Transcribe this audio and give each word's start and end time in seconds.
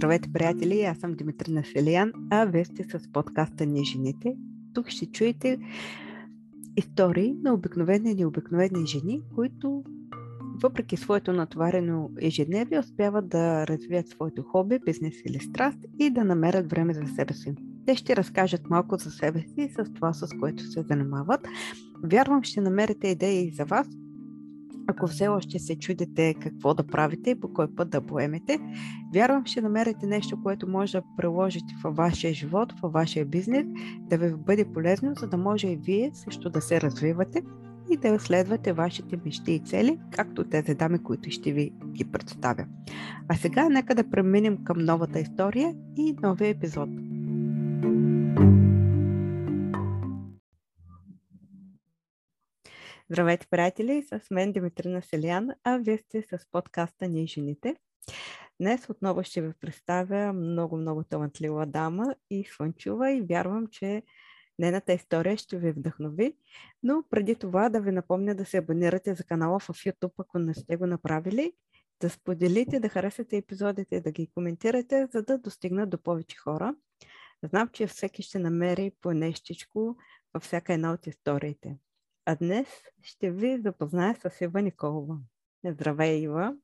Здравейте, 0.00 0.32
приятели! 0.32 0.82
Аз 0.82 0.98
съм 0.98 1.14
Димитрина 1.14 1.64
Селиян, 1.64 2.12
а 2.30 2.44
вие 2.44 2.64
сте 2.64 2.84
с 2.84 3.12
подкаста 3.12 3.66
Ни 3.66 3.84
жените. 3.84 4.36
Тук 4.74 4.88
ще 4.88 5.06
чуете 5.06 5.58
истории 6.76 7.34
на 7.42 7.54
обикновени 7.54 8.10
и 8.10 8.14
необикновени 8.14 8.86
жени, 8.86 9.20
които 9.34 9.84
въпреки 10.62 10.96
своето 10.96 11.32
натоварено 11.32 12.10
ежедневие 12.20 12.78
успяват 12.78 13.28
да 13.28 13.66
развият 13.66 14.08
своето 14.08 14.42
хоби, 14.42 14.78
бизнес 14.86 15.14
или 15.26 15.40
страст 15.40 15.78
и 15.98 16.10
да 16.10 16.24
намерят 16.24 16.70
време 16.70 16.94
за 16.94 17.06
себе 17.06 17.34
си. 17.34 17.54
Те 17.86 17.96
ще 17.96 18.16
разкажат 18.16 18.70
малко 18.70 18.96
за 18.96 19.10
себе 19.10 19.40
си 19.40 19.74
с 19.78 19.92
това, 19.94 20.12
с 20.12 20.28
което 20.40 20.62
се 20.62 20.82
занимават. 20.82 21.48
Вярвам, 22.04 22.42
ще 22.42 22.60
намерите 22.60 23.08
идеи 23.08 23.46
и 23.46 23.50
за 23.50 23.64
вас, 23.64 23.88
ако 24.86 25.06
все 25.06 25.28
още 25.28 25.58
се 25.58 25.78
чудите 25.78 26.34
какво 26.34 26.74
да 26.74 26.86
правите 26.86 27.30
и 27.30 27.40
по 27.40 27.52
кой 27.52 27.74
път 27.74 27.90
да 27.90 28.00
поемете, 28.00 28.58
вярвам, 29.14 29.46
ще 29.46 29.60
намерите 29.60 30.06
нещо, 30.06 30.42
което 30.42 30.68
може 30.68 30.98
да 30.98 31.04
приложите 31.16 31.74
във 31.84 31.96
вашия 31.96 32.34
живот, 32.34 32.72
във 32.82 32.92
вашия 32.92 33.26
бизнес, 33.26 33.66
да 34.00 34.18
ви 34.18 34.34
бъде 34.36 34.72
полезно, 34.72 35.14
за 35.14 35.26
да 35.26 35.36
може 35.36 35.68
и 35.68 35.76
вие 35.76 36.10
също 36.14 36.50
да 36.50 36.60
се 36.60 36.80
развивате 36.80 37.42
и 37.90 37.96
да 37.96 38.18
следвате 38.20 38.72
вашите 38.72 39.18
мечти 39.24 39.52
и 39.52 39.58
цели, 39.58 39.98
както 40.10 40.44
тези 40.44 40.74
дами, 40.74 40.98
които 40.98 41.30
ще 41.30 41.52
ви 41.52 41.72
ги 41.92 42.04
представя. 42.04 42.66
А 43.28 43.34
сега 43.34 43.68
нека 43.68 43.94
да 43.94 44.10
преминем 44.10 44.64
към 44.64 44.84
новата 44.84 45.20
история 45.20 45.74
и 45.96 46.16
новия 46.22 46.48
епизод. 46.48 46.88
Здравейте, 53.10 53.46
приятели! 53.50 54.02
С 54.02 54.20
мен 54.30 54.52
Димитрина 54.52 55.02
Селян, 55.02 55.50
а 55.64 55.78
вие 55.78 55.98
сте 55.98 56.22
с 56.22 56.46
подкаста 56.52 57.08
Ние 57.08 57.26
жените. 57.26 57.76
Днес 58.60 58.90
отново 58.90 59.22
ще 59.22 59.42
ви 59.42 59.52
представя 59.60 60.32
много-много 60.32 61.04
талантлива 61.04 61.66
дама 61.66 62.14
и 62.30 62.44
слънчува 62.44 63.12
и 63.12 63.22
вярвам, 63.22 63.66
че 63.66 64.02
нейната 64.58 64.92
история 64.92 65.36
ще 65.36 65.58
ви 65.58 65.72
вдъхнови. 65.72 66.36
Но 66.82 67.04
преди 67.10 67.34
това 67.34 67.68
да 67.68 67.80
ви 67.80 67.92
напомня 67.92 68.34
да 68.34 68.44
се 68.44 68.58
абонирате 68.58 69.14
за 69.14 69.24
канала 69.24 69.58
в 69.58 69.68
YouTube, 69.68 70.12
ако 70.18 70.38
не 70.38 70.54
сте 70.54 70.76
го 70.76 70.86
направили, 70.86 71.52
да 72.00 72.10
споделите, 72.10 72.80
да 72.80 72.88
харесате 72.88 73.36
епизодите, 73.36 74.00
да 74.00 74.10
ги 74.10 74.30
коментирате, 74.34 75.06
за 75.12 75.22
да 75.22 75.38
достигнат 75.38 75.90
до 75.90 75.98
повече 75.98 76.36
хора. 76.36 76.74
Знам, 77.42 77.68
че 77.68 77.86
всеки 77.86 78.22
ще 78.22 78.38
намери 78.38 78.92
по 79.00 79.12
нещичко 79.12 79.96
във 80.34 80.42
всяка 80.42 80.72
една 80.74 80.92
от 80.92 81.06
историите. 81.06 81.76
А 82.30 82.36
днес 82.36 82.68
ще 83.02 83.30
ви 83.30 83.60
запозная 83.60 84.14
с 84.14 84.40
Ива 84.40 84.62
Николова. 84.62 85.16
Здравей, 85.64 86.22
Ива! 86.22 86.56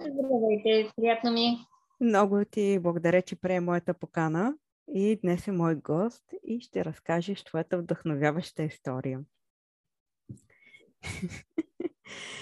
Здравейте, 0.00 0.92
приятно 0.96 1.32
ми. 1.32 1.58
Много 2.00 2.44
ти 2.44 2.78
благодаря, 2.78 3.22
че 3.22 3.36
прие 3.36 3.60
моята 3.60 3.94
покана 3.94 4.54
и 4.94 5.16
днес 5.22 5.48
е 5.48 5.52
мой 5.52 5.74
гост 5.74 6.24
и 6.44 6.60
ще 6.60 6.84
разкажеш 6.84 7.44
твоята 7.44 7.78
вдъхновяваща 7.78 8.62
история. 8.62 9.20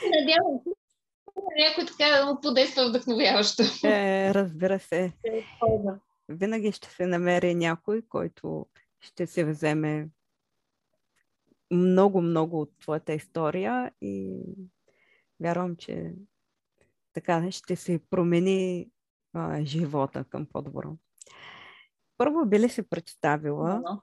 Надявам 0.04 0.60
се, 0.64 0.70
някой 1.58 1.86
така 1.86 2.38
подейства 2.42 2.88
вдъхновяващо. 2.88 3.62
Е, 3.84 4.34
разбира 4.34 4.78
се. 4.78 5.12
Е, 5.24 5.44
Винаги 6.28 6.72
ще 6.72 6.88
се 6.88 7.06
намери 7.06 7.54
някой, 7.54 8.02
който 8.08 8.66
ще 9.00 9.26
се 9.26 9.44
вземе 9.44 10.08
много-много 11.72 12.60
от 12.60 12.78
твоята 12.78 13.12
история 13.12 13.92
и 14.00 14.42
вярвам, 15.40 15.76
че 15.76 16.14
така 17.12 17.50
ще 17.50 17.76
се 17.76 18.00
промени 18.10 18.90
а, 19.32 19.64
живота 19.64 20.24
към 20.24 20.46
по-добро. 20.46 20.96
Първо 22.16 22.46
би 22.46 22.60
ли 22.60 22.68
се 22.68 22.88
представила? 22.88 24.00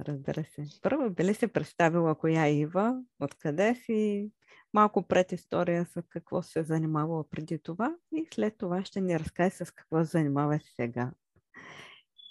Разбира 0.00 0.44
се. 0.44 0.64
Първо 0.82 1.10
би 1.10 1.24
ли 1.24 1.34
се 1.34 1.48
представила 1.48 2.14
коя 2.14 2.46
е 2.46 2.54
Ива, 2.54 3.02
откъде 3.20 3.74
си, 3.74 4.30
малко 4.72 5.02
пред 5.02 5.32
история 5.32 5.86
с 5.86 6.02
какво 6.08 6.42
се 6.42 6.62
занимавала 6.62 7.24
преди 7.30 7.58
това 7.58 7.96
и 8.12 8.26
след 8.34 8.58
това 8.58 8.84
ще 8.84 9.00
ни 9.00 9.18
разкаже 9.18 9.50
с 9.50 9.70
какво 9.70 10.04
се 10.04 10.10
занимава 10.10 10.60
сега. 10.76 11.12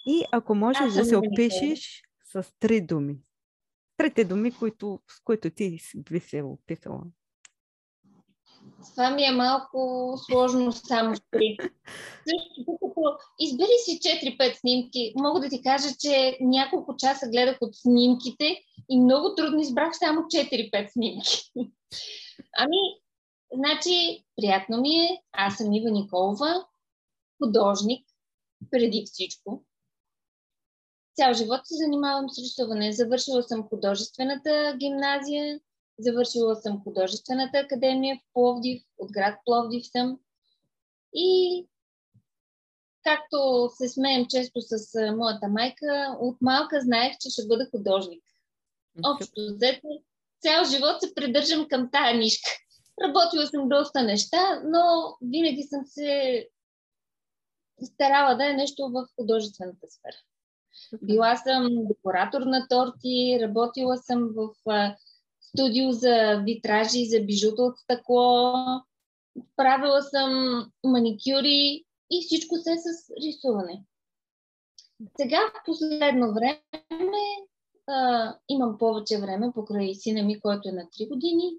И 0.06 0.24
ако 0.32 0.54
можеш 0.54 0.92
да 0.92 1.04
се 1.04 1.16
опишеш 1.16 2.02
с 2.24 2.52
три 2.58 2.80
думи 2.80 3.18
трите 3.96 4.24
думи, 4.24 4.52
които, 4.52 5.00
с 5.08 5.20
които 5.24 5.50
ти 5.50 5.78
би 6.10 6.20
се 6.20 6.42
описала. 6.42 7.02
Това 8.90 9.10
ми 9.10 9.24
е 9.24 9.32
малко 9.32 10.12
сложно 10.26 10.72
само 10.72 11.16
с 11.16 11.20
три. 11.30 11.56
Избери 13.40 13.68
си 13.84 14.00
4-5 14.38 14.60
снимки, 14.60 15.12
мога 15.16 15.40
да 15.40 15.48
ти 15.48 15.62
кажа, 15.62 15.88
че 16.00 16.38
няколко 16.40 16.96
часа 16.96 17.28
гледах 17.28 17.56
от 17.60 17.76
снимките 17.76 18.60
и 18.88 19.00
много 19.00 19.34
трудно 19.34 19.60
избрах 19.60 19.98
само 19.98 20.20
4-5 20.20 20.92
снимки. 20.92 21.52
Ами, 22.58 22.76
значи, 23.54 24.24
приятно 24.36 24.80
ми 24.80 24.96
е. 24.96 25.22
Аз 25.32 25.56
съм 25.56 25.72
Ива 25.72 25.90
Николова, 25.90 26.66
художник, 27.42 28.06
преди 28.70 29.04
всичко 29.06 29.64
цял 31.16 31.34
живот 31.34 31.60
се 31.64 31.74
занимавам 31.74 32.30
с 32.30 32.38
рисуване. 32.38 32.92
Завършила 32.92 33.42
съм 33.42 33.68
художествената 33.68 34.76
гимназия, 34.78 35.60
завършила 35.98 36.56
съм 36.56 36.82
художествената 36.82 37.58
академия 37.58 38.16
в 38.16 38.32
Пловдив, 38.32 38.82
от 38.98 39.12
град 39.12 39.38
Пловдив 39.44 39.86
съм. 39.86 40.18
И 41.14 41.66
както 43.02 43.70
се 43.76 43.88
смеем 43.88 44.26
често 44.26 44.60
с 44.60 44.76
моята 45.16 45.48
майка, 45.48 46.16
от 46.20 46.36
малка 46.40 46.80
знаех, 46.80 47.18
че 47.20 47.30
ще 47.30 47.46
бъда 47.46 47.66
художник. 47.70 48.24
Общо 49.04 49.40
взето, 49.54 49.88
цял 50.42 50.64
живот 50.64 51.00
се 51.00 51.14
придържам 51.14 51.68
към 51.68 51.88
тая 51.92 52.18
нишка. 52.18 52.50
Работила 53.02 53.46
съм 53.46 53.68
доста 53.68 54.02
неща, 54.02 54.60
но 54.64 55.16
винаги 55.22 55.62
съм 55.62 55.80
се 55.86 56.48
старала 57.84 58.36
да 58.36 58.50
е 58.50 58.54
нещо 58.54 58.88
в 58.88 59.06
художествената 59.16 59.86
сфера. 59.90 60.16
Била 61.02 61.36
съм 61.36 61.68
декоратор 61.88 62.40
на 62.40 62.66
торти, 62.68 63.38
работила 63.42 63.96
съм 63.96 64.28
в 64.36 64.48
студио 65.40 65.92
за 65.92 66.42
витражи, 66.44 67.06
за 67.06 67.20
бижута 67.20 67.62
от 67.62 67.78
стъкло, 67.78 68.54
правила 69.56 70.02
съм 70.02 70.30
маникюри 70.84 71.84
и 72.10 72.26
всичко 72.26 72.56
се 72.56 72.72
е 72.72 72.76
с 72.76 73.10
рисуване. 73.26 73.84
Сега 75.16 75.38
в 75.54 75.64
последно 75.64 76.34
време 76.34 76.60
а, 77.86 78.34
имам 78.48 78.78
повече 78.78 79.20
време 79.20 79.52
покрай 79.54 79.94
сина 79.94 80.22
ми, 80.22 80.40
който 80.40 80.68
е 80.68 80.72
на 80.72 80.82
3 80.82 81.08
години 81.08 81.50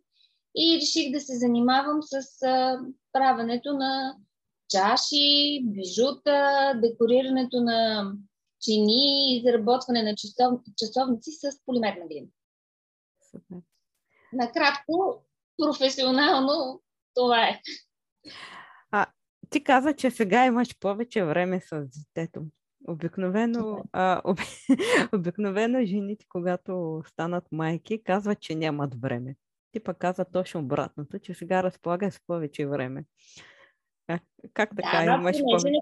и 0.58 0.80
реших 0.82 1.12
да 1.12 1.20
се 1.20 1.38
занимавам 1.38 2.00
с 2.04 2.44
а, 2.44 2.80
правенето 3.14 3.74
на 3.74 4.16
чаши, 4.70 5.62
бижута, 5.64 6.74
декорирането 6.84 7.62
на 7.62 8.12
чини 8.62 9.38
и 9.38 9.42
заработване 9.46 10.04
на 10.04 10.16
часов, 10.16 10.62
часовници 10.78 11.32
с 11.32 11.66
полимерна 11.66 12.08
глина. 12.08 12.28
Супер. 13.32 13.58
Накратко, 14.34 15.26
професионално 15.58 16.82
това 17.14 17.48
е. 17.48 17.62
А, 18.92 19.06
ти 19.50 19.64
каза, 19.64 19.94
че 19.94 20.12
сега 20.12 20.46
имаш 20.46 20.80
повече 20.80 21.24
време 21.24 21.62
с 21.62 21.86
детето. 21.86 22.42
Обикновено, 22.88 23.84
а, 23.94 24.22
об... 24.24 24.40
обикновено 25.14 25.86
жените, 25.86 26.26
когато 26.30 27.04
станат 27.08 27.44
майки, 27.52 28.04
казват, 28.04 28.40
че 28.40 28.56
нямат 28.56 29.02
време. 29.02 29.36
Ти 29.72 29.80
пък 29.80 29.98
каза 29.98 30.26
точно 30.26 30.60
обратното, 30.62 31.20
че 31.20 31.34
сега 31.34 31.64
разполага 31.64 32.12
с 32.12 32.20
повече 32.28 32.68
време. 32.68 33.06
Как 34.54 34.70
така 34.76 35.06
да, 35.06 35.14
имаш 35.14 35.38
повече? 35.40 35.80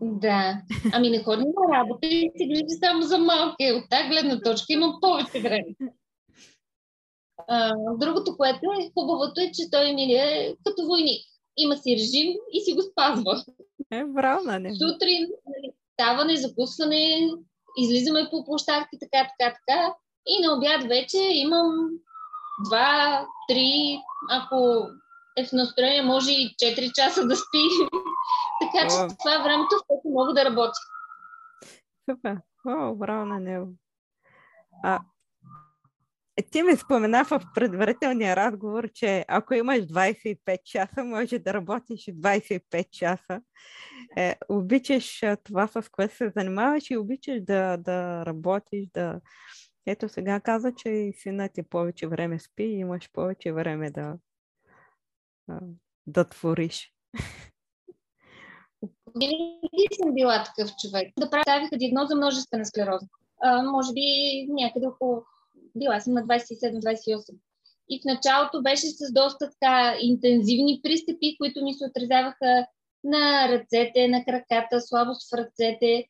Да. 0.00 0.62
Ами 0.92 1.10
не 1.10 1.22
ходим 1.22 1.46
на 1.46 1.78
работа 1.78 2.06
и 2.06 2.30
се 2.36 2.46
грижи 2.46 2.78
само 2.84 3.02
за 3.02 3.18
малки. 3.18 3.72
От 3.72 3.90
тази 3.90 4.08
гледна 4.08 4.40
точка 4.40 4.72
имам 4.72 4.98
повече 5.00 5.40
време. 5.40 5.66
А, 7.48 7.72
другото, 7.98 8.36
което 8.36 8.60
е 8.80 8.90
хубавото 8.94 9.40
е, 9.40 9.50
че 9.54 9.70
той 9.70 9.92
ми 9.92 10.02
е 10.02 10.54
като 10.64 10.86
войник. 10.86 11.26
Има 11.56 11.76
си 11.76 11.92
режим 11.92 12.34
и 12.52 12.60
си 12.60 12.72
го 12.72 12.82
спазва. 12.82 13.44
Е, 13.92 14.04
браво 14.04 14.44
на 14.44 14.58
не. 14.58 14.74
Сутрин, 14.74 15.26
нали, 15.46 15.72
ставане, 15.92 16.36
закусване, 16.36 17.30
излизаме 17.78 18.28
по 18.30 18.44
площадки, 18.44 18.98
така, 19.00 19.28
така, 19.38 19.56
така. 19.66 19.94
И 20.26 20.46
на 20.46 20.56
обяд 20.56 20.88
вече 20.88 21.18
имам 21.18 21.88
два, 22.66 23.26
три, 23.48 23.98
ако 24.30 24.86
е 25.36 25.44
в 25.44 25.52
настроение, 25.52 26.02
може 26.02 26.30
и 26.30 26.56
4 26.58 26.92
часа 26.92 27.26
да 27.26 27.36
спи. 27.36 27.58
така 28.60 28.88
че 28.88 29.16
това 29.18 29.34
е 29.34 29.42
времето, 29.42 29.76
в 29.76 29.86
което 29.86 30.08
мога 30.08 30.32
да 30.34 30.44
работя. 30.44 30.78
Супер. 32.10 32.36
О, 32.68 32.94
браво 32.94 33.26
на 33.26 33.40
него. 33.40 33.72
А, 34.84 35.00
ти 36.50 36.62
ми 36.62 36.76
спомена 36.76 37.24
в 37.24 37.40
предварителния 37.54 38.36
разговор, 38.36 38.88
че 38.94 39.24
ако 39.28 39.54
имаш 39.54 39.78
25 39.78 40.62
часа, 40.62 41.04
може 41.04 41.38
да 41.38 41.54
работиш 41.54 42.00
25 42.00 42.90
часа. 42.90 43.40
Е, 44.16 44.36
обичаш 44.48 45.22
това, 45.44 45.66
с 45.66 45.88
което 45.90 46.16
се 46.16 46.32
занимаваш 46.36 46.90
и 46.90 46.96
обичаш 46.96 47.40
да, 47.40 47.76
да 47.76 48.26
работиш, 48.26 48.86
да... 48.94 49.20
Ето 49.86 50.08
сега 50.08 50.40
каза, 50.40 50.72
че 50.76 50.88
и 50.88 51.12
сина 51.12 51.48
ти 51.48 51.62
повече 51.62 52.06
време 52.06 52.38
спи 52.38 52.64
и 52.64 52.78
имаш 52.78 53.10
повече 53.12 53.52
време 53.52 53.90
да, 53.90 54.16
да 56.06 56.28
твориш. 56.28 56.92
Винаги 59.16 59.88
съм 60.02 60.14
била 60.14 60.44
такъв 60.44 60.76
човек. 60.76 61.12
Да 61.18 61.30
правиха 61.30 61.76
диагноза 61.76 62.14
множествена 62.14 62.66
склероза. 62.66 63.06
А, 63.42 63.62
може 63.62 63.92
би 63.92 64.02
някъде 64.48 64.86
около 64.86 65.22
била 65.76 66.00
съм 66.00 66.14
на 66.14 66.22
27-28. 66.22 67.34
И 67.88 68.00
в 68.00 68.04
началото 68.04 68.62
беше 68.62 68.86
с 68.86 69.12
доста 69.12 69.50
така 69.50 69.96
интензивни 70.00 70.80
пристъпи, 70.82 71.36
които 71.38 71.64
ми 71.64 71.74
се 71.74 71.84
отразяваха 71.86 72.66
на 73.04 73.48
ръцете, 73.48 74.08
на 74.08 74.24
краката, 74.24 74.80
слабост 74.80 75.30
в 75.30 75.38
ръцете. 75.38 76.04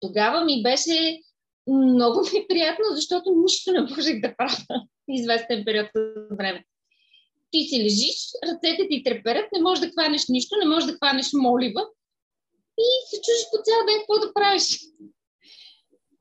Тогава 0.00 0.44
ми 0.44 0.62
беше 0.62 1.20
много 1.66 2.20
ми 2.34 2.46
приятно, 2.48 2.84
защото 2.90 3.34
нищо 3.36 3.72
не 3.72 3.80
можех 3.80 4.20
да 4.20 4.36
правя 4.36 4.86
известен 5.08 5.64
период 5.64 5.88
от 5.96 6.38
време. 6.38 6.64
Ти 7.50 7.60
си 7.68 7.84
лежиш, 7.84 8.16
ръцете 8.46 8.88
ти 8.90 9.02
треперят, 9.04 9.52
не 9.52 9.62
можеш 9.62 9.84
да 9.84 9.90
хванеш 9.90 10.28
нищо, 10.28 10.56
не 10.56 10.68
можеш 10.68 10.90
да 10.90 10.96
хванеш 10.96 11.32
молива 11.32 11.82
и 12.78 12.88
се 13.10 13.16
чужиш 13.16 13.44
по 13.50 13.56
цял 13.64 13.86
ден 13.86 13.98
какво 13.98 14.26
да 14.26 14.34
правиш 14.34 14.78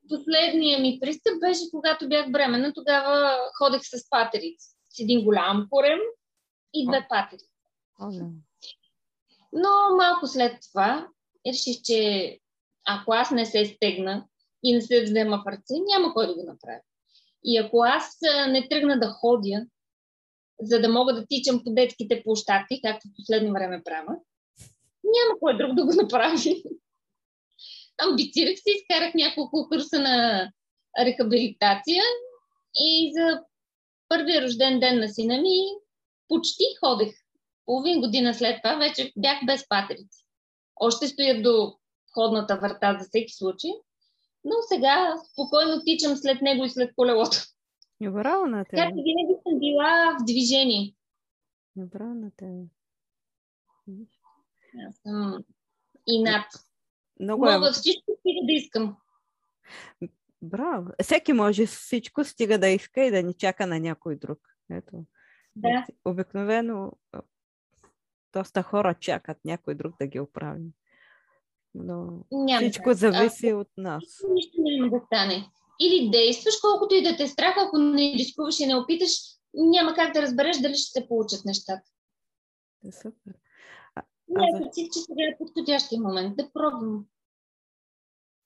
последния 0.10 0.80
ми 0.80 0.98
пристъп 1.02 1.40
беше 1.40 1.72
когато 1.72 2.10
бях 2.10 2.31
бременна. 2.31 2.74
Тогава 2.74 3.38
ходех 3.58 3.81
с 3.84 4.10
патерици. 4.10 4.68
С 4.90 5.00
един 5.00 5.24
голям 5.24 5.68
корем 5.70 6.00
и 6.74 6.88
две 6.88 7.08
патерици. 7.10 7.46
Но 9.54 9.70
малко 9.98 10.28
след 10.28 10.58
това 10.72 11.08
реших, 11.48 11.81
че 11.84 12.40
ако 12.88 13.14
аз 13.14 13.31
не 13.31 13.46
се 13.46 13.66
стегна 13.66 14.26
и 14.64 14.74
не 14.74 14.81
се 14.81 15.04
взема 15.04 15.44
в 15.46 15.48
ръце, 15.48 15.74
няма 15.88 16.14
кой 16.14 16.28
да 16.28 16.36
го 16.36 16.44
направи. 16.44 16.81
И 17.44 17.58
ако 17.58 17.84
аз 17.84 18.18
не 18.48 18.68
тръгна 18.70 19.00
да 19.00 19.08
ходя, 19.08 19.66
за 20.61 20.81
да 20.81 20.89
мога 20.89 21.13
да 21.13 21.25
тичам 21.29 21.63
по 21.63 21.71
детските 21.71 22.23
площадки, 22.23 22.81
както 22.83 23.07
в 23.07 23.11
последно 23.15 23.53
време 23.53 23.81
правя, 23.85 24.15
няма 25.03 25.39
кой 25.39 25.57
друг 25.57 25.75
да 25.75 25.85
го 25.85 25.94
направи 26.01 26.63
амбицирах 28.00 28.59
се, 28.59 28.71
изкарах 28.71 29.13
няколко 29.13 29.67
курса 29.69 30.00
на 30.00 30.50
рехабилитация 31.00 32.03
и 32.79 33.11
за 33.13 33.41
първия 34.09 34.41
рожден 34.41 34.79
ден 34.79 35.00
на 35.00 35.07
сина 35.07 35.41
ми 35.41 35.57
почти 36.27 36.63
ходех. 36.79 37.09
Половин 37.65 38.01
година 38.01 38.33
след 38.33 38.59
това 38.63 38.75
вече 38.75 39.13
бях 39.17 39.38
без 39.45 39.69
патерици. 39.69 40.25
Още 40.75 41.07
стоя 41.07 41.41
до 41.41 41.73
входната 42.11 42.56
врата 42.56 42.97
за 43.00 43.06
всеки 43.07 43.33
случай, 43.33 43.71
но 44.44 44.56
сега 44.67 45.15
спокойно 45.31 45.81
тичам 45.85 46.17
след 46.17 46.41
него 46.41 46.65
и 46.65 46.69
след 46.69 46.91
колелото. 46.95 47.38
Браво 48.01 48.46
на 48.46 48.66
теб. 48.66 48.72
Така 48.72 48.88
винаги 48.88 49.36
съм 49.44 49.60
била 49.60 50.18
в 50.19 50.25
движение. 50.25 50.94
Браво 51.75 52.13
на 52.13 52.31
теб. 52.38 52.68
Аз 54.88 54.96
съм 54.96 55.44
и 56.07 56.24
над. 56.24 56.46
Много 57.19 57.46
Мога 57.46 57.68
е... 57.68 57.72
всичко 57.72 58.12
стига 58.19 58.46
да 58.46 58.54
искам. 58.54 58.98
Браво. 60.42 60.92
Всеки 61.04 61.34
може 61.34 61.66
всичко, 61.66 62.24
стига 62.24 62.60
да 62.60 62.68
иска 62.68 63.04
и 63.04 63.12
да 63.12 63.24
ни 63.24 63.34
чака 63.34 63.68
на 63.68 63.80
някой 63.80 64.16
друг. 64.16 64.40
Ето. 64.72 65.06
Да. 65.56 65.86
Обикновено 66.06 66.92
доста 68.34 68.63
хора 68.63 68.94
чакат 69.00 69.38
някой 69.45 69.75
друг 69.75 69.95
да 70.00 70.07
ги 70.07 70.19
оправи. 70.19 70.72
Но 71.75 72.25
няма 72.31 72.62
всичко 72.62 72.90
да. 72.90 72.95
зависи 72.95 73.50
а, 73.50 73.56
от 73.56 73.68
нас. 73.78 74.04
Нищо 74.30 74.57
няма 74.57 74.90
да 74.90 75.06
стане. 75.06 75.50
Или 75.80 76.10
действаш, 76.10 76.56
колкото 76.62 76.96
и 76.96 77.04
да 77.04 77.18
те 77.18 77.28
страх, 77.28 77.56
ако 77.58 77.78
не 77.78 78.14
рискуваш 78.14 78.60
и 78.60 78.66
не 78.66 78.76
опиташ, 78.76 79.12
няма 79.54 79.94
как 79.94 80.14
да 80.14 80.22
разбереш 80.22 80.58
дали 80.58 80.76
ще 80.76 81.00
се 81.00 81.08
получат 81.08 81.46
нещата. 81.46 81.92
Да, 82.84 82.92
супер. 82.92 83.34
Не, 84.28 84.64
за... 84.64 84.70
че 84.74 85.00
сега 85.00 85.24
е 85.34 85.38
подходящия 85.38 86.02
момент 86.02 86.38
да 86.38 86.52
пробвам. 86.54 87.06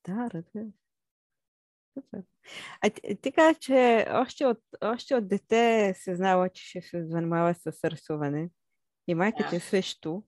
Да, 0.08 0.30
разбира 0.34 0.66
Супер. 1.94 2.24
А 2.82 2.90
ти, 2.90 3.16
ти 3.22 3.32
каза, 3.32 3.60
че 3.60 4.08
още 4.12 4.46
от, 4.46 4.60
още 4.82 5.16
от 5.16 5.28
дете 5.28 5.94
се 5.98 6.16
знала, 6.16 6.50
че 6.50 6.64
ще 6.64 6.82
се 6.82 7.06
занимава 7.06 7.56
с 7.56 7.84
рисуване. 7.84 8.50
И 9.08 9.16
майка 9.16 9.50
ти 9.50 9.56
да. 9.56 9.62
също. 9.62 10.24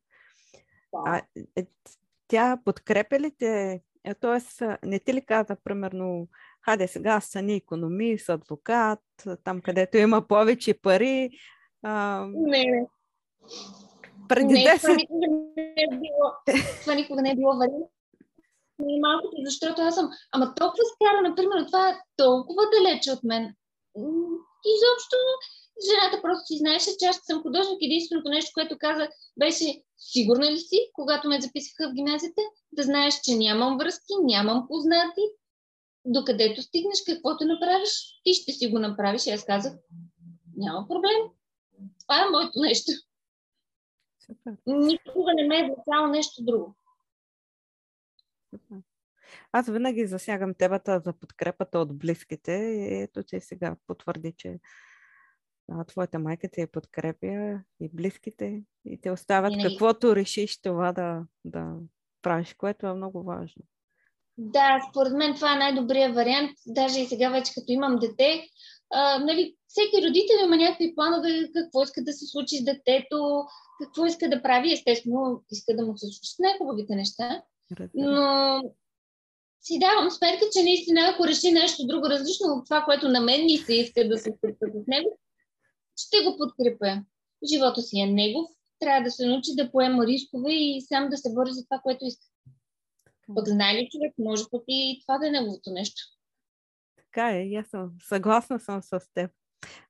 Да. 0.94 1.04
А, 1.06 1.22
е, 1.56 1.68
тя 2.28 2.62
подкрепя 2.66 3.20
ли 3.20 3.32
те? 3.38 3.82
Тоест, 4.20 4.62
не 4.84 5.00
ти 5.00 5.14
ли 5.14 5.26
каза, 5.26 5.58
примерно, 5.64 6.28
хаде 6.66 6.88
сега 6.88 7.22
стани 7.22 7.56
економист, 7.56 8.30
адвокат, 8.30 9.00
там 9.44 9.62
където 9.62 9.98
има 9.98 10.28
повече 10.28 10.74
пари? 10.74 11.30
А... 11.84 12.26
Не, 12.34 12.66
не 12.66 12.88
преди 14.28 14.54
не, 14.54 14.60
10... 14.60 14.82
Това 14.82 14.96
никога 14.96 15.22
не 15.62 15.82
е 15.84 15.88
било, 15.98 16.28
това 16.82 16.96
никога 16.96 17.22
не 17.22 17.32
е 17.32 17.36
било 17.36 17.58
вариант. 17.58 17.86
Малко, 18.80 19.28
защото 19.46 19.82
аз 19.82 19.96
съм, 19.96 20.10
ама 20.32 20.54
толкова 20.56 20.84
скара, 20.94 21.30
например, 21.30 21.66
това 21.66 21.90
е 21.90 22.00
толкова 22.18 22.64
далече 22.76 23.12
от 23.12 23.24
мен. 23.24 23.44
Изобщо 24.76 25.18
жената 25.88 26.22
просто 26.22 26.46
си 26.46 26.58
знаеше, 26.58 26.90
че 27.00 27.06
аз 27.06 27.20
съм 27.24 27.42
художник. 27.42 27.78
Единственото 27.82 28.30
нещо, 28.30 28.52
което 28.54 28.78
каза, 28.80 29.08
беше 29.40 29.82
сигурна 29.98 30.52
ли 30.52 30.60
си, 30.60 30.80
когато 30.94 31.28
ме 31.30 31.42
записаха 31.42 31.90
в 31.90 31.94
гимназията, 31.94 32.42
да 32.72 32.84
знаеш, 32.84 33.14
че 33.24 33.36
нямам 33.36 33.78
връзки, 33.78 34.14
нямам 34.24 34.66
познати. 34.68 35.22
Докъдето 36.06 36.62
стигнеш, 36.62 37.04
каквото 37.06 37.46
направиш, 37.46 38.22
ти 38.24 38.34
ще 38.34 38.52
си 38.52 38.68
го 38.68 38.80
направиш. 38.80 39.28
И 39.28 39.32
аз 39.32 39.46
казах, 39.46 39.74
няма 40.58 40.88
проблем. 40.88 41.32
Това 42.00 42.22
е 42.22 42.30
моето 42.32 42.60
нещо. 42.60 42.92
Супер. 44.26 44.58
Никога 44.66 45.34
не 45.36 45.48
ме 45.48 45.60
е 45.60 45.64
влечало 45.64 46.08
нещо 46.08 46.44
друго. 46.44 46.76
Супер. 48.50 48.78
Аз 49.52 49.70
винаги 49.70 50.08
засягам 50.08 50.54
темата 50.54 51.02
за 51.06 51.14
подкрепата 51.14 51.80
от 51.80 51.98
близките. 51.98 52.52
И 52.52 53.02
ето, 53.02 53.24
че 53.24 53.40
сега 53.40 53.76
потвърди, 53.88 54.34
че 54.38 54.60
а, 55.72 55.84
твоята 55.84 56.20
майка 56.20 56.50
ти 56.50 56.62
е 56.62 56.68
подкрепя 56.68 57.62
и 57.80 57.90
близките 57.94 58.64
и 58.86 59.02
те 59.02 59.12
остават 59.12 59.54
и 59.54 59.64
каквото 59.64 60.16
решиш 60.16 60.62
това 60.62 60.92
да, 60.92 61.26
да 61.46 61.76
правиш, 62.22 62.54
което 62.54 62.88
е 62.88 62.94
много 62.94 63.24
важно. 63.24 63.64
Да, 64.38 64.80
според 64.90 65.14
мен 65.14 65.36
това 65.36 65.54
е 65.54 65.60
най-добрият 65.60 66.16
вариант. 66.16 66.52
Даже 66.68 67.00
и 67.00 67.06
сега 67.06 67.30
вече 67.30 67.54
като 67.54 67.72
имам 67.72 68.00
дете, 68.00 68.48
а, 68.94 69.20
нали, 69.20 69.56
всеки 69.68 70.08
родител 70.08 70.46
има 70.46 70.58
някакви 70.58 70.96
планове, 70.96 71.52
какво 71.54 71.84
иска 71.84 72.04
да 72.04 72.14
се 72.14 72.26
случи 72.26 72.58
с 72.58 72.64
детето, 72.64 73.46
какво 73.84 74.06
иска 74.06 74.30
да 74.30 74.42
прави. 74.42 74.74
Естествено, 74.74 75.44
иска 75.52 75.76
да 75.76 75.86
му 75.86 75.98
се 75.98 76.08
случат 76.08 76.40
най-хубавите 76.40 76.96
неща. 76.96 77.42
Но 77.94 78.62
си 79.62 79.80
давам 79.80 80.12
сметка, 80.12 80.46
че 80.54 80.64
наистина, 80.64 81.02
ако 81.14 81.28
реши 81.28 81.52
нещо 81.52 81.88
друго 81.88 82.10
различно 82.10 82.48
от 82.48 82.66
това, 82.66 82.82
което 82.82 83.10
на 83.10 83.22
мен 83.22 83.46
ми 83.46 83.58
се 83.58 83.74
иска 83.74 84.08
да 84.08 84.18
се 84.18 84.38
случва 84.40 84.68
с 84.84 84.88
него, 84.88 85.20
ще 85.98 86.24
го 86.24 86.38
подкрепя. 86.38 87.04
Живота 87.54 87.82
си 87.82 88.00
е 88.00 88.06
негов, 88.06 88.50
трябва 88.80 89.04
да 89.04 89.12
се 89.12 89.26
научи 89.26 89.52
да 89.56 89.72
поема 89.72 90.08
рискове 90.08 90.54
и 90.54 90.82
сам 90.82 91.10
да 91.10 91.18
се 91.18 91.34
бори 91.34 91.52
за 91.52 91.64
това, 91.64 91.80
което 91.84 92.06
иска. 92.06 92.26
Пък 93.36 93.48
знае 93.48 93.74
ли 93.74 93.90
човек, 93.92 94.14
може 94.20 94.44
пък 94.52 94.64
и 94.68 95.02
това 95.02 95.18
да 95.18 95.28
е 95.28 95.32
неговото 95.32 95.72
нещо. 95.72 96.02
Така 96.96 97.32
е, 97.32 97.54
аз 97.56 97.68
съм 97.68 97.92
съгласна 98.02 98.60
съм 98.60 98.82
с 98.84 99.00
теб. 99.14 99.32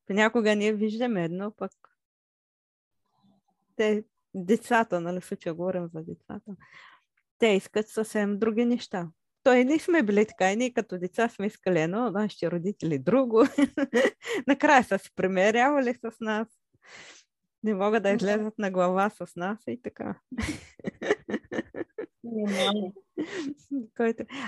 Понякога 0.07 0.55
ние 0.55 0.73
виждаме 0.73 1.23
едно, 1.23 1.51
пък 1.51 1.71
те, 3.75 4.03
децата, 4.35 5.01
нали, 5.01 5.21
случая 5.21 5.53
говорим 5.53 5.87
за 5.87 6.03
децата, 6.03 6.55
те 7.37 7.47
искат 7.47 7.89
съвсем 7.89 8.39
други 8.39 8.65
неща. 8.65 9.09
Той 9.43 9.65
не 9.65 9.79
сме 9.79 10.03
били 10.03 10.25
така, 10.25 10.51
и 10.51 10.55
ние 10.55 10.73
като 10.73 10.97
деца 10.97 11.29
сме 11.29 11.45
искали 11.45 11.79
едно, 11.79 12.11
нашите 12.11 12.51
родители 12.51 12.99
друго. 12.99 13.43
Накрая 14.47 14.83
са 14.83 14.99
се 14.99 15.09
примерявали 15.15 15.93
с 15.93 16.19
нас. 16.19 16.47
Не 17.63 17.73
могат 17.73 18.03
да 18.03 18.09
излезат 18.09 18.57
на 18.57 18.71
глава 18.71 19.09
с 19.09 19.35
нас 19.35 19.59
и 19.67 19.81
така. 19.81 20.19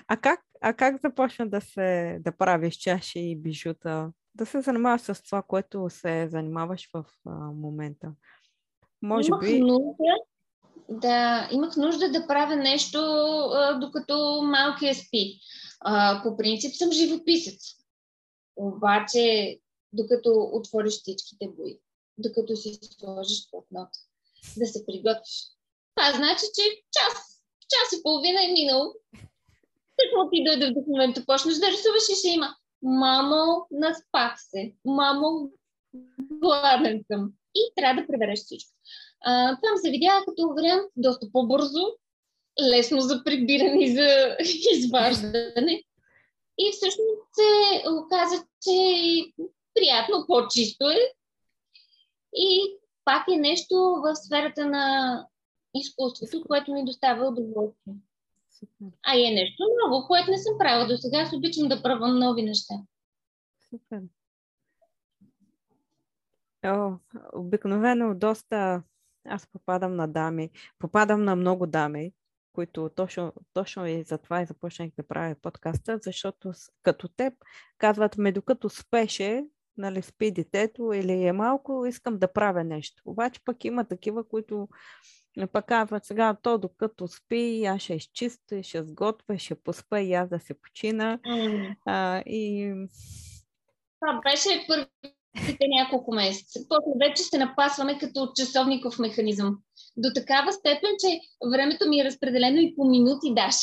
А 0.07 0.17
как, 0.17 0.39
а 0.61 0.73
как 0.73 1.01
започна 1.01 1.49
да 1.49 1.61
се 1.61 2.19
да 2.21 2.31
правиш 2.31 2.75
чаши 2.75 3.19
и 3.19 3.35
бижута? 3.35 4.11
Да 4.35 4.45
се 4.45 4.61
занимаваш 4.61 5.01
с 5.01 5.23
това, 5.23 5.41
което 5.41 5.89
се 5.89 6.27
занимаваш 6.31 6.89
в 6.93 7.05
а, 7.25 7.31
момента? 7.31 8.11
Може 9.01 9.27
имах 9.27 9.41
би... 9.41 9.59
Нужда, 9.59 10.15
да, 10.89 11.49
имах 11.51 11.77
нужда 11.77 12.11
да 12.11 12.27
правя 12.27 12.55
нещо, 12.55 12.97
а, 12.97 13.79
докато 13.79 14.41
малкия 14.43 14.95
спи. 14.95 15.39
А, 15.79 16.23
по 16.23 16.37
принцип 16.37 16.75
съм 16.75 16.91
живописец. 16.91 17.61
Обаче 18.55 19.57
докато 19.93 20.49
отвориш 20.53 20.93
всичките 20.93 21.47
бои, 21.47 21.79
докато 22.17 22.55
си 22.55 22.79
сложиш 22.81 23.49
платното, 23.51 23.99
да 24.57 24.65
се 24.65 24.85
приготвиш. 24.85 25.47
Това 25.95 26.11
значи, 26.11 26.45
че 26.55 26.81
час, 26.91 27.36
час 27.69 27.99
и 27.99 28.03
половина 28.03 28.45
е 28.45 28.53
минало. 28.53 28.93
Какво 29.97 30.29
ти 30.29 30.43
дойде 30.43 30.71
вдъхновението? 30.71 31.25
Почнеш 31.25 31.55
да 31.55 31.67
рисуваш 31.67 32.03
и 32.11 32.15
ще 32.15 32.27
има 32.27 32.55
Мамо, 32.81 33.67
наспах 33.71 34.35
се. 34.37 34.73
Мамо, 34.85 35.51
гладен 36.31 37.03
съм. 37.11 37.31
И 37.55 37.61
трябва 37.75 38.01
да 38.01 38.07
превереш 38.07 38.39
всичко. 38.39 38.71
А, 39.21 39.47
там 39.49 39.77
се 39.77 39.89
видя 39.89 40.23
като 40.27 40.53
вариант 40.53 40.91
доста 40.95 41.27
по-бързо, 41.31 41.81
лесно 42.61 43.01
за 43.01 43.23
прибиране 43.23 43.83
и 43.83 43.95
за 43.95 44.37
изваждане. 44.73 45.83
И 46.57 46.71
всъщност 46.71 47.21
се 47.33 47.83
оказа, 47.89 48.43
че 48.63 48.77
приятно, 49.73 50.25
по-чисто 50.27 50.89
е. 50.89 51.13
И 52.33 52.77
пак 53.05 53.25
е 53.31 53.37
нещо 53.37 53.75
в 53.75 54.15
сферата 54.15 54.65
на 54.65 55.25
изкуството, 55.73 56.47
което 56.47 56.73
ми 56.73 56.85
достава 56.85 57.27
удоволствие. 57.27 57.95
А 59.03 59.15
е 59.15 59.33
нещо 59.33 59.63
ново, 59.83 60.07
което 60.07 60.31
не 60.31 60.37
съм 60.37 60.57
правила 60.57 60.87
до 60.87 60.97
сега. 60.97 61.17
Аз 61.17 61.33
обичам 61.33 61.67
да 61.67 61.83
пробвам 61.83 62.19
нови 62.19 62.43
неща. 62.43 62.73
Супер. 63.69 64.01
О, 66.65 66.93
обикновено 67.33 68.15
доста 68.15 68.83
аз 69.27 69.47
попадам 69.47 69.95
на 69.95 70.07
дами, 70.07 70.49
попадам 70.79 71.23
на 71.23 71.35
много 71.35 71.67
дами, 71.67 72.13
които 72.53 72.89
точно, 72.95 73.33
точно 73.53 73.85
и 73.85 74.03
затова 74.03 74.41
и 74.41 74.45
започнах 74.45 74.89
да 74.97 75.07
правя 75.07 75.35
подкаста, 75.41 75.99
защото 76.01 76.51
като 76.83 77.07
теб 77.07 77.33
казват 77.77 78.17
ме 78.17 78.31
докато 78.31 78.69
спеше, 78.69 79.45
нали, 79.77 80.01
спи 80.01 80.31
детето 80.31 80.93
или 80.93 81.23
е 81.23 81.33
малко, 81.33 81.85
искам 81.85 82.17
да 82.19 82.33
правя 82.33 82.63
нещо. 82.63 83.01
Обаче 83.05 83.41
пък 83.45 83.65
има 83.65 83.85
такива, 83.85 84.27
които 84.27 84.67
пък 85.45 85.65
казват 85.65 86.05
сега 86.05 86.35
то 86.43 86.57
докато 86.57 87.07
спи, 87.07 87.65
аз 87.65 87.81
ще 87.81 87.93
изчистя, 87.93 88.63
ще 88.63 88.83
сготвя, 88.83 89.37
ще 89.37 89.55
поспа 89.55 89.99
и 89.99 90.13
аз 90.13 90.29
да 90.29 90.39
се 90.39 90.53
почина. 90.53 91.19
Mm. 91.27 91.75
А, 91.85 92.23
и... 92.25 92.73
Това 93.99 94.21
беше 94.23 94.65
първите 94.67 95.65
няколко 95.79 96.13
месеца. 96.15 96.59
После 96.69 97.07
вече 97.07 97.23
се 97.23 97.37
напасваме 97.37 97.97
като 97.97 98.31
часовников 98.35 98.99
механизъм. 98.99 99.57
До 99.97 100.09
такава 100.15 100.53
степен, 100.53 100.91
че 100.99 101.19
времето 101.51 101.89
ми 101.89 101.99
е 101.99 102.05
разпределено 102.05 102.57
и 102.57 102.75
по 102.75 102.85
минути 102.85 103.33
даш. 103.33 103.55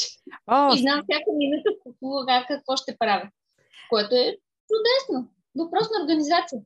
Oh. 0.51 0.77
И 0.77 0.81
знам 0.81 1.03
всяка 1.03 1.31
минута 1.37 1.71
какво, 1.85 2.09
какво 2.49 2.77
ще 2.77 2.97
правя. 2.99 3.31
Което 3.91 4.15
е 4.15 4.37
чудесно. 4.69 5.31
Въпрос 5.57 5.87
на 5.91 6.05
организация. 6.05 6.61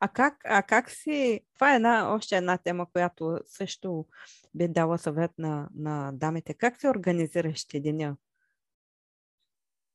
А 0.00 0.08
как, 0.08 0.40
а 0.44 0.62
как 0.62 0.90
си... 0.90 1.40
Това 1.54 1.72
е 1.72 1.76
една, 1.76 2.14
още 2.14 2.36
една 2.36 2.58
тема, 2.58 2.86
която 2.92 3.38
също 3.44 4.06
би 4.54 4.68
дала 4.68 4.98
съвет 4.98 5.30
на, 5.38 5.68
на 5.74 6.10
дамите. 6.14 6.54
Как 6.54 6.80
се 6.80 6.88
организираш 6.88 7.64
ти 7.64 7.80
деня? 7.80 8.16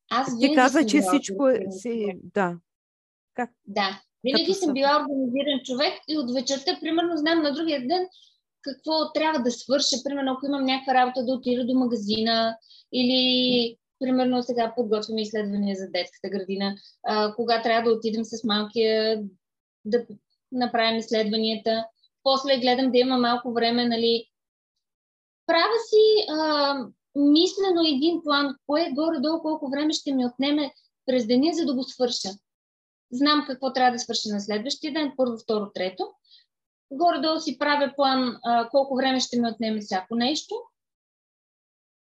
Аз 0.09 0.39
Ти 0.39 0.55
каза, 0.55 0.85
че 0.85 1.01
всичко. 1.01 1.49
Си... 1.69 2.19
Да. 2.23 2.57
Как? 3.33 3.49
Да. 3.65 4.01
Винаги 4.23 4.53
съм 4.53 4.73
била 4.73 5.01
организиран 5.01 5.59
човек 5.63 5.93
и 6.07 6.17
от 6.17 6.33
вечерта, 6.33 6.77
примерно, 6.81 7.17
знам 7.17 7.41
на 7.41 7.53
другия 7.53 7.79
ден 7.87 8.07
какво 8.61 9.11
трябва 9.13 9.39
да 9.39 9.51
свърша. 9.51 9.95
Примерно, 10.03 10.31
ако 10.31 10.45
имам 10.45 10.65
някаква 10.65 10.93
работа 10.93 11.25
да 11.25 11.33
отида 11.33 11.65
до 11.65 11.73
магазина 11.73 12.57
или 12.93 13.77
примерно 13.99 14.43
сега 14.43 14.73
подготвяме 14.75 15.21
изследвания 15.21 15.75
за 15.75 15.89
детската 15.91 16.29
градина, 16.29 16.75
а, 17.03 17.35
кога 17.35 17.61
трябва 17.61 17.89
да 17.89 17.97
отидем 17.97 18.25
с 18.25 18.43
малкия 18.43 19.23
да 19.89 20.05
направим 20.51 20.99
изследванията. 20.99 21.85
После 22.23 22.59
гледам 22.59 22.91
да 22.91 22.97
има 22.97 23.17
малко 23.17 23.53
време, 23.53 23.87
нали. 23.87 24.29
Правя 25.47 25.79
си 25.89 26.31
а, 26.31 26.73
мислено 27.15 27.81
един 27.85 28.21
план, 28.23 28.55
кое 28.67 28.91
горе-долу 28.95 29.41
колко 29.41 29.69
време 29.69 29.93
ще 29.93 30.13
ми 30.13 30.25
отнеме 30.25 30.73
през 31.05 31.27
деня, 31.27 31.53
за 31.53 31.65
да 31.65 31.75
го 31.75 31.83
свърша. 31.83 32.29
Знам 33.11 33.45
какво 33.47 33.73
трябва 33.73 33.91
да 33.91 33.99
свърша 33.99 34.29
на 34.29 34.39
следващия 34.39 34.93
ден, 34.93 35.13
първо, 35.17 35.37
второ, 35.37 35.71
трето. 35.73 36.11
Горе-долу 36.91 37.39
си 37.39 37.57
правя 37.57 37.93
план 37.95 38.37
а, 38.43 38.69
колко 38.69 38.95
време 38.95 39.19
ще 39.19 39.39
ми 39.39 39.49
отнеме 39.49 39.81
всяко 39.81 40.15
нещо. 40.15 40.55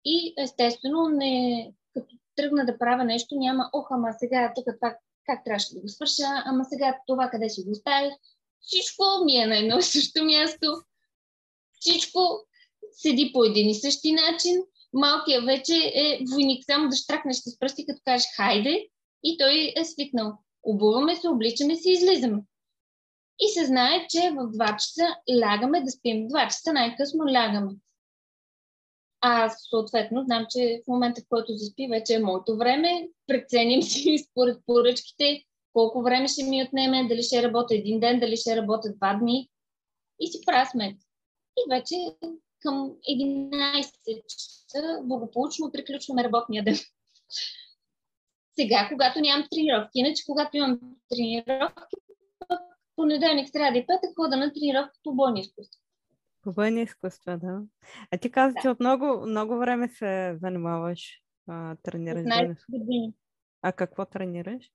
И 0.06 0.34
естествено, 0.38 1.10
не, 1.10 1.74
като 1.94 2.16
тръгна 2.36 2.66
да 2.66 2.78
правя 2.78 3.04
нещо, 3.04 3.36
няма, 3.36 3.70
ох, 3.74 3.88
ама 3.92 4.14
сега 4.14 4.52
тук 4.56 4.66
това 4.66 4.96
как 5.26 5.44
трябваше 5.46 5.74
да 5.74 5.82
го 5.82 5.88
свърша, 5.90 6.24
ама 6.46 6.66
сега 6.66 6.98
това 7.08 7.30
къде 7.30 7.50
си 7.50 7.64
го 7.64 7.72
оставих. 7.72 8.14
Всичко 8.62 9.04
ми 9.26 9.36
е 9.36 9.46
на 9.46 9.58
едно 9.58 9.78
и 9.78 9.84
също 9.84 10.24
място. 10.24 10.68
Всичко 11.80 12.20
седи 12.92 13.32
по 13.34 13.44
един 13.44 13.70
и 13.70 13.76
същи 13.76 14.12
начин. 14.12 14.62
Малкият 14.94 15.46
вече 15.46 15.76
е 15.96 16.20
войник, 16.32 16.66
само 16.66 16.90
да 16.90 16.96
штракнеш 16.96 17.38
с 17.38 17.60
пръсти, 17.60 17.86
като 17.86 18.02
кажеш 18.06 18.28
хайде 18.36 18.88
и 19.24 19.38
той 19.38 19.74
е 19.76 19.86
свикнал. 19.86 20.34
Обуваме 20.64 21.16
се, 21.16 21.30
обличаме 21.30 21.76
се, 21.76 21.92
излизаме. 21.92 22.42
И 23.40 23.50
се 23.54 23.66
знае, 23.66 24.08
че 24.10 24.20
в 24.20 24.36
2 24.36 24.72
часа 24.72 25.16
лягаме 25.42 25.82
да 25.82 25.92
спим. 25.92 26.18
2 26.30 26.48
часа 26.48 26.74
най-късно 26.74 27.26
лягаме. 27.34 27.72
Аз 29.22 29.68
съответно 29.70 30.24
знам, 30.24 30.46
че 30.50 30.82
в 30.86 30.88
момента, 30.88 31.22
в 31.22 31.30
който 31.30 31.54
заспи, 31.54 31.88
вече 31.88 32.14
е 32.14 32.20
моето 32.20 32.58
време. 32.58 33.10
Преценим 33.28 33.82
си 33.92 34.18
според 34.32 34.58
поръчките 34.66 35.44
колко 35.74 36.02
време 36.02 36.28
ще 36.28 36.44
ми 36.44 36.64
отнеме, 36.64 37.08
дали 37.08 37.24
ще 37.24 37.44
работя 37.44 37.76
един 37.76 38.00
ден, 38.00 38.20
дали 38.20 38.38
ще 38.38 38.56
работя 38.56 38.94
два 38.94 39.14
дни. 39.14 39.50
И 40.20 40.28
си 40.28 40.40
правя 40.46 40.66
сметка. 40.72 41.06
И 41.58 41.62
вече 41.70 41.96
към 42.60 42.92
11 43.10 44.24
часа 44.28 45.00
благополучно 45.04 45.72
приключваме 45.72 46.24
работния 46.24 46.64
ден. 46.64 46.76
Сега, 48.60 48.88
когато 48.92 49.20
нямам 49.20 49.48
тренировки, 49.52 49.92
иначе 49.96 50.24
когато 50.26 50.58
имам 50.58 50.80
тренировки, 51.10 51.96
понеделник, 52.96 53.50
сряда 53.50 53.78
и 53.78 53.88
петък 53.88 54.12
хода 54.16 54.38
на 54.38 54.54
тренировка 54.54 55.00
по 55.04 55.14
бойни 55.14 55.40
изкуства. 55.40 55.80
По 56.42 56.54
бойни 56.54 56.82
изкуства, 56.82 57.38
да. 57.38 57.62
А 58.12 58.18
ти 58.18 58.32
каза, 58.32 58.54
да. 58.54 58.62
че 58.62 58.70
от 58.70 58.80
много, 58.80 59.26
много 59.28 59.58
време 59.58 59.90
се 59.90 60.38
занимаваш, 60.42 61.22
а, 61.48 61.76
тренираш 61.84 62.24
бойни 62.24 62.56
години. 62.70 63.14
А 63.62 63.72
какво 63.72 64.06
тренираш? 64.06 64.72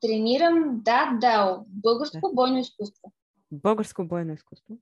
Тренирам 0.00 0.80
да, 0.84 1.18
да, 1.20 1.60
българско 1.66 2.28
да. 2.28 2.34
бойно 2.34 2.58
изкуство. 2.58 3.12
Българско 3.52 4.04
бойно 4.04 4.32
изкуство? 4.32 4.78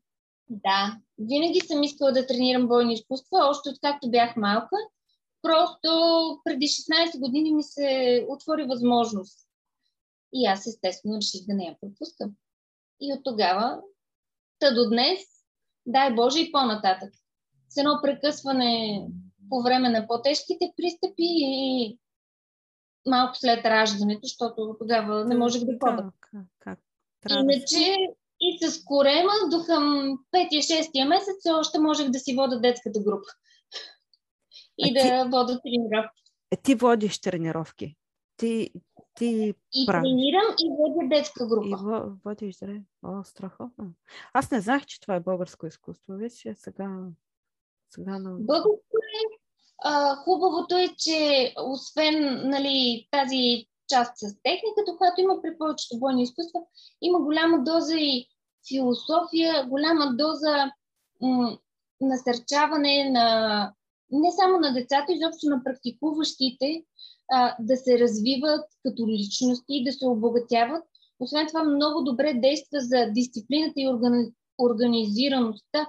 Да. 0.49 0.99
Винаги 1.19 1.61
съм 1.61 1.83
искала 1.83 2.13
да 2.13 2.27
тренирам 2.27 2.69
бойни 2.69 2.95
изкуства, 2.95 3.39
още 3.51 3.69
откакто 3.69 4.11
бях 4.11 4.37
малка. 4.37 4.77
Просто 5.43 5.89
преди 6.45 6.67
16 6.67 7.21
години 7.21 7.55
ми 7.55 7.63
се 7.63 8.27
отвори 8.29 8.65
възможност. 8.65 9.49
И 10.33 10.47
аз 10.47 10.67
естествено 10.67 11.17
реших 11.17 11.47
да 11.47 11.55
не 11.55 11.65
я 11.65 11.77
пропускам. 11.81 12.31
И 13.01 13.13
от 13.13 13.21
тогава, 13.25 13.81
та 14.61 14.75
до 14.75 14.89
днес, 14.89 15.21
дай 15.87 16.15
Боже 16.15 16.41
и 16.41 16.53
по-нататък. 16.53 17.15
С 17.69 17.77
едно 17.77 17.99
прекъсване 18.03 19.07
по 19.51 19.63
време 19.63 19.89
на 19.89 20.07
по-тежките 20.07 20.73
пристъпи 20.77 21.25
и 21.27 21.99
малко 23.07 23.37
след 23.37 23.65
раждането, 23.65 24.21
защото 24.23 24.77
тогава 24.79 25.25
не 25.25 25.37
можех 25.37 25.65
да 25.65 25.73
ходя. 25.81 26.13
Иначе 27.31 27.97
и 28.41 28.59
с 28.63 28.85
корема 28.85 29.33
до 29.51 29.65
към 29.65 29.85
5-6 30.33 31.09
месец 31.09 31.47
още 31.55 31.79
можех 31.79 32.09
да 32.11 32.19
си 32.19 32.35
вода 32.35 32.59
детската 32.59 33.01
група. 33.01 33.29
И 34.79 34.91
а 34.91 34.93
да 34.93 35.25
ти... 35.25 35.31
вода 35.31 35.61
тренировки. 35.63 36.23
Е, 36.51 36.57
ти 36.57 36.75
водиш 36.75 37.21
тренировки. 37.21 37.97
Ти, 38.37 38.71
ти 39.21 39.55
и 39.75 39.87
правиш. 39.87 40.09
тренирам 40.09 40.55
и 40.59 40.71
водя 40.79 41.09
детска 41.09 41.47
група. 41.47 41.69
И 41.69 41.75
водиш, 42.25 42.57
да. 42.57 42.81
О, 43.03 43.25
страхотно. 43.25 43.93
Аз 44.33 44.51
не 44.51 44.61
знах, 44.61 44.87
че 44.87 45.01
това 45.01 45.15
е 45.15 45.21
българско 45.21 45.67
изкуство. 45.67 46.13
Вече 46.13 46.55
сега... 46.55 46.99
сега 47.89 48.19
на... 48.19 48.31
Българско 48.31 48.97
е. 48.97 49.39
А, 49.85 50.17
хубавото 50.17 50.77
е, 50.77 50.89
че 50.99 51.53
освен 51.65 52.49
нали, 52.49 53.09
тази 53.11 53.67
част 53.89 54.13
с 54.17 54.43
техниката, 54.43 54.97
която 54.99 55.21
има 55.21 55.43
при 55.43 55.59
повечето 55.59 55.99
бойни 55.99 56.23
изкуства, 56.23 56.61
има 57.03 57.21
голяма 57.21 57.65
доза 57.65 57.97
и 57.97 58.27
философия, 58.69 59.67
голяма 59.67 60.17
доза 60.17 60.73
м- 61.21 61.59
насърчаване 62.01 63.11
на 63.11 63.73
не 64.11 64.33
само 64.33 64.59
на 64.59 64.73
децата, 64.73 65.13
изобщо 65.13 65.47
на 65.47 65.65
практикуващите, 65.65 66.85
а, 67.31 67.57
да 67.61 67.77
се 67.77 67.99
развиват 67.99 68.65
като 68.83 69.09
личности, 69.09 69.85
да 69.85 69.93
се 69.93 70.07
обогатяват. 70.07 70.85
Освен 71.21 71.47
това, 71.47 71.63
много 71.63 72.03
добре 72.03 72.35
действа 72.35 72.81
за 72.81 73.07
дисциплината 73.11 73.75
и 73.77 73.89
органи... 73.89 74.25
организираността. 74.59 75.87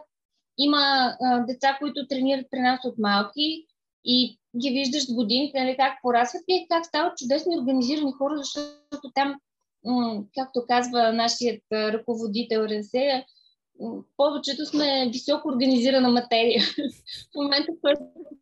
Има 0.58 1.16
а, 1.22 1.40
деца, 1.40 1.78
които 1.80 2.08
тренират 2.08 2.46
при 2.52 2.60
нас 2.60 2.80
от 2.86 2.98
малки 2.98 3.66
и 4.06 4.40
ги 4.62 4.70
виждаш 4.70 5.06
с 5.08 5.14
годините, 5.14 5.64
нали, 5.64 5.78
как 5.78 5.94
порасват 6.02 6.44
и 6.48 6.68
как 6.70 6.86
стават 6.86 7.18
чудесни 7.18 7.58
организирани 7.58 8.12
хора, 8.12 8.38
защото 8.38 9.12
там 9.16 9.36
както 10.36 10.66
казва 10.68 11.14
нашият 11.14 11.64
ръководител 11.72 12.60
Ренсея, 12.60 13.26
повечето 14.18 14.66
сме 14.66 15.10
високо 15.14 15.48
организирана 15.48 16.10
материя. 16.10 16.62
в 17.34 17.36
момента, 17.36 17.72
в 17.72 17.82
който 17.82 18.02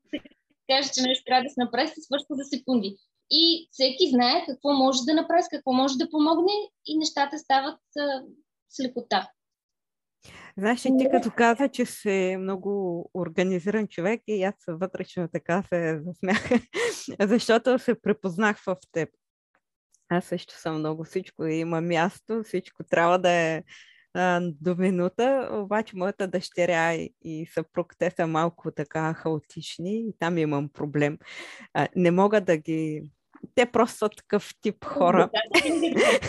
се 0.09 0.19
каже, 0.69 0.89
че 0.93 1.01
нещо 1.01 1.23
трябва 1.25 1.43
да 1.43 1.49
се 1.49 1.63
направи, 1.63 1.87
се 1.87 2.01
свършва 2.01 2.35
за 2.35 2.43
секунди. 2.43 2.97
И 3.31 3.69
всеки 3.71 4.09
знае 4.09 4.45
какво 4.49 4.73
може 4.73 4.99
да 5.07 5.13
направи, 5.13 5.43
какво 5.51 5.73
може 5.73 5.97
да 5.97 6.09
помогне 6.09 6.53
и 6.85 6.97
нещата 6.97 7.37
стават 7.39 7.79
а, 7.99 8.21
с 8.69 8.83
лекота. 8.83 9.29
Знаеш, 10.57 10.81
ти 10.81 11.07
като 11.11 11.31
каза, 11.31 11.69
че 11.69 11.85
си 11.85 12.35
много 12.39 13.03
организиран 13.13 13.87
човек 13.87 14.21
и 14.27 14.43
аз 14.43 14.55
вътрешно 14.67 15.27
така 15.33 15.63
се 15.69 16.01
засмях, 16.05 16.49
защото 17.19 17.79
се 17.79 18.01
препознах 18.01 18.63
в 18.63 18.75
теб. 18.91 19.09
Аз 20.09 20.25
също 20.25 20.53
съм 20.53 20.79
много 20.79 21.03
всичко 21.03 21.45
има 21.45 21.81
място, 21.81 22.43
всичко 22.43 22.83
трябва 22.83 23.19
да 23.19 23.31
е 23.31 23.63
а, 24.19 24.41
до 24.61 24.75
минута, 24.75 25.49
обаче 25.51 25.97
моята 25.97 26.27
дъщеря 26.27 27.07
и 27.21 27.47
съпруг, 27.53 27.93
те 27.97 28.11
са 28.11 28.27
малко 28.27 28.71
така 28.71 29.13
хаотични 29.13 29.99
и 29.99 30.13
там 30.19 30.37
имам 30.37 30.69
проблем. 30.69 31.17
А, 31.73 31.87
не 31.95 32.11
мога 32.11 32.41
да 32.41 32.57
ги 32.57 33.03
те 33.55 33.65
просто 33.65 33.97
са 33.97 34.09
такъв 34.09 34.51
тип 34.61 34.85
хора. 34.85 35.29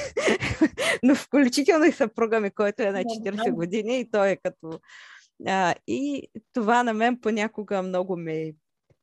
Но 1.03 1.15
включително 1.15 1.85
и 1.85 1.93
съпруга 1.93 2.41
ми, 2.41 2.51
който 2.51 2.83
е 2.83 2.91
на 2.91 3.03
40 3.03 3.53
години 3.53 4.01
и 4.01 4.11
той 4.11 4.31
е 4.31 4.37
като... 4.37 4.81
А, 5.47 5.75
и 5.87 6.29
това 6.53 6.83
на 6.83 6.95
мен 6.95 7.21
понякога 7.21 7.83
много 7.83 8.17
ме 8.17 8.53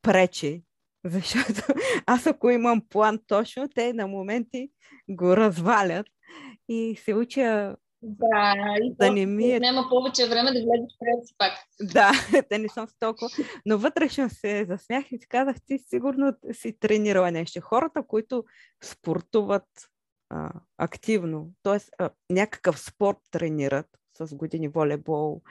пречи, 0.01 0.63
защото 1.05 1.61
аз 2.05 2.27
ако 2.27 2.49
имам 2.49 2.81
план 2.89 3.19
точно, 3.27 3.69
те 3.75 3.93
на 3.93 4.07
моменти 4.07 4.69
го 5.09 5.37
развалят 5.37 6.07
и 6.69 6.99
се 7.05 7.13
уча 7.13 7.75
да, 8.01 8.53
и 8.83 8.95
да 8.95 9.11
не 9.11 9.25
ми 9.25 9.51
е... 9.51 9.59
Няма 9.59 9.89
повече 9.89 10.29
време 10.29 10.51
да 10.51 10.59
гледаш 10.61 10.91
пред 10.99 11.27
си 11.27 11.35
пак. 11.37 11.53
Да, 11.81 12.11
те 12.49 12.57
не 12.57 12.69
съм 12.69 12.87
с 12.87 12.99
толкова. 12.99 13.29
Но 13.65 13.77
вътрешно 13.77 14.29
се 14.29 14.65
засмях 14.65 15.11
и 15.11 15.17
си 15.17 15.27
казах, 15.27 15.55
ти 15.65 15.79
сигурно 15.79 16.33
си 16.51 16.79
тренирала 16.79 17.31
нещо. 17.31 17.61
Хората, 17.61 18.03
които 18.07 18.43
спортуват 18.83 19.67
а, 20.29 20.51
активно, 20.77 21.51
т.е. 21.63 22.03
някакъв 22.29 22.79
спорт 22.79 23.17
тренират 23.31 23.87
с 24.17 24.35
години 24.35 24.67
волейбол, 24.67 25.41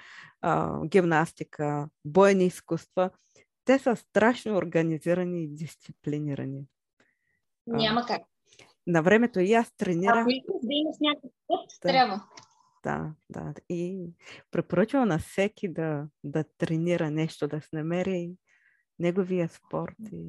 а, 0.41 0.81
гимнастика, 0.87 1.89
бойни 2.05 2.45
изкуства, 2.45 3.11
те 3.65 3.79
са 3.79 3.97
страшно 3.97 4.57
организирани 4.57 5.45
и 5.45 5.49
дисциплинирани. 5.49 6.65
Няма 7.67 8.07
как. 8.07 8.23
На 8.87 9.03
времето 9.03 9.41
и 9.41 9.53
аз 9.53 9.73
тренирах. 9.77 10.21
Ако 10.21 10.31
искаш 10.31 10.57
да 10.63 10.75
имаш 10.75 10.97
някакъв 11.01 11.31
път, 11.47 11.71
да. 11.83 11.89
трябва. 11.89 12.25
Да, 12.83 13.13
да. 13.31 13.55
И 13.69 14.11
препоръчвам 14.51 15.09
на 15.09 15.19
всеки 15.19 15.73
да, 15.73 16.07
да 16.25 16.45
тренира 16.59 17.11
нещо, 17.11 17.49
да 17.49 17.61
се 17.61 17.77
намери 17.77 18.31
неговия 18.99 19.49
спорт. 19.49 19.97
И... 20.13 20.23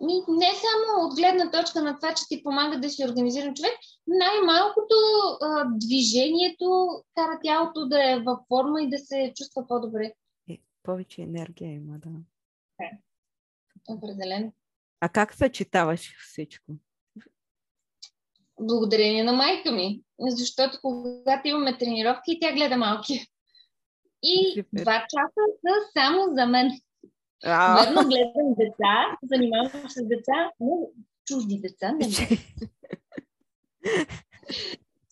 Ми, 0.00 0.14
не 0.28 0.50
само 0.54 1.06
от 1.06 1.16
гледна 1.16 1.50
точка 1.50 1.82
на 1.82 1.96
това, 1.96 2.14
че 2.14 2.24
ти 2.28 2.42
помага 2.42 2.80
да 2.80 2.90
си 2.90 3.04
организиран 3.04 3.54
човек, 3.54 3.72
най-малкото 4.06 4.94
а, 5.40 5.64
движението 5.70 6.88
кара 7.14 7.38
тялото 7.42 7.88
да 7.88 8.12
е 8.12 8.20
във 8.20 8.38
форма 8.48 8.82
и 8.82 8.90
да 8.90 8.98
се 8.98 9.32
чувства 9.36 9.66
по-добре. 9.68 10.12
И 10.48 10.62
повече 10.82 11.22
енергия 11.22 11.72
има, 11.72 11.98
да. 11.98 12.08
Okay. 12.08 12.98
Определено. 13.88 14.52
А 15.00 15.08
как 15.08 15.34
съчетаваш 15.34 16.16
всичко? 16.18 16.72
Благодарение 18.60 19.24
на 19.24 19.32
майка 19.32 19.72
ми. 19.72 20.00
Защото 20.20 20.78
когато 20.82 21.48
имаме 21.48 21.78
тренировки, 21.78 22.38
тя 22.40 22.52
гледа 22.52 22.76
малки. 22.76 23.26
И 24.22 24.64
два 24.72 25.06
часа 25.08 25.42
са 25.60 26.00
само 26.00 26.34
за 26.34 26.46
мен. 26.46 26.70
Верно 27.44 28.08
гледам 28.08 28.54
деца, 28.58 29.16
занимавам 29.22 29.90
се 29.90 30.00
с 30.00 30.06
деца, 30.08 30.50
но 30.60 30.88
чужди 31.26 31.60
деца 31.60 31.92
не 31.92 32.08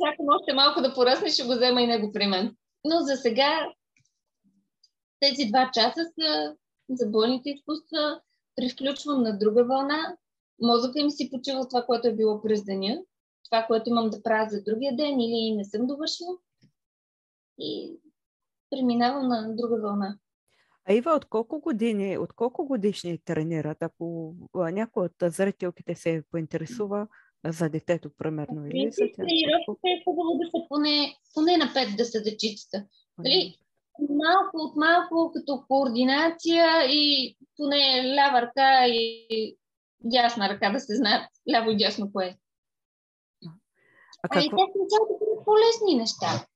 Чакам 0.00 0.26
още 0.28 0.52
малко 0.54 0.80
да 0.80 0.94
поръсне, 0.94 1.30
ще 1.30 1.42
го 1.42 1.52
взема 1.52 1.82
и 1.82 1.86
него 1.86 2.12
при 2.12 2.26
мен. 2.26 2.56
Но 2.84 3.00
за 3.00 3.16
сега 3.16 3.66
тези 5.20 5.46
два 5.48 5.70
часа 5.74 6.00
са 6.04 6.54
за 6.90 7.06
бойните 7.06 7.50
изкуства. 7.50 8.20
Привключвам 8.56 9.22
на 9.22 9.38
друга 9.38 9.64
вълна. 9.64 10.16
Мозъка 10.62 11.00
им 11.00 11.10
си 11.10 11.30
почива 11.30 11.68
това, 11.68 11.82
което 11.86 12.08
е 12.08 12.16
било 12.16 12.42
през 12.42 12.64
деня 12.64 12.98
това, 13.44 13.64
което 13.66 13.90
имам 13.90 14.10
да 14.10 14.22
правя 14.22 14.50
за 14.50 14.62
другия 14.62 14.96
ден 14.96 15.20
или 15.20 15.56
не 15.56 15.64
съм 15.64 15.86
довършила. 15.86 16.36
И 17.58 18.00
преминавам 18.70 19.28
на 19.28 19.56
друга 19.56 19.80
вълна. 19.82 20.18
А 20.88 20.92
Ива, 20.92 21.10
от 21.10 21.24
колко 21.24 21.60
години, 21.60 22.18
от 22.18 22.32
колко 22.32 22.66
годишни 22.66 23.18
тренират? 23.24 23.82
Ако 23.82 24.34
някой 24.54 25.04
от 25.04 25.32
зрителките 25.32 25.94
се 25.94 26.22
поинтересува 26.30 27.06
за 27.44 27.68
детето, 27.68 28.10
примерно. 28.18 28.66
Или 28.66 28.90
за 28.92 29.04
тренировките 29.16 29.88
е 29.88 30.02
хубаво 30.04 30.38
да 30.38 30.50
са 30.50 30.66
поне, 30.68 31.14
поне 31.34 31.56
на 31.56 31.64
5 31.64 31.96
да 31.96 32.04
са 32.04 32.22
дечицата. 32.22 32.84
Нали? 33.18 33.56
Малко 34.08 34.56
от 34.56 34.76
малко 34.76 35.32
като 35.34 35.64
координация 35.68 36.66
и 36.88 37.36
поне 37.56 38.14
лява 38.14 38.42
ръка 38.42 38.86
и 38.86 39.56
дясна 40.04 40.48
ръка 40.48 40.72
да 40.72 40.80
се 40.80 40.96
знаят 40.96 41.30
ляво 41.52 41.70
и 41.70 41.76
дясно 41.76 42.12
кое. 42.12 42.36
А 44.22 44.28
ами, 44.30 44.50
какво? 44.50 44.56
Те 44.56 44.78
началото 44.78 45.18
бъдат 45.20 45.44
по-лесни 45.44 45.94
неща. 45.94 46.46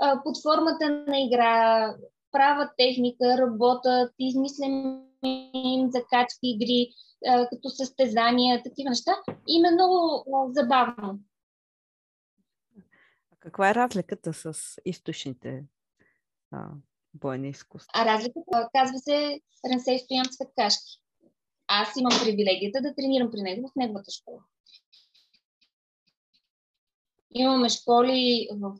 А, 0.00 0.22
под 0.22 0.42
формата 0.42 1.04
на 1.08 1.20
игра, 1.20 1.94
правят 2.32 2.70
техника, 2.78 3.38
работят, 3.38 4.14
измислям 4.18 5.04
им 5.54 5.90
закачки 5.90 6.38
игри, 6.42 6.88
а, 7.26 7.48
като 7.48 7.70
състезания, 7.70 8.62
такива 8.62 8.90
неща. 8.90 9.12
Им 9.48 9.64
е 9.64 9.70
много 9.70 10.24
а, 10.34 10.52
забавно. 10.52 11.18
А 13.32 13.36
каква 13.40 13.70
е 13.70 13.74
разликата 13.74 14.32
с 14.32 14.76
източните 14.84 15.64
а, 16.50 16.68
бойни 17.14 17.48
изкуства? 17.48 17.90
А 17.94 18.04
разликата 18.04 18.68
казва 18.72 18.98
се 18.98 19.40
Ренсей 19.70 19.98
Стоян 19.98 20.26
Цветкашки. 20.30 21.00
Аз 21.66 21.96
имам 21.96 22.12
привилегията 22.24 22.80
да 22.82 22.94
тренирам 22.94 23.30
при 23.30 23.42
него 23.42 23.68
в 23.68 23.76
неговата 23.76 24.10
школа. 24.10 24.40
Имаме 27.34 27.68
школи 27.68 28.48
в 28.52 28.74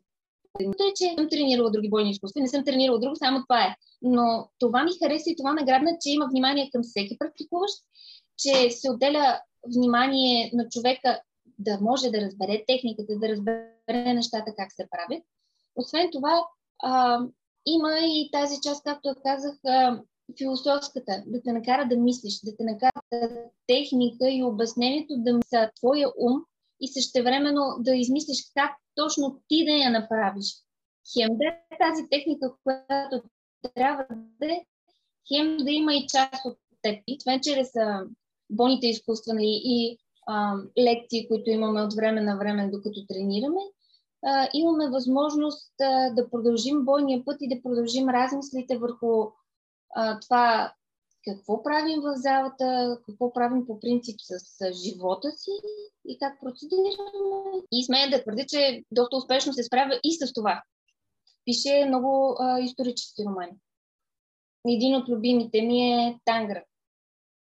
Тъй, 0.59 0.93
че 0.97 1.15
съм 1.19 1.29
тренирала 1.29 1.71
други 1.71 1.91
бойни 1.91 2.11
изкуства, 2.11 2.41
не 2.41 2.49
съм 2.49 2.65
тренирала 2.65 2.99
друго, 2.99 3.17
само 3.17 3.43
това 3.43 3.63
е. 3.65 3.75
Но 4.03 4.49
това 4.59 4.85
ми 4.85 4.91
хареса 5.03 5.31
и 5.31 5.37
това 5.37 5.53
ме 5.53 5.65
грабна, 5.65 5.91
че 6.01 6.11
има 6.11 6.27
внимание 6.31 6.71
към 6.73 6.83
всеки 6.83 7.19
практикуващ, 7.19 7.75
че 8.39 8.71
се 8.71 8.91
отделя 8.91 9.41
внимание 9.77 10.51
на 10.55 10.69
човека 10.69 11.21
да 11.59 11.79
може 11.81 12.11
да 12.11 12.21
разбере 12.21 12.65
техниката, 12.69 13.19
да 13.19 13.29
разбере 13.29 14.15
нещата 14.15 14.55
как 14.57 14.73
се 14.73 14.89
правят. 14.91 15.25
Освен 15.77 16.09
това, 16.13 16.47
а, 16.83 17.21
има 17.67 17.91
и 18.01 18.31
тази 18.33 18.57
част, 18.63 18.85
както 18.85 19.15
казах, 19.25 19.55
а, 19.65 20.01
философската, 20.39 21.23
да 21.27 21.43
те 21.43 21.53
накара 21.53 21.89
да 21.89 21.97
мислиш, 21.97 22.41
да 22.45 22.57
те 22.57 22.65
накара 22.65 22.93
техника 23.67 24.31
и 24.31 24.43
обяснението 24.43 25.15
да 25.17 25.39
са 25.51 25.71
твоя 25.77 26.09
ум 26.19 26.45
и 26.81 26.89
същевременно 26.89 27.77
да 27.79 27.97
измислиш 27.97 28.39
как 28.55 28.71
точно 28.95 29.43
ти 29.49 29.65
да 29.65 29.71
я 29.71 29.91
направиш. 29.91 30.47
Хем 31.13 31.29
да 31.39 31.45
е 31.45 31.79
тази 31.81 32.09
техника, 32.11 32.55
която 32.63 33.23
трябва 33.75 34.07
да 34.11 34.47
е, 34.47 34.65
хем 35.29 35.57
да 35.57 35.71
има 35.71 35.95
и 35.95 36.07
част 36.07 36.45
от 36.45 36.59
теб. 36.83 37.03
И 37.07 37.19
това 37.19 37.41
чрез 37.41 37.73
бойните 38.51 38.87
изкуства 38.87 39.35
нали, 39.35 39.61
и 39.65 39.99
а, 40.27 40.57
лекции, 40.79 41.29
които 41.29 41.51
имаме 41.51 41.83
от 41.83 41.95
време 41.95 42.21
на 42.21 42.37
време, 42.39 42.71
докато 42.71 43.07
тренираме, 43.07 43.61
а, 44.27 44.49
имаме 44.55 44.91
възможност 44.91 45.73
а, 45.81 46.11
да 46.11 46.31
продължим 46.31 46.85
бойния 46.85 47.25
път 47.25 47.37
и 47.41 47.49
да 47.49 47.63
продължим 47.63 48.09
размислите 48.09 48.79
върху 48.79 49.31
а, 49.95 50.21
това 50.21 50.73
какво 51.27 51.63
правим 51.63 52.01
в 52.01 52.17
залата, 52.17 52.99
какво 53.07 53.33
правим 53.33 53.67
по 53.67 53.81
принцип 53.81 54.17
с, 54.21 54.73
живота 54.73 55.31
си 55.31 55.51
и 56.09 56.19
как 56.19 56.41
процедираме. 56.41 57.63
И 57.73 57.85
смея 57.85 58.11
да 58.11 58.23
твърдя, 58.23 58.45
че 58.49 58.85
доста 58.91 59.17
успешно 59.17 59.53
се 59.53 59.63
справя 59.63 60.01
и 60.05 60.13
с 60.15 60.33
това. 60.33 60.63
Пише 61.45 61.85
много 61.89 62.37
а, 62.39 62.61
исторически 62.61 63.25
романи. 63.25 63.53
Един 64.69 64.97
от 64.97 65.09
любимите 65.09 65.63
ми 65.63 65.93
е 65.93 66.21
Тангра. 66.25 66.65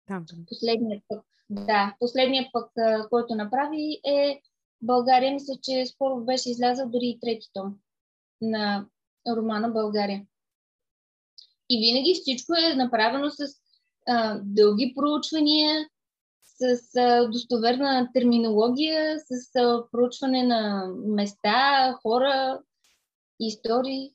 Тангра. 0.06 0.36
Последният 0.48 1.02
пък, 1.08 1.24
да, 1.50 1.96
последният 2.00 2.48
пък, 2.52 2.70
а, 2.78 3.08
който 3.08 3.34
направи 3.34 4.00
е 4.06 4.40
България. 4.82 5.32
Мисля, 5.32 5.54
че 5.62 5.86
скоро 5.86 6.24
беше 6.24 6.50
излязъл 6.50 6.88
дори 6.88 7.06
и 7.06 7.18
трети 7.20 7.46
том 7.52 7.76
на 8.40 8.86
романа 9.36 9.68
България. 9.68 10.26
И 11.70 11.78
винаги 11.78 12.14
всичко 12.14 12.54
е 12.54 12.74
направено 12.74 13.30
с 13.30 13.36
а, 14.08 14.40
дълги 14.42 14.92
проучвания, 14.96 15.88
с 16.42 16.96
а, 16.96 17.28
достоверна 17.28 18.10
терминология, 18.14 19.18
с 19.18 19.56
а, 19.56 19.84
проучване 19.90 20.42
на 20.42 20.92
места, 21.06 21.92
хора, 22.02 22.60
истории. 23.40 24.14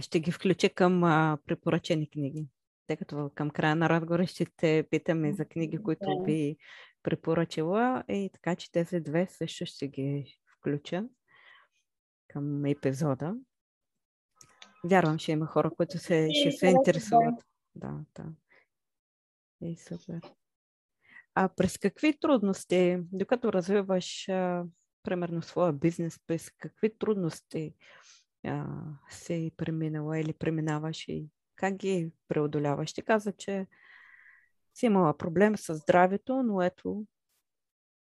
Ще 0.00 0.20
ги 0.20 0.32
включа 0.32 0.68
към 0.68 1.04
а, 1.04 1.38
препоръчени 1.46 2.10
книги. 2.10 2.46
Тъй 2.86 2.96
като 2.96 3.30
към 3.34 3.50
края 3.50 3.76
на 3.76 3.88
разговора 3.88 4.26
ще 4.26 4.46
те 4.56 4.86
питаме 4.90 5.32
за 5.32 5.44
книги, 5.44 5.82
които 5.82 6.18
да. 6.18 6.24
би 6.24 6.56
препоръчала. 7.02 8.04
И 8.08 8.30
така 8.32 8.56
че 8.56 8.72
тези 8.72 9.00
две 9.00 9.26
също 9.30 9.66
ще 9.66 9.88
ги 9.88 10.38
включа 10.58 11.04
към 12.28 12.64
епизода. 12.64 13.34
Вярвам, 14.84 15.18
ще 15.18 15.32
има 15.32 15.46
хора, 15.46 15.70
които 15.76 15.98
се, 15.98 16.28
ще 16.32 16.52
се 16.52 16.66
интересуват. 16.66 17.44
Да, 17.74 18.00
да. 18.14 18.24
И 19.60 19.76
супер. 19.76 20.20
А 21.34 21.48
през 21.48 21.78
какви 21.78 22.18
трудности, 22.18 22.98
докато 23.12 23.52
развиваш, 23.52 24.28
а, 24.28 24.64
примерно, 25.02 25.42
своя 25.42 25.72
бизнес, 25.72 26.18
през 26.26 26.50
какви 26.50 26.98
трудности 26.98 27.74
а, 28.44 28.66
си 29.10 29.52
преминала 29.56 30.18
или 30.18 30.32
преминаваш 30.32 31.08
и 31.08 31.28
как 31.56 31.74
ги 31.74 32.10
преодоляваш? 32.28 32.90
Ще 32.90 33.02
каза, 33.02 33.32
че 33.32 33.66
си 34.74 34.86
имала 34.86 35.16
проблем 35.16 35.56
с 35.56 35.74
здравето, 35.74 36.42
но 36.42 36.62
ето, 36.62 37.06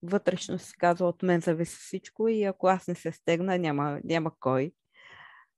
вътрешно 0.04 0.60
си 0.60 0.78
казва, 0.78 1.08
от 1.08 1.24
мен 1.24 1.42
зависи 1.42 1.76
всичко 1.76 2.28
и 2.28 2.44
ако 2.44 2.68
аз 2.68 2.88
не 2.88 2.96
се 2.96 3.12
стегна, 3.12 3.58
няма, 3.58 4.00
няма 4.04 4.32
кой. 4.40 4.72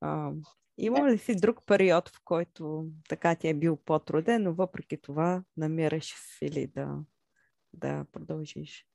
А, 0.01 0.31
има 0.79 1.11
ли 1.11 1.17
си 1.17 1.35
друг 1.35 1.65
период, 1.65 2.09
в 2.09 2.21
който 2.25 2.85
така 3.09 3.35
ти 3.35 3.47
е 3.47 3.53
бил 3.53 3.77
по-труден, 3.85 4.43
но 4.43 4.53
въпреки 4.53 5.01
това 5.01 5.43
намираш 5.57 6.15
сили 6.37 6.67
да, 6.67 6.97
да 7.73 8.05
продължиш? 8.11 8.85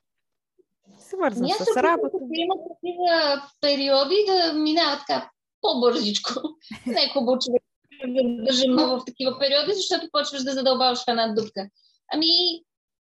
Свързан 0.99 1.49
с 1.49 1.77
работа. 1.77 2.17
Има 2.33 2.55
такива 2.69 3.41
периоди 3.61 4.15
да 4.27 4.53
минава 4.53 4.97
така 5.07 5.31
по-бързичко. 5.61 6.31
Не 6.87 7.03
е 7.03 7.09
хубаво 7.13 7.39
човек 7.39 7.63
да 8.07 8.43
държи 8.45 8.67
много 8.67 8.99
в 8.99 9.05
такива 9.05 9.39
периоди, 9.39 9.73
защото 9.73 10.09
почваш 10.11 10.43
да 10.43 10.51
задълбаваш 10.51 10.99
в 10.99 11.07
една 11.07 11.33
дупка. 11.33 11.69
Ами, 12.13 12.27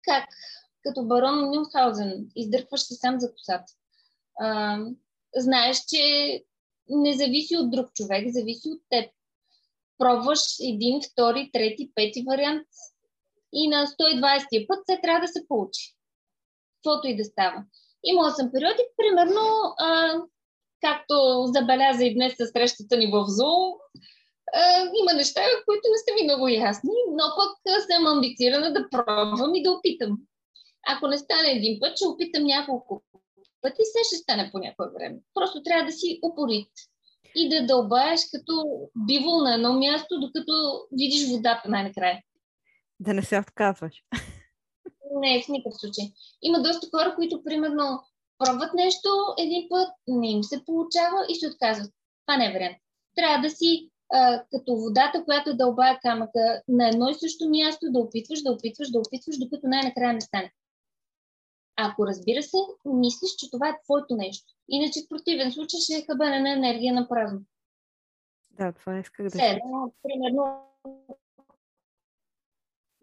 как? 0.04 0.30
Като 0.84 1.06
барон 1.06 1.50
Мюнхаузен, 1.50 2.28
издърпваш 2.36 2.82
се 2.82 2.96
сам 2.96 3.20
за 3.20 3.32
косата. 3.32 3.74
А, 4.40 4.80
знаеш, 5.36 5.78
че 5.86 6.04
не 6.90 7.14
зависи 7.14 7.58
от 7.58 7.72
друг 7.72 7.94
човек, 7.94 8.28
зависи 8.28 8.70
от 8.70 8.82
теб. 8.90 9.12
Пробваш 9.98 10.40
един, 10.64 11.00
втори, 11.12 11.50
трети, 11.54 11.92
пети 11.96 12.24
вариант 12.30 12.68
и 13.54 13.68
на 13.68 13.88
120 13.88 14.68
път 14.68 14.80
се 14.90 15.00
трябва 15.02 15.22
да 15.22 15.28
се 15.28 15.48
получи. 15.48 15.96
Каквото 16.76 17.08
и 17.08 17.18
да 17.18 17.24
става. 17.24 17.64
Имала 18.04 18.32
съм 18.32 18.52
периоди, 18.52 18.84
примерно, 18.98 19.42
а, 19.78 20.18
както 20.82 21.14
забеляза 21.46 22.06
и 22.06 22.14
днес 22.14 22.34
със 22.38 22.50
срещата 22.52 22.98
ни 22.98 23.08
в 23.08 23.26
ЗОО, 23.28 23.80
има 25.02 25.14
неща, 25.14 25.42
които 25.66 25.82
не 25.92 25.98
са 25.98 26.16
ми 26.16 26.24
много 26.24 26.48
ясни, 26.48 26.92
но 27.12 27.24
пък 27.38 27.82
съм 27.92 28.08
амбицирана 28.08 28.74
да 28.74 28.90
пробвам 28.92 29.56
и 29.56 29.64
да 29.64 29.72
опитам. 29.72 30.18
Ако 30.88 31.08
не 31.08 31.18
стане 31.18 31.52
един 31.52 31.80
път, 31.80 31.98
ще 31.98 32.08
опитам 32.08 32.44
няколко 32.44 33.04
пъти, 33.62 33.82
се 33.84 34.08
ще 34.08 34.16
стане 34.16 34.50
по 34.52 34.60
някое 34.60 34.88
време. 34.94 35.20
Просто 35.34 35.64
трябва 35.64 35.86
да 35.86 35.92
си 35.92 36.20
упорит 36.24 36.72
и 37.36 37.50
да 37.50 37.66
дълбаеш 37.66 38.22
като 38.32 38.54
бивол 39.08 39.42
на 39.42 39.54
едно 39.54 39.74
място, 39.74 40.20
докато 40.20 40.52
видиш 40.92 41.30
водата 41.30 41.70
най-накрая. 41.70 42.24
Да 43.00 43.14
не 43.14 43.22
се 43.22 43.40
отказваш. 43.40 44.04
Не, 45.22 45.44
в 45.44 45.48
никакъв 45.48 45.80
случай. 45.80 46.06
Има 46.42 46.62
доста 46.62 46.88
хора, 46.92 47.16
които, 47.16 47.44
примерно, 47.44 48.00
пробват 48.38 48.74
нещо 48.74 49.10
един 49.38 49.68
път, 49.70 49.90
не 50.08 50.32
им 50.32 50.44
се 50.44 50.66
получава 50.66 51.26
и 51.30 51.36
се 51.36 51.48
отказват. 51.48 51.92
Това 52.26 52.38
не 52.38 52.46
е 52.46 52.54
вариант. 52.54 52.78
Трябва 53.16 53.42
да 53.42 53.50
си 53.50 53.90
а, 54.14 54.44
като 54.52 54.76
водата, 54.76 55.26
която 55.26 55.58
дълбая 55.58 56.00
камъка 56.02 56.62
на 56.68 56.88
едно 56.90 57.10
и 57.10 57.14
също 57.14 57.50
място, 57.50 57.86
да 57.90 58.00
опитваш, 58.00 58.42
да 58.42 58.52
опитваш, 58.52 58.92
да 58.92 59.00
опитваш, 59.00 59.38
докато 59.38 59.68
най-накрая 59.68 60.14
не 60.14 60.22
стане. 60.22 60.52
Ако 61.82 62.08
разбира 62.08 62.44
се, 62.44 62.58
мислиш, 62.86 63.36
че 63.38 63.52
това 63.52 63.70
е 63.70 63.80
твоето 63.84 64.16
нещо. 64.16 64.54
Иначе 64.70 65.00
в 65.00 65.10
противен 65.10 65.52
случай 65.52 65.80
ще 65.80 65.94
е 65.94 66.06
хабене 66.06 66.40
на 66.40 66.52
енергия 66.52 66.94
на 66.94 67.10
празно. 67.10 67.42
Да, 68.52 68.72
това 68.72 69.00
исках 69.00 69.24
да 69.24 69.30
Се, 69.30 69.60
но, 69.66 69.94
примерно, 70.04 70.70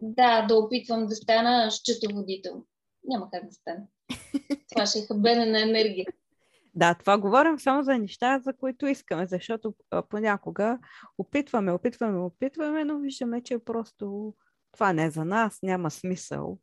да, 0.01 0.41
да 0.41 0.55
опитвам 0.55 1.07
да 1.07 1.15
стана 1.15 1.71
счетоводител. 1.71 2.63
Няма 3.03 3.29
как 3.31 3.45
да 3.45 3.51
стане. 3.51 3.87
Това 4.69 4.85
ще 4.85 4.99
е 4.99 5.05
хабене 5.05 5.45
на 5.45 5.61
енергия. 5.61 6.05
Да, 6.75 6.93
това 6.93 7.17
говорим 7.17 7.59
само 7.59 7.83
за 7.83 7.97
неща, 7.97 8.39
за 8.39 8.53
които 8.53 8.87
искаме, 8.87 9.27
защото 9.27 9.73
понякога 10.09 10.79
опитваме, 11.17 11.71
опитваме, 11.71 12.19
опитваме, 12.19 12.83
но 12.83 12.99
виждаме, 12.99 13.43
че 13.43 13.59
просто 13.59 14.33
това 14.71 14.93
не 14.93 15.05
е 15.05 15.09
за 15.09 15.25
нас, 15.25 15.59
няма 15.63 15.91
смисъл. 15.91 16.59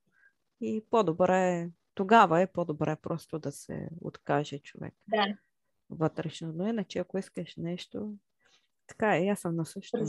И 0.60 0.84
по-добре, 0.90 1.70
тогава 1.94 2.40
е 2.40 2.46
по-добре 2.46 2.96
просто 2.96 3.38
да 3.38 3.52
се 3.52 3.88
откаже 4.00 4.58
човек. 4.58 4.94
Да. 5.08 5.36
Вътрешно. 5.90 6.52
Но 6.54 6.66
иначе, 6.66 6.98
ако 6.98 7.18
искаш 7.18 7.56
нещо, 7.56 8.14
така 8.86 9.16
е, 9.16 9.26
аз 9.26 9.40
съм 9.40 9.56
на 9.56 9.66
същото 9.66 10.04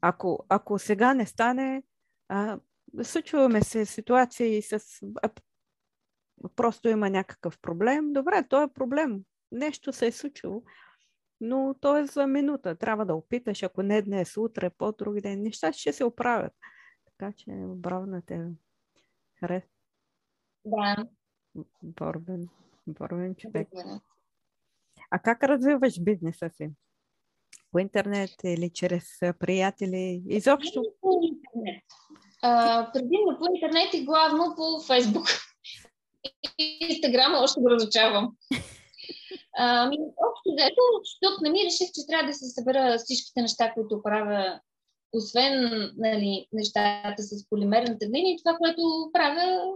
Ако, 0.00 0.46
ако 0.48 0.78
сега 0.78 1.14
не 1.14 1.26
стане, 1.26 1.82
а, 2.28 2.60
случваме 3.02 3.62
се 3.62 3.86
ситуации 3.86 4.62
с 4.62 4.80
просто 6.56 6.88
има 6.88 7.10
някакъв 7.10 7.58
проблем. 7.58 8.12
Добре, 8.12 8.44
то 8.48 8.62
е 8.62 8.72
проблем. 8.72 9.22
Нещо 9.52 9.92
се 9.92 10.06
е 10.06 10.12
случило. 10.12 10.62
Но 11.40 11.74
то 11.80 11.96
е 11.96 12.06
за 12.06 12.26
минута. 12.26 12.76
Трябва 12.76 13.06
да 13.06 13.14
опиташ, 13.14 13.62
ако 13.62 13.82
не 13.82 14.02
днес, 14.02 14.36
утре, 14.36 14.70
по-други 14.70 15.20
ден. 15.20 15.42
Неща 15.42 15.72
ще 15.72 15.92
се 15.92 16.04
оправят. 16.04 16.52
Така 17.04 17.32
че 17.32 17.50
браво 17.58 18.06
на 18.06 18.22
тебе. 18.22 18.48
Харес. 19.40 19.75
Да. 20.66 21.06
Борбен. 21.82 22.48
Борбен 22.86 23.34
човек. 23.34 23.68
А 25.10 25.18
как 25.18 25.44
развиваш 25.44 26.00
бизнеса 26.00 26.50
си? 26.56 26.70
По 27.72 27.78
интернет 27.78 28.30
или 28.44 28.70
чрез 28.70 29.04
приятели? 29.38 30.22
Изобщо? 30.28 30.82
По 31.00 31.20
интернет. 31.22 31.84
А, 32.42 32.90
предимно 32.92 33.38
по 33.38 33.46
интернет 33.54 33.94
и 33.94 34.04
главно 34.04 34.54
по 34.56 34.80
Фейсбук. 34.86 35.26
Инстаграма 36.80 37.38
още 37.38 37.60
го 37.60 37.70
разучавам. 37.70 38.36
Ами, 39.58 39.96
общо 39.96 40.52
взето, 40.56 40.82
тук 41.22 41.40
не 41.40 41.50
ми 41.50 41.64
реших, 41.64 41.88
че 41.94 42.06
трябва 42.08 42.26
да 42.26 42.34
се 42.34 42.44
събера 42.44 42.98
всичките 42.98 43.42
неща, 43.42 43.72
които 43.74 44.02
правя, 44.02 44.60
освен 45.12 45.54
нали, 45.96 46.46
нещата 46.52 47.22
с 47.22 47.48
полимерната 47.48 48.06
глина 48.06 48.28
и 48.28 48.38
това, 48.44 48.56
което 48.56 49.10
правя 49.12 49.72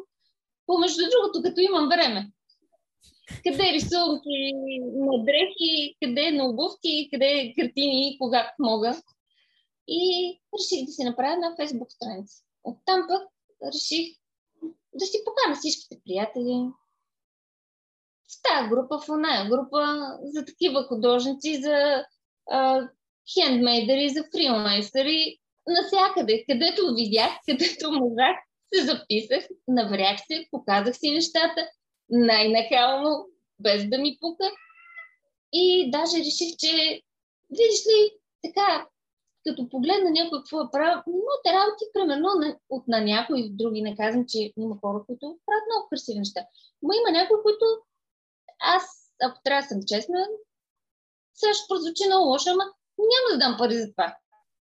помежду 0.70 1.02
другото, 1.12 1.42
като 1.42 1.60
имам 1.60 1.88
време. 1.88 2.30
Къде 3.44 3.72
рисунки 3.72 4.52
на 5.06 5.24
дрехи, 5.24 5.96
къде 6.02 6.30
на 6.30 6.44
обувки, 6.48 7.08
къде 7.12 7.52
картини, 7.58 8.16
когато 8.20 8.52
мога. 8.58 9.02
И 9.88 10.02
реших 10.54 10.86
да 10.86 10.92
си 10.92 11.04
направя 11.04 11.32
една 11.32 11.56
фейсбук 11.56 11.92
страница. 11.92 12.42
Оттам 12.64 13.06
пък 13.08 13.22
реших 13.74 14.16
да 14.94 15.06
си 15.06 15.18
покана 15.24 15.56
всичките 15.56 16.00
приятели. 16.04 16.68
В 18.28 18.42
тази 18.42 18.68
група, 18.68 18.98
в 18.98 19.08
оная 19.08 19.48
група, 19.48 19.80
за 20.22 20.44
такива 20.44 20.82
художници, 20.82 21.62
за 21.62 22.04
хендмейдери, 23.34 24.08
за 24.08 24.24
фрилансери, 24.34 25.38
насякъде, 25.68 26.44
където 26.48 26.94
видях, 26.94 27.30
където 27.48 27.92
можах, 27.92 28.36
се 28.74 28.84
записах, 28.84 29.48
наврях 29.68 30.20
се, 30.26 30.48
показах 30.50 30.96
си 30.96 31.10
нещата, 31.10 31.68
най-нахално, 32.10 33.26
без 33.58 33.88
да 33.88 33.98
ми 33.98 34.18
пука. 34.20 34.50
И 35.52 35.90
даже 35.90 36.18
реших, 36.18 36.56
че, 36.58 37.02
видиш 37.50 37.80
ли, 37.86 38.18
така, 38.42 38.86
като 39.46 39.68
погледна 39.68 40.10
някой 40.10 40.38
какво 40.38 40.60
е 40.60 40.70
правил, 40.72 41.02
моите 41.06 41.58
работи, 41.58 41.84
примерно, 41.92 42.28
от 42.68 42.88
на 42.88 43.00
някои 43.00 43.50
други, 43.50 43.82
не 43.82 43.96
казвам, 43.96 44.24
че 44.28 44.52
има 44.56 44.78
хора, 44.80 45.04
които 45.06 45.38
правят 45.46 45.64
много 45.70 45.88
красиви 45.88 46.18
неща. 46.18 46.40
Но 46.82 46.90
има 46.92 47.18
някои, 47.18 47.36
които 47.42 47.64
аз, 48.60 48.84
ако 49.22 49.42
трябва 49.44 49.62
да 49.62 49.68
съм 49.68 49.80
честна, 49.86 50.26
сега 51.34 51.54
ще 51.54 51.68
прозвучи 51.68 52.06
много 52.06 52.28
лошо, 52.28 52.50
ама 52.50 52.64
няма 52.98 53.26
да 53.32 53.38
дам 53.38 53.58
пари 53.58 53.74
за 53.74 53.90
това. 53.90 54.16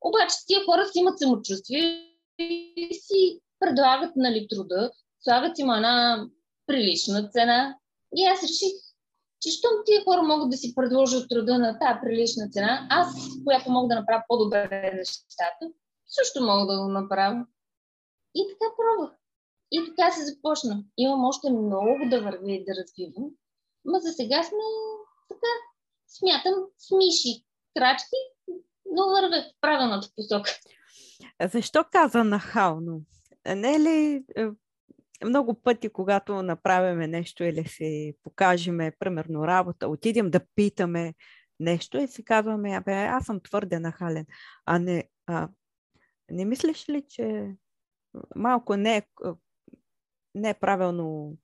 Обаче 0.01 0.35
тия 0.47 0.65
хора 0.65 0.85
си 0.87 0.99
имат 0.99 1.19
самочувствие 1.19 2.15
и 2.37 2.89
си 2.93 3.39
предлагат 3.61 4.15
нали, 4.15 4.47
труда, 4.49 4.91
слагат 5.23 5.59
им 5.59 5.69
една 5.69 6.27
прилична 6.67 7.29
цена. 7.29 7.77
И 8.15 8.25
аз 8.25 8.43
реших, 8.43 8.73
че 9.41 9.49
щом 9.51 9.71
тия 9.85 10.03
хора 10.03 10.23
могат 10.23 10.49
да 10.49 10.57
си 10.57 10.75
предложат 10.75 11.29
труда 11.29 11.57
на 11.57 11.79
тази 11.79 11.99
прилична 12.03 12.49
цена, 12.49 12.87
аз, 12.89 13.07
която 13.45 13.71
мога 13.71 13.87
да 13.87 13.99
направя 13.99 14.23
по-добре 14.27 14.91
нещата, 14.95 15.65
също 16.07 16.43
мога 16.43 16.73
да 16.73 16.79
го 16.83 16.87
направя. 16.89 17.45
И 18.35 18.47
така 18.49 18.71
пробвах. 18.77 19.17
И 19.71 19.85
така 19.85 20.11
се 20.11 20.25
започна. 20.25 20.83
Имам 20.97 21.25
още 21.25 21.49
много 21.49 22.09
да 22.09 22.21
вървя 22.21 22.51
и 22.51 22.65
да 22.65 22.71
развивам. 22.81 23.29
Ма 23.85 23.99
за 23.99 24.11
сега 24.11 24.43
сме 24.43 24.57
така, 25.29 25.51
смятам, 26.07 26.53
с 26.77 26.91
миши 26.91 27.45
крачки, 27.77 28.17
но 28.91 29.09
вървя 29.09 29.41
в 29.41 29.61
правилната 29.61 30.07
посока. 30.15 30.51
Защо 31.53 31.83
каза 31.91 32.23
нахално? 32.23 33.01
Не 33.45 33.75
е 33.75 33.79
ли 33.79 34.23
е, 34.35 34.47
много 35.25 35.61
пъти, 35.61 35.89
когато 35.89 36.43
направиме 36.43 37.07
нещо 37.07 37.43
или 37.43 37.67
си 37.67 38.13
покажеме, 38.23 38.91
примерно, 38.99 39.47
работа, 39.47 39.87
отидем 39.87 40.29
да 40.29 40.39
питаме 40.55 41.13
нещо 41.59 41.97
и 41.97 42.07
си 42.07 42.25
казваме, 42.25 42.75
абе, 42.75 42.93
аз 42.93 43.25
съм 43.25 43.39
твърде 43.39 43.79
нахален. 43.79 44.25
А 44.65 44.79
не, 44.79 45.03
а, 45.27 45.49
не 46.31 46.45
мислиш 46.45 46.89
ли, 46.89 47.03
че 47.09 47.55
малко 48.35 48.75
не 48.75 48.97
е, 48.97 49.03
не 50.35 50.49
е 50.49 50.53
правилно, 50.53 51.37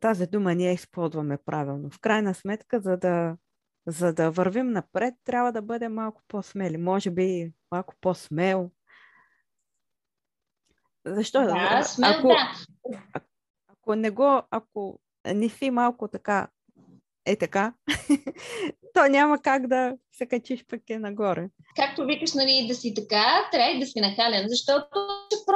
тази 0.00 0.26
дума 0.26 0.54
ние 0.54 0.72
използваме 0.72 1.38
правилно. 1.46 1.90
В 1.90 2.00
крайна 2.00 2.34
сметка, 2.34 2.80
за 2.80 2.96
да, 2.96 3.36
за 3.86 4.12
да 4.12 4.30
вървим 4.30 4.70
напред, 4.70 5.14
трябва 5.24 5.52
да 5.52 5.62
бъдем 5.62 5.94
малко 5.94 6.22
по-смели. 6.28 6.76
Може 6.76 7.10
би 7.10 7.52
малко 7.70 7.94
по-смел, 8.00 8.70
защо? 11.06 11.42
Да, 11.42 11.82
смел, 11.82 12.10
ако, 12.10 12.28
да. 12.28 12.52
Ако 13.68 13.94
не 13.94 14.10
го, 14.10 14.42
ако 14.50 14.98
не 15.34 15.48
си 15.48 15.70
малко 15.70 16.08
така, 16.08 16.48
е 17.26 17.36
така, 17.36 17.74
то 18.94 19.08
няма 19.08 19.38
как 19.38 19.66
да 19.66 19.96
се 20.12 20.26
качиш 20.26 20.64
пък 20.66 20.90
е 20.90 20.98
нагоре. 20.98 21.48
Както 21.76 22.04
викаш, 22.04 22.34
нали, 22.34 22.66
да 22.68 22.74
си 22.74 22.94
така, 22.94 23.48
трябва 23.52 23.70
и 23.70 23.80
да 23.80 23.86
си 23.86 24.00
нахален, 24.00 24.44
защото 24.48 24.86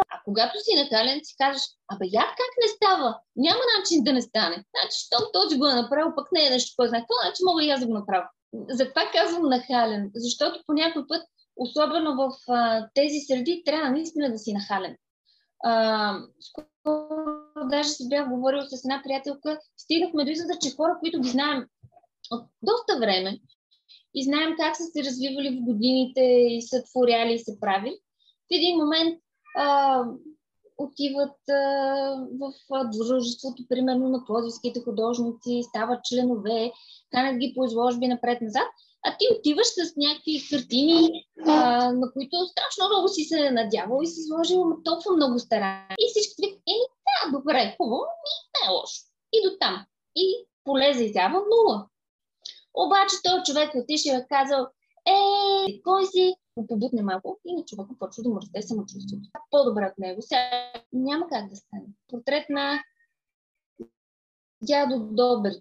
а 0.09 0.21
когато 0.25 0.59
си 0.59 0.75
нахален, 0.77 1.21
си 1.23 1.35
кажеш, 1.39 1.63
абе, 1.93 2.05
я 2.13 2.23
как 2.23 2.53
не 2.63 2.69
става? 2.69 3.21
Няма 3.37 3.61
начин 3.79 4.05
да 4.05 4.13
не 4.13 4.23
стане. 4.23 4.55
Значи, 4.55 4.99
щом 5.07 5.25
този 5.33 5.59
го 5.59 5.67
е 5.67 5.75
направил, 5.75 6.13
пък 6.17 6.29
не 6.33 6.47
е 6.47 6.51
нещо, 6.51 6.75
кой 6.77 6.89
знае 6.89 7.01
какво, 7.01 7.15
значи 7.23 7.43
мога 7.45 7.65
и 7.65 7.71
аз 7.71 7.81
да 7.81 7.87
го 7.87 7.95
направя. 7.95 8.29
Затова 8.69 9.03
казвам 9.13 9.49
нахален, 9.49 10.11
защото 10.15 10.63
по 10.67 10.73
някой 10.73 11.07
път, 11.09 11.23
особено 11.57 12.17
в 12.17 12.31
а, 12.49 12.89
тези 12.95 13.21
среди, 13.21 13.63
трябва 13.65 13.91
наистина 13.91 14.33
да 14.33 14.39
си 14.39 14.53
нахален. 14.53 14.97
А, 15.65 16.19
скоро 16.41 16.67
даже 17.71 17.89
си 17.89 18.09
бях 18.09 18.29
говорил 18.29 18.61
с 18.63 18.85
една 18.85 19.03
приятелка, 19.05 19.59
стигнахме 19.77 20.25
до 20.25 20.31
извода, 20.31 20.59
че 20.63 20.77
хора, 20.77 20.97
които 21.01 21.21
ги 21.21 21.29
знаем 21.29 21.67
от 22.31 22.45
доста 22.63 22.99
време 22.99 23.41
и 24.15 24.25
знаем 24.25 24.55
как 24.59 24.77
са 24.77 24.85
се 24.85 25.05
развивали 25.05 25.59
в 25.59 25.65
годините 25.65 26.21
и 26.21 26.63
са 26.63 26.83
творяли 26.85 27.35
и 27.35 27.39
са 27.39 27.61
правили, 27.61 27.99
в 28.47 28.49
един 28.51 28.77
момент 28.77 29.21
а, 29.59 30.03
отиват 30.79 31.49
а, 31.49 31.55
в 32.41 32.53
дружеството, 32.97 33.69
примерно 33.69 34.09
на 34.09 34.25
плодивските 34.25 34.81
художници, 34.81 35.63
стават 35.69 36.05
членове, 36.05 36.73
канят 37.11 37.39
ги 37.39 37.53
по 37.57 37.65
изложби 37.65 38.09
напред-назад 38.09 38.69
а 39.07 39.17
ти 39.19 39.25
отиваш 39.39 39.67
с 39.67 39.97
някакви 39.97 40.47
картини, 40.51 41.27
а, 41.47 41.93
на 41.93 42.13
които 42.13 42.37
страшно 42.47 42.89
много 42.89 43.09
си 43.09 43.23
се 43.25 43.51
надявал 43.51 44.01
и 44.03 44.07
си 44.07 44.21
сложил 44.23 44.65
толкова 44.85 45.17
много 45.17 45.39
стара. 45.39 45.87
И 46.01 46.05
всички 46.11 46.35
викат, 46.43 46.63
е, 46.69 46.79
да, 47.07 47.39
добре, 47.39 47.75
хубаво, 47.77 48.03
ми 48.23 48.33
не 48.53 48.67
е 48.67 48.73
лошо. 48.75 49.01
И 49.33 49.39
до 49.45 49.57
там. 49.61 49.87
И 50.17 50.47
поле 50.65 50.93
за 50.95 51.03
изява 51.05 51.39
нула. 51.39 51.89
Обаче 52.75 53.17
този 53.25 53.43
човек 53.47 53.71
отишъл 53.75 54.13
и 54.13 54.17
е 54.17 54.27
казал, 54.29 54.67
е, 55.07 55.19
кой 55.85 56.07
си? 56.07 56.35
Побутне 56.69 57.03
малко 57.03 57.41
и 57.47 57.55
на 57.55 57.65
човека 57.65 57.91
почва 57.99 58.23
да 58.23 58.29
му 58.29 58.41
расте 58.41 58.63
самочувствието. 58.63 59.29
По-добре 59.51 59.85
от 59.93 59.99
него. 59.99 60.23
Сега 60.23 60.73
няма 60.93 61.27
как 61.29 61.51
да 61.51 61.57
стане. 61.57 61.87
Портрет 62.09 62.47
на 62.49 62.83
дядо 64.63 64.99
Добър. 64.99 65.53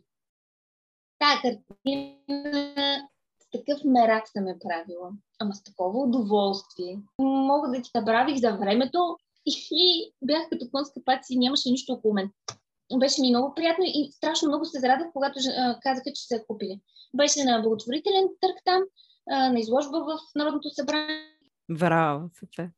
Тая 1.19 1.41
картина 1.41 3.09
такъв 3.57 3.83
мерак 3.85 4.27
съм 4.27 4.47
е 4.47 4.59
правила. 4.59 5.11
Ама 5.39 5.55
с 5.55 5.63
такова 5.63 5.99
удоволствие. 5.99 7.01
Мога 7.19 7.69
да 7.69 7.81
ти 7.81 7.89
забравих 7.95 8.37
за 8.37 8.57
времето 8.57 9.17
и, 9.71 10.13
бях 10.21 10.49
като 10.49 10.69
конска 10.71 11.03
паци 11.05 11.33
и 11.33 11.39
нямаше 11.39 11.69
нищо 11.69 11.93
около 11.93 12.13
мен. 12.13 12.31
Беше 12.97 13.21
ми 13.21 13.29
много 13.29 13.53
приятно 13.53 13.83
и 13.87 14.11
страшно 14.11 14.47
много 14.47 14.65
се 14.65 14.79
зарадах, 14.79 15.07
когато 15.13 15.39
казаха, 15.81 16.11
че 16.15 16.27
се 16.27 16.35
е 16.35 16.45
купили. 16.47 16.81
Беше 17.15 17.43
на 17.43 17.61
благотворителен 17.61 18.27
търг 18.41 18.55
там, 18.65 18.83
на 19.27 19.59
изложба 19.59 19.99
в 19.99 20.19
Народното 20.35 20.69
събрание. 20.69 21.25
Браво, 21.71 22.29
супер. 22.39 22.69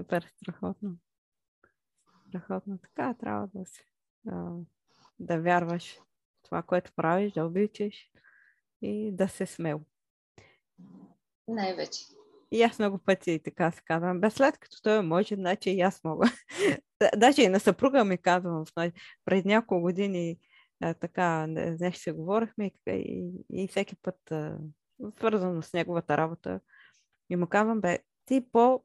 Супер, 0.00 0.32
страхотно. 0.36 0.90
Страхотно. 2.28 2.78
Така 2.78 3.14
трябва 3.20 3.48
да 3.54 3.66
си. 3.66 3.86
Да, 4.24 4.50
да 5.18 5.40
вярваш 5.40 5.98
това, 6.42 6.62
което 6.62 6.92
правиш, 6.96 7.32
да 7.32 7.44
обичаш 7.44 8.10
и 8.82 9.12
да 9.12 9.28
се 9.28 9.46
смел. 9.46 9.80
Най-вече. 11.48 12.00
И 12.50 12.62
аз 12.62 12.78
много 12.78 12.98
пъти 12.98 13.40
така 13.44 13.70
се 13.70 13.82
казвам. 13.84 14.20
Без 14.20 14.34
след 14.34 14.58
като 14.58 14.82
той 14.82 15.02
може, 15.02 15.34
значи 15.34 15.70
и 15.70 15.80
аз 15.80 16.04
мога. 16.04 16.26
Даже 17.16 17.42
и 17.42 17.48
на 17.48 17.60
съпруга 17.60 18.04
ми 18.04 18.18
казвам, 18.18 18.64
пред 19.24 19.44
няколко 19.44 19.82
години 19.82 20.38
а, 20.80 20.94
така 20.94 21.46
нещо 21.46 22.00
се 22.00 22.12
говорихме 22.12 22.70
и, 22.86 23.30
и 23.52 23.68
всеки 23.68 23.96
път 23.96 24.30
а, 24.30 24.58
свързано 25.18 25.62
с 25.62 25.72
неговата 25.72 26.16
работа 26.16 26.60
и 27.30 27.36
му 27.36 27.46
казвам, 27.46 27.80
бе, 27.80 27.98
ти 28.24 28.46
по 28.52 28.84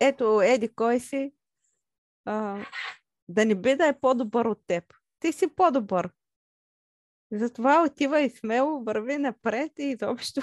ето, 0.00 0.42
еди 0.42 0.68
кой 0.68 1.00
си, 1.00 1.32
а, 2.24 2.66
да 3.28 3.46
не 3.46 3.54
би 3.54 3.76
да 3.76 3.86
е 3.86 4.00
по-добър 4.00 4.44
от 4.44 4.66
теб. 4.66 4.84
Ти 5.20 5.32
си 5.32 5.54
по-добър. 5.54 6.10
Затова 7.32 7.84
отива 7.86 8.20
и 8.20 8.30
смело 8.30 8.84
върви 8.84 9.18
напред 9.18 9.72
и 9.78 9.82
изобщо 9.82 10.40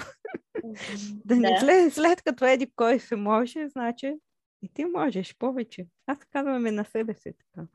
да 1.24 1.36
не 1.36 1.60
след, 1.60 1.94
след 1.94 2.22
като 2.22 2.44
еди 2.44 2.70
кой 2.76 2.98
се 2.98 3.16
може, 3.16 3.68
значи 3.68 4.14
и 4.62 4.68
ти 4.74 4.84
можеш 4.84 5.36
повече. 5.38 5.86
Аз 6.06 6.18
казвам 6.18 6.66
и 6.66 6.70
на 6.70 6.84
себе 6.84 7.14
си 7.14 7.32
така. 7.38 7.66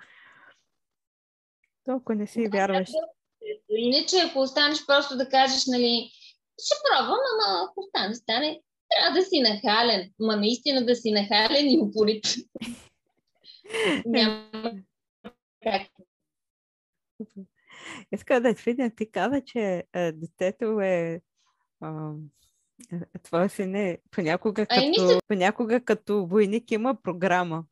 Толкова 1.86 2.16
не 2.16 2.28
си 2.28 2.48
вярваш. 2.54 2.90
Иначе, 3.70 4.16
ако 4.30 4.40
останеш 4.40 4.86
просто 4.86 5.18
да 5.18 5.30
кажеш, 5.30 5.66
нали, 5.68 6.12
ще 6.64 6.76
пробвам, 6.84 7.20
ама 7.34 7.68
ако 7.70 7.84
стане, 7.90 8.16
стане, 8.16 8.62
трябва 8.90 9.20
да 9.20 9.26
си 9.26 9.42
нахален. 9.42 10.12
Ма 10.20 10.36
наистина 10.36 10.86
да 10.86 10.96
си 10.96 11.12
нахален 11.12 11.70
и 11.70 11.80
упорит. 11.82 12.26
Няма 14.06 14.72
как. 15.64 15.88
Иска 18.12 18.42
да 18.42 18.54
видя, 18.54 18.90
ти 18.90 19.12
каза, 19.12 19.42
че 19.46 19.84
а, 19.94 20.12
детето 20.12 20.82
е 20.82 21.22
а, 21.82 22.12
твоя 23.24 23.50
син 23.50 23.76
е 23.76 23.98
понякога 24.12 24.66
като, 24.66 24.90
мисля... 24.90 25.20
понякога 25.28 25.82
като 25.86 26.26
войник 26.26 26.72
има 26.72 26.98
програма. 27.04 27.64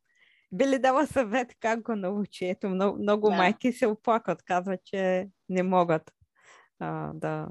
Би 0.51 0.67
ли 0.67 0.79
дала 0.79 1.07
съвет 1.07 1.55
как 1.59 1.81
го 1.81 1.95
научи? 1.95 2.45
Ето, 2.45 2.69
много, 2.69 2.99
много 2.99 3.29
да. 3.29 3.35
майки 3.35 3.73
се 3.73 3.87
оплакват, 3.87 4.43
казват, 4.43 4.79
че 4.85 5.29
не 5.49 5.63
могат 5.63 6.11
а, 6.79 7.11
да, 7.13 7.47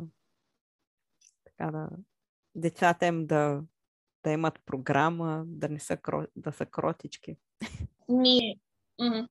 така 1.45 1.71
да 1.71 1.89
децата 2.55 3.07
им 3.07 3.27
да, 3.27 3.63
да 4.25 4.31
имат 4.31 4.61
програма, 4.67 5.45
да 5.47 5.69
не 5.69 5.81
са, 5.81 5.99
да 6.37 6.53
са 6.53 6.67
кротички. 6.67 7.37
Ми, 8.09 8.61
м- 9.01 9.29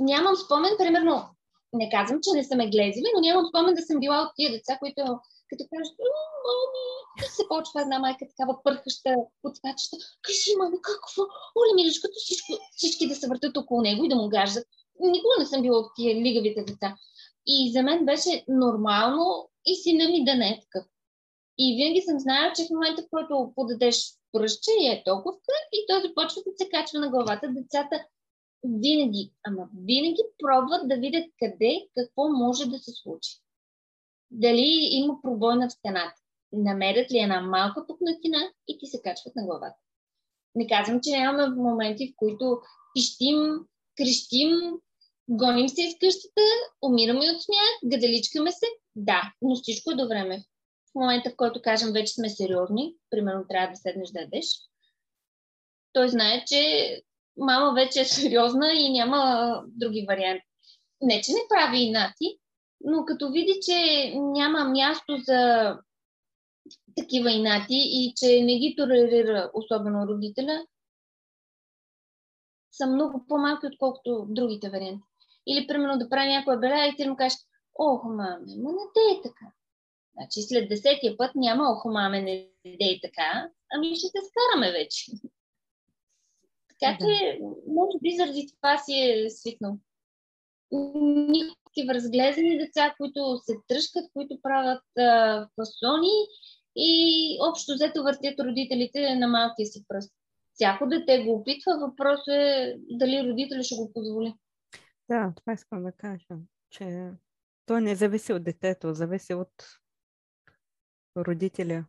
нямам 0.00 0.36
спомен, 0.36 0.70
примерно, 0.78 1.36
не 1.72 1.90
казвам, 1.90 2.20
че 2.22 2.36
не 2.36 2.44
са 2.44 2.56
ме 2.56 2.70
глезили, 2.70 3.06
но 3.14 3.20
нямам 3.20 3.46
спомен 3.48 3.74
да 3.74 3.82
съм 3.82 4.00
била 4.00 4.22
от 4.22 4.30
тия 4.36 4.50
деца, 4.52 4.76
които 4.78 5.02
като 5.50 5.64
кажат, 5.72 5.96
мами, 6.46 7.28
се 7.36 7.42
почва 7.48 7.82
една 7.82 7.98
майка 7.98 8.26
такава 8.28 8.58
пърхаща, 8.64 9.14
подскачаща, 9.42 9.96
кажи, 10.22 10.56
мами, 10.58 10.76
какво? 10.82 11.22
Оле, 11.58 11.74
милиш, 11.74 12.00
като 12.00 12.14
всичко, 12.16 12.52
всички 12.76 13.08
да 13.08 13.14
се 13.14 13.28
въртат 13.28 13.56
около 13.56 13.82
него 13.82 14.04
и 14.04 14.08
да 14.08 14.16
му 14.16 14.28
гаждат. 14.28 14.66
Никога 15.00 15.34
не 15.38 15.46
съм 15.46 15.62
била 15.62 15.78
от 15.78 15.90
тия 15.96 16.14
лигавите 16.14 16.62
деца. 16.62 16.96
И 17.46 17.72
за 17.72 17.82
мен 17.82 18.04
беше 18.04 18.44
нормално 18.48 19.48
и 19.66 19.76
сина 19.76 20.08
ми 20.08 20.24
да 20.24 20.34
не 20.34 20.48
е 20.48 20.60
такъв. 20.60 20.84
И 21.58 21.76
винаги 21.76 22.02
съм 22.02 22.20
знаела, 22.20 22.52
че 22.56 22.64
в 22.64 22.70
момента, 22.70 23.02
в 23.02 23.10
който 23.10 23.52
подадеш 23.54 23.96
пръща 24.32 24.70
и 24.80 24.88
е 24.88 25.02
толкова 25.04 25.36
и 25.72 25.84
той 25.88 26.02
започва 26.02 26.42
да 26.46 26.52
се 26.56 26.68
качва 26.68 26.98
на 26.98 27.10
главата. 27.10 27.48
Децата 27.48 28.04
винаги, 28.64 29.32
ама 29.46 29.68
винаги 29.78 30.22
пробват 30.38 30.88
да 30.88 30.96
видят 30.96 31.24
къде, 31.38 31.88
какво 31.96 32.28
може 32.28 32.66
да 32.66 32.78
се 32.78 32.92
случи. 33.02 33.30
Дали 34.30 34.88
има 34.90 35.22
пробойна 35.22 35.68
в 35.68 35.72
стената. 35.72 36.20
Намерят 36.52 37.12
ли 37.12 37.18
една 37.18 37.40
малка 37.40 37.86
пукнатина 37.86 38.38
и 38.68 38.78
ти 38.78 38.86
се 38.86 39.02
качват 39.02 39.36
на 39.36 39.44
главата. 39.44 39.76
Не 40.54 40.66
казвам, 40.66 41.00
че 41.02 41.10
нямаме 41.10 41.62
моменти, 41.62 42.12
в 42.12 42.16
които 42.16 42.60
пищим, 42.94 43.36
крещим, 43.96 44.50
гоним 45.28 45.68
се 45.68 45.82
из 45.82 45.94
къщата, 46.00 46.42
умираме 46.82 47.30
от 47.30 47.42
смях, 47.42 47.70
гадаличкаме 47.84 48.52
се. 48.52 48.66
Да, 48.96 49.32
но 49.42 49.56
всичко 49.56 49.90
е 49.90 49.94
до 49.94 50.08
време. 50.08 50.44
В 50.92 50.94
момента, 50.94 51.30
в 51.30 51.36
който 51.36 51.62
кажем, 51.62 51.92
вече 51.92 52.12
сме 52.12 52.28
сериозни, 52.28 52.94
примерно 53.10 53.44
трябва 53.48 53.70
да 53.70 53.76
седнеш 53.76 54.10
да 54.10 54.20
ядеш, 54.20 54.46
той 55.92 56.08
знае, 56.08 56.44
че 56.46 56.62
мама 57.38 57.72
вече 57.74 58.00
е 58.00 58.04
сериозна 58.04 58.72
и 58.72 58.92
няма 58.92 59.62
други 59.66 60.04
варианти. 60.08 60.44
Не, 61.00 61.20
че 61.20 61.32
не 61.32 61.38
прави 61.48 61.78
инати, 61.78 62.38
но 62.80 63.04
като 63.04 63.30
види, 63.30 63.54
че 63.62 64.12
няма 64.16 64.64
място 64.64 65.16
за 65.16 65.74
такива 66.96 67.32
инати 67.32 67.74
и 67.74 68.12
че 68.16 68.42
не 68.42 68.58
ги 68.58 68.74
толерира 68.76 69.50
особено 69.54 70.06
родителя, 70.06 70.66
са 72.72 72.86
много 72.86 73.24
по-малки, 73.28 73.66
отколкото 73.66 74.26
другите 74.28 74.70
варианти. 74.70 75.02
Или, 75.46 75.66
примерно, 75.66 75.98
да 75.98 76.08
прави 76.08 76.28
някоя 76.28 76.58
беля 76.58 76.86
и 76.86 76.96
ти 76.96 77.08
му 77.08 77.16
кажеш, 77.16 77.38
ох, 77.78 78.04
маме, 78.04 78.56
ма 78.62 78.72
не 78.72 78.84
дей 78.94 79.22
така. 79.22 79.52
Значи 80.14 80.42
след 80.42 80.68
десетия 80.68 81.16
път 81.16 81.30
няма, 81.34 81.72
ох, 81.72 81.84
маме, 81.84 82.22
не 82.22 82.48
дей 82.78 83.00
така, 83.02 83.50
ами 83.72 83.96
ще 83.96 84.06
се 84.06 84.18
скараме 84.28 84.72
вече. 84.72 85.12
Така 86.80 86.98
че, 87.00 87.38
може 87.66 87.98
би 88.02 88.16
заради 88.16 88.46
това 88.56 88.78
си 88.78 88.92
е 88.92 89.30
свикнал. 89.30 89.78
Никакви 90.72 91.94
разглезени 91.94 92.58
деца, 92.58 92.94
които 92.98 93.38
се 93.42 93.54
тръжкат, 93.68 94.12
които 94.12 94.38
правят 94.42 94.82
а, 94.98 95.48
фасони 95.56 96.16
и 96.76 97.38
общо 97.50 97.72
взето 97.74 98.02
въртят 98.02 98.40
родителите 98.40 99.14
на 99.14 99.28
малкия 99.28 99.66
си 99.66 99.84
пръст. 99.88 100.12
Всяко 100.54 100.86
дете 100.86 101.24
го 101.24 101.34
опитва, 101.34 101.78
въпрос 101.80 102.20
е 102.28 102.74
дали 102.90 103.30
родителя 103.30 103.62
ще 103.62 103.76
го 103.76 103.92
позволи. 103.92 104.34
Да, 105.08 105.32
това 105.36 105.52
искам 105.52 105.82
да 105.82 105.92
кажа, 105.92 106.36
че 106.70 107.10
то 107.66 107.80
не 107.80 107.94
зависи 107.94 108.32
от 108.32 108.44
детето, 108.44 108.94
зависи 108.94 109.34
от 109.34 109.64
родителя. 111.16 111.84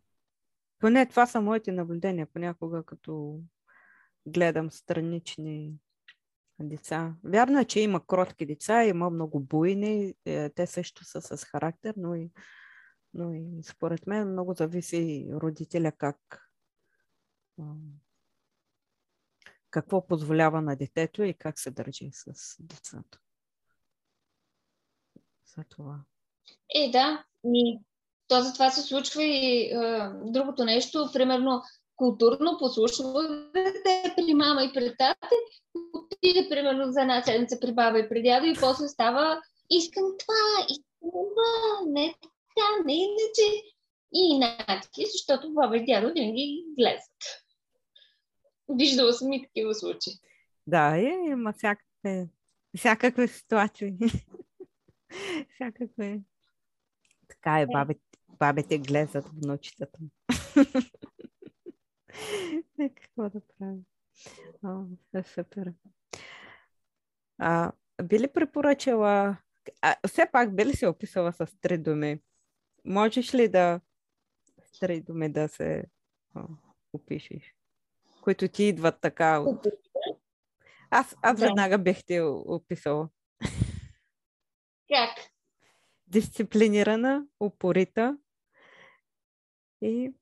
Поне 0.79 1.05
това 1.05 1.25
са 1.25 1.41
моите 1.41 1.71
наблюдения 1.71 2.27
понякога, 2.33 2.83
като 2.83 3.39
гледам 4.25 4.71
странични 4.71 5.73
деца. 6.59 7.15
Вярно 7.23 7.59
е, 7.59 7.65
че 7.65 7.79
има 7.79 8.05
кротки 8.05 8.45
деца, 8.45 8.83
има 8.83 9.09
много 9.09 9.39
буйни, 9.39 10.13
е, 10.25 10.49
те 10.49 10.67
също 10.67 11.05
са 11.05 11.21
с 11.21 11.43
характер, 11.43 11.93
но 11.97 12.15
и, 12.15 12.31
но 13.13 13.33
и 13.33 13.63
според 13.63 14.07
мен 14.07 14.31
много 14.31 14.53
зависи 14.53 15.29
родителя 15.33 15.91
как 15.91 16.17
какво 19.69 20.07
позволява 20.07 20.61
на 20.61 20.75
детето 20.75 21.23
и 21.23 21.33
как 21.33 21.59
се 21.59 21.71
държи 21.71 22.09
с 22.11 22.55
децата. 22.59 23.19
За 25.55 25.63
това. 25.69 25.99
Е, 26.75 26.91
да. 26.91 27.25
И 27.43 27.79
то 28.27 28.41
за 28.41 28.53
това 28.53 28.71
се 28.71 28.81
случва 28.81 29.23
и 29.23 29.71
е, 29.71 30.11
другото 30.23 30.65
нещо. 30.65 31.09
Примерно, 31.13 31.61
културно 31.99 32.57
послушва 32.59 33.27
дете 33.53 34.13
при 34.15 34.33
мама 34.33 34.63
и 34.63 34.73
при 34.73 34.95
тата, 34.97 35.35
отиде 35.93 36.49
примерно 36.49 36.91
за 36.91 37.01
една 37.01 37.21
седмица 37.21 37.59
при 37.59 37.73
баба 37.73 37.99
и 37.99 38.09
при 38.09 38.23
дядо 38.23 38.45
и 38.45 38.53
после 38.59 38.87
става 38.87 39.41
искам 39.69 40.03
това, 40.19 40.65
искам 40.69 41.11
това, 41.11 41.91
не 41.91 42.13
така, 42.21 42.67
не 42.85 42.93
иначе. 42.93 43.63
И 44.13 44.35
иначе, 44.35 44.89
защото 45.17 45.53
баба 45.53 45.77
и 45.77 45.85
дядо 45.85 46.13
винаги 46.13 46.65
глезат. 46.79 47.43
Виждала 48.69 49.13
съм 49.13 49.33
и 49.33 49.43
такива 49.43 49.75
случаи. 49.75 50.13
Да, 50.67 50.97
е, 50.97 51.13
има 51.27 51.53
всякакви, 51.53 52.29
всякакви 52.77 53.27
ситуации. 53.27 53.97
всякакви. 55.55 56.21
Така 57.27 57.59
е, 57.59 57.65
бабите, 57.65 58.01
бабите 58.39 58.77
гледат 58.77 59.25
внучетата. 59.25 59.99
какво 62.95 63.29
да 63.29 63.41
правим? 63.41 63.85
О, 64.65 64.83
е 65.13 65.23
супер. 65.23 65.73
А, 67.37 67.71
би 68.03 68.19
ли 68.19 68.27
препоръчала... 68.27 69.37
А, 69.81 69.95
все 70.07 70.29
пак 70.31 70.55
би 70.55 70.65
ли 70.65 70.73
се 70.73 70.87
описала 70.87 71.33
с 71.33 71.47
три 71.61 71.77
думи? 71.77 72.19
Можеш 72.85 73.33
ли 73.33 73.47
да 73.47 73.81
с 74.63 74.79
три 74.79 75.01
думи 75.01 75.31
да 75.31 75.47
се 75.47 75.85
о, 76.35 76.41
опишеш? 76.93 77.55
които 78.21 78.47
ти 78.47 78.63
идват 78.63 79.01
така 79.01 79.39
от... 79.39 79.67
Аз, 80.89 81.15
аз 81.21 81.39
веднага 81.39 81.77
бих 81.77 82.05
ти 82.05 82.19
описала. 82.21 83.09
Как? 84.87 85.31
Дисциплинирана, 86.07 87.25
упорита 87.39 88.17
и 89.81 90.13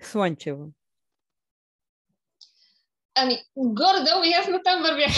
слънчева. 0.00 0.66
Ами, 3.20 3.42
горе-долу 3.56 4.24
ясно 4.24 4.60
там 4.64 4.82
вървях. 4.82 5.12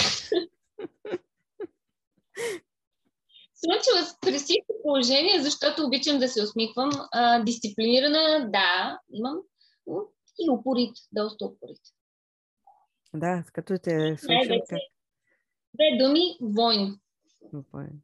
Слънчева 3.54 4.18
при 4.20 4.38
всички 4.38 4.72
положения, 4.82 5.42
защото 5.42 5.86
обичам 5.86 6.18
да 6.18 6.28
се 6.28 6.42
усмихвам. 6.42 6.90
А, 7.12 7.42
дисциплинирана, 7.42 8.50
да, 8.50 9.00
имам. 9.12 9.38
И 10.38 10.50
упорит, 10.50 10.96
доста 11.12 11.44
упорит. 11.44 11.80
Да, 13.14 13.44
като 13.52 13.78
те 13.82 14.16
слушам 14.18 14.60
как... 14.68 14.78
Две 15.74 16.04
думи– 16.04 16.36
войн. 16.40 17.00
Войн. 17.52 18.02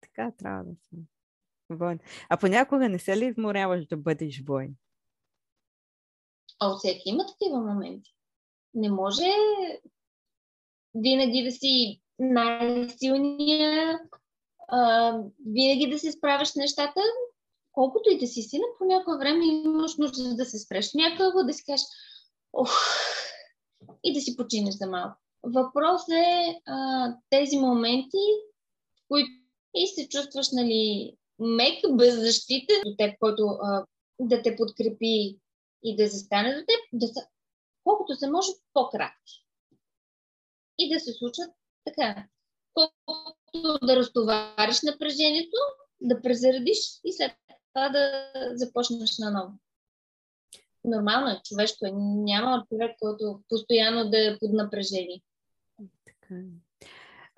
Така 0.00 0.32
трябва 0.38 0.64
да 0.64 0.74
съм. 0.88 0.98
Войн. 1.70 1.98
А 2.28 2.36
понякога 2.36 2.88
не 2.88 2.98
се 2.98 3.16
ли 3.16 3.26
изморяваш 3.26 3.86
да 3.86 3.96
бъдеш 3.96 4.42
войн? 4.46 4.76
О, 6.60 6.76
всеки 6.76 7.02
има 7.06 7.26
такива 7.26 7.60
моменти. 7.60 8.15
Не 8.76 8.90
може 8.90 9.32
винаги 10.94 11.44
да 11.44 11.52
си 11.52 12.00
най-силния, 12.18 13.98
а, 14.68 15.12
винаги 15.46 15.90
да 15.90 15.98
се 15.98 16.12
справяш 16.12 16.54
нещата, 16.54 17.00
колкото 17.72 18.10
и 18.10 18.18
да 18.18 18.26
си 18.26 18.42
сина, 18.42 18.64
по 18.78 18.84
някое 18.84 19.18
време 19.18 19.46
имаш 19.46 19.96
нужда 19.96 20.34
да 20.34 20.44
се 20.44 20.58
спреш 20.58 20.94
някакво, 20.94 21.44
да 21.44 21.52
си 21.52 21.64
кажеш, 21.64 21.86
ох, 22.52 22.70
и 24.04 24.12
да 24.12 24.20
си 24.20 24.36
починеш 24.36 24.74
за 24.74 24.86
малко. 24.86 25.16
Въпрос 25.42 26.02
е 26.08 26.60
а, 26.66 27.08
тези 27.30 27.56
моменти, 27.56 28.26
в 28.96 29.08
които 29.08 29.30
и 29.74 29.86
се 29.86 30.08
чувстваш 30.08 30.48
нали, 30.52 31.12
мек, 31.38 31.84
беззащитен 31.92 32.76
до 32.86 32.96
теб, 32.98 33.18
който 33.20 33.42
а, 33.62 33.84
да 34.20 34.42
те 34.42 34.56
подкрепи 34.56 35.38
и 35.82 35.96
да 35.96 36.08
застане 36.08 36.54
до 36.54 36.60
теб, 36.60 36.80
да 36.92 37.08
са, 37.08 37.20
колкото 37.86 38.16
се 38.16 38.30
може 38.30 38.52
по-кратки. 38.72 39.46
И 40.78 40.94
да 40.94 41.00
се 41.00 41.12
случат 41.12 41.50
така. 41.84 42.26
Колкото 42.74 43.86
да 43.86 43.96
разтовариш 43.96 44.82
напрежението, 44.82 45.56
да 46.00 46.22
презаредиш 46.22 46.78
и 47.04 47.12
след 47.12 47.32
това 47.72 47.88
да 47.88 48.32
започнеш 48.54 49.18
наново 49.18 49.58
нормално 50.86 51.30
е, 51.30 51.40
човешко 51.44 51.86
е. 51.86 51.90
Няма 51.94 52.64
човек, 52.68 52.96
който 53.00 53.40
постоянно 53.48 54.10
да 54.10 54.18
е 54.18 54.38
под 54.38 54.52
напрежение. 54.52 55.22
Така 56.04 56.34
е. 56.34 56.44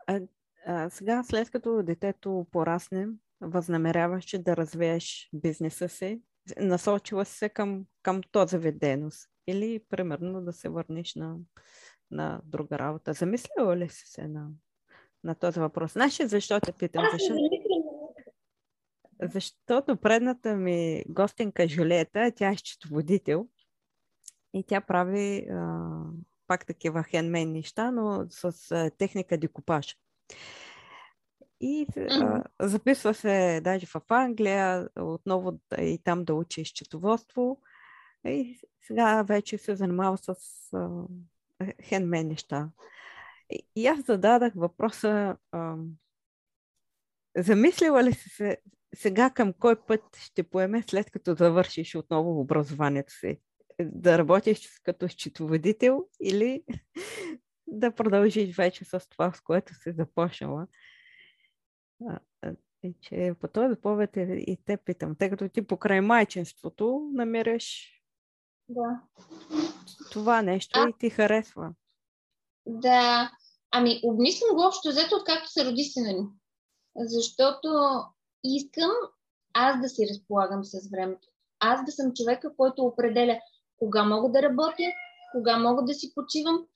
А, 0.06 0.20
а, 0.66 0.90
сега, 0.90 1.22
след 1.22 1.50
като 1.50 1.82
детето 1.82 2.46
порасне, 2.52 3.06
възнамеряваш 3.40 4.24
че 4.24 4.38
да 4.38 4.56
развиеш 4.56 5.28
бизнеса 5.32 5.88
си, 5.88 6.20
насочила 6.56 7.24
се 7.24 7.48
към, 7.48 7.84
към 8.02 8.20
този 8.32 8.58
вид 8.58 8.78
дейност 8.78 9.28
или, 9.46 9.80
примерно, 9.88 10.42
да 10.42 10.52
се 10.52 10.68
върнеш 10.68 11.14
на, 11.14 11.36
на 12.10 12.40
друга 12.44 12.78
работа. 12.78 13.12
Замислила 13.12 13.76
ли 13.76 13.88
си 13.88 14.06
се 14.06 14.28
на, 14.28 14.48
на 15.24 15.34
този 15.34 15.60
въпрос? 15.60 15.92
Знаеш 15.92 16.20
защо 16.24 16.60
те 16.60 16.72
питам? 16.72 17.04
Защо? 17.12 17.34
Защото 19.22 19.96
предната 19.96 20.56
ми 20.56 21.04
гостинка 21.08 21.68
Жулета, 21.68 22.32
тя 22.36 22.50
е 22.50 22.56
счетоводител 22.56 23.48
и 24.54 24.64
тя 24.64 24.80
прави 24.80 25.46
а, 25.50 25.88
пак 26.46 26.66
такива 26.66 27.02
хендмейн 27.02 27.52
неща, 27.52 27.90
но 27.90 28.26
с 28.30 28.70
а, 28.70 28.90
техника 28.90 29.38
декупаж. 29.38 29.96
И 31.60 31.86
а, 31.96 32.44
записва 32.60 33.14
се 33.14 33.60
даже 33.64 33.86
в 33.86 34.02
Англия, 34.08 34.88
отново 34.96 35.60
и 35.78 35.98
там 36.04 36.24
да 36.24 36.34
учи 36.34 36.64
счетоводство. 36.64 37.60
И 38.24 38.60
сега 38.82 39.22
вече 39.22 39.58
се 39.58 39.76
занимава 39.76 40.18
с 40.18 40.34
хендмейн 41.82 42.28
неща. 42.28 42.70
И, 43.50 43.66
и 43.76 43.86
аз 43.86 44.04
зададах 44.04 44.52
въпроса, 44.56 45.36
а, 45.52 45.76
замислила 47.36 48.04
ли 48.04 48.12
си 48.12 48.28
се 48.28 48.58
сега 48.94 49.30
към 49.30 49.52
кой 49.52 49.86
път 49.86 50.16
ще 50.16 50.42
поеме 50.42 50.82
след 50.82 51.10
като 51.10 51.34
завършиш 51.34 51.94
отново 51.94 52.40
образованието 52.40 53.12
си? 53.12 53.40
Да 53.80 54.18
работиш 54.18 54.80
като 54.84 55.08
счетоводител 55.08 56.04
или 56.20 56.62
да 57.66 57.94
продължиш 57.94 58.56
вече 58.56 58.84
с 58.84 59.08
това, 59.08 59.32
с 59.32 59.40
което 59.40 59.74
си 59.74 59.92
започнала? 59.92 60.66
И 62.82 62.94
че 63.00 63.34
по 63.40 63.48
този 63.48 63.80
повед 63.82 64.10
и 64.16 64.58
те 64.64 64.76
питам, 64.76 65.14
тъй 65.14 65.30
като 65.30 65.48
ти 65.48 65.66
покрай 65.66 66.00
майчинството 66.00 67.10
намираш 67.12 67.94
да. 68.68 69.00
това 70.10 70.42
нещо 70.42 70.80
а... 70.80 70.88
и 70.88 70.92
ти 70.98 71.10
харесва. 71.10 71.72
Да, 72.66 73.30
ами 73.70 74.00
обмислям 74.04 74.56
го 74.56 74.66
общо 74.66 74.88
взето, 74.88 75.16
откакто 75.16 75.48
се 75.48 75.64
роди 75.64 75.84
сина 75.84 76.12
ни. 76.12 76.26
Защото 76.96 77.68
искам 78.44 78.90
аз 79.54 79.80
да 79.80 79.88
си 79.88 80.06
разполагам 80.10 80.64
с 80.64 80.90
времето. 80.90 81.28
Аз 81.60 81.84
да 81.84 81.92
съм 81.92 82.12
човека, 82.14 82.56
който 82.56 82.82
определя 82.82 83.40
кога 83.76 84.04
мога 84.04 84.30
да 84.30 84.42
работя, 84.42 84.84
кога 85.32 85.58
мога 85.58 85.84
да 85.84 85.94
си 85.94 86.12
почивам. 86.14 86.66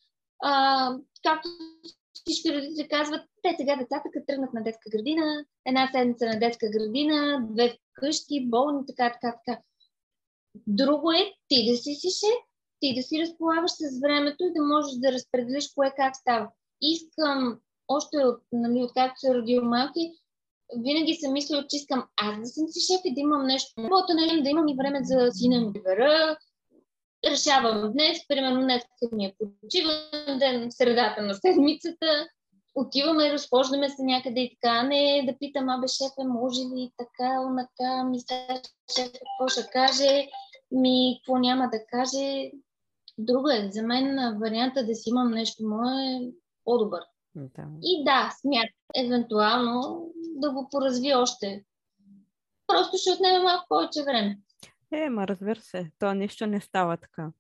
А, 0.42 0.96
както 1.22 1.48
всички 2.14 2.54
родители 2.54 2.88
казват, 2.88 3.20
те 3.42 3.54
сега 3.56 3.76
децата 3.76 4.08
като 4.12 4.26
тръгнат 4.26 4.52
на 4.52 4.62
детска 4.62 4.90
градина, 4.90 5.44
една 5.66 5.88
седмица 5.92 6.26
на 6.26 6.38
детска 6.38 6.66
градина, 6.70 7.46
две 7.50 7.78
къщи, 7.94 8.48
болни, 8.50 8.86
така, 8.86 9.12
така, 9.12 9.36
така. 9.46 9.60
Друго 10.66 11.12
е 11.12 11.32
ти 11.48 11.70
да 11.70 11.76
си 11.76 11.94
си 11.94 12.08
шеф, 12.10 12.38
ти 12.80 12.94
да 12.94 13.02
си 13.02 13.20
разполагаш 13.20 13.70
с 13.70 14.00
времето 14.02 14.44
и 14.44 14.52
да 14.52 14.62
можеш 14.62 14.92
да 14.98 15.12
разпределиш 15.12 15.72
кое 15.74 15.92
как 15.96 16.16
става. 16.16 16.48
Искам, 16.82 17.58
още 17.88 18.16
от, 18.16 18.42
нали, 18.52 18.82
от 18.82 18.92
както 18.94 19.20
се 19.20 19.34
родил 19.34 19.64
малки, 19.64 20.12
винаги 20.76 21.14
съм 21.14 21.32
мислила, 21.32 21.66
че 21.68 21.76
искам 21.76 22.04
аз 22.16 22.40
да 22.40 22.46
съм 22.46 22.68
си 22.68 22.80
шеф 22.80 23.00
и 23.04 23.14
да 23.14 23.20
имам 23.20 23.46
нещо. 23.46 23.72
Работа, 23.78 24.14
нали, 24.14 24.42
да 24.42 24.48
имам 24.50 24.68
и 24.68 24.76
време 24.76 25.04
за 25.04 25.30
сина 25.32 25.60
ми 25.60 25.72
да 25.72 26.36
решавам 27.30 27.92
днес, 27.92 28.28
примерно 28.28 28.60
днес 28.60 28.82
ми 29.12 29.24
е 29.24 29.34
почиван 29.38 30.38
ден, 30.38 30.70
в 30.70 30.74
средата 30.74 31.22
на 31.22 31.34
седмицата, 31.34 32.28
отиваме, 32.74 33.32
разхождаме 33.32 33.88
се 33.88 34.02
някъде 34.02 34.40
и 34.40 34.58
така, 34.60 34.82
не 34.82 35.24
да 35.26 35.38
питам, 35.38 35.68
абе 35.68 35.88
шефе, 35.88 36.24
може 36.26 36.60
ли 36.60 36.92
така, 36.98 37.40
онака, 37.40 38.04
ми 38.04 38.18
шефе, 38.96 39.12
какво 39.12 39.48
ще 39.48 39.70
каже, 39.72 40.26
ми 40.70 41.20
какво 41.20 41.38
няма 41.38 41.70
да 41.72 41.78
каже. 41.86 42.50
Друго 43.18 43.48
е, 43.48 43.68
за 43.72 43.82
мен 43.82 44.38
варианта 44.40 44.86
да 44.86 44.94
си 44.94 45.10
имам 45.10 45.30
нещо 45.30 45.62
мое 45.66 46.04
е 46.04 46.30
по-добър. 46.64 47.00
Да. 47.34 47.66
И 47.82 48.04
да, 48.04 48.30
смят, 48.40 49.04
евентуално 49.04 50.06
да 50.16 50.50
го 50.52 50.68
поразвия 50.70 51.18
още. 51.18 51.64
Просто 52.66 52.96
ще 52.96 53.10
отнеме 53.12 53.38
малко 53.38 53.64
повече 53.68 54.02
време. 54.02 54.38
Е, 54.92 55.10
ма 55.10 55.28
разбира 55.28 55.60
се, 55.60 55.90
то 55.98 56.14
нищо 56.14 56.46
не 56.46 56.60
става 56.60 56.96
така. 56.96 57.32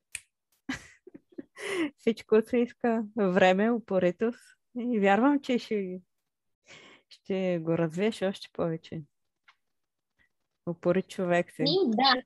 Всичко 1.98 2.42
се 2.42 2.56
иска 2.56 3.04
време, 3.16 3.70
упоритост 3.70 4.40
и 4.78 5.00
вярвам, 5.00 5.40
че 5.40 5.58
ще, 5.58 6.00
ще 7.08 7.58
го 7.62 7.78
развиеш 7.78 8.22
още 8.22 8.48
повече. 8.52 9.02
Упорит 10.70 11.08
човек 11.08 11.50
си. 11.50 11.62
И, 11.66 11.90
да. 11.90 12.22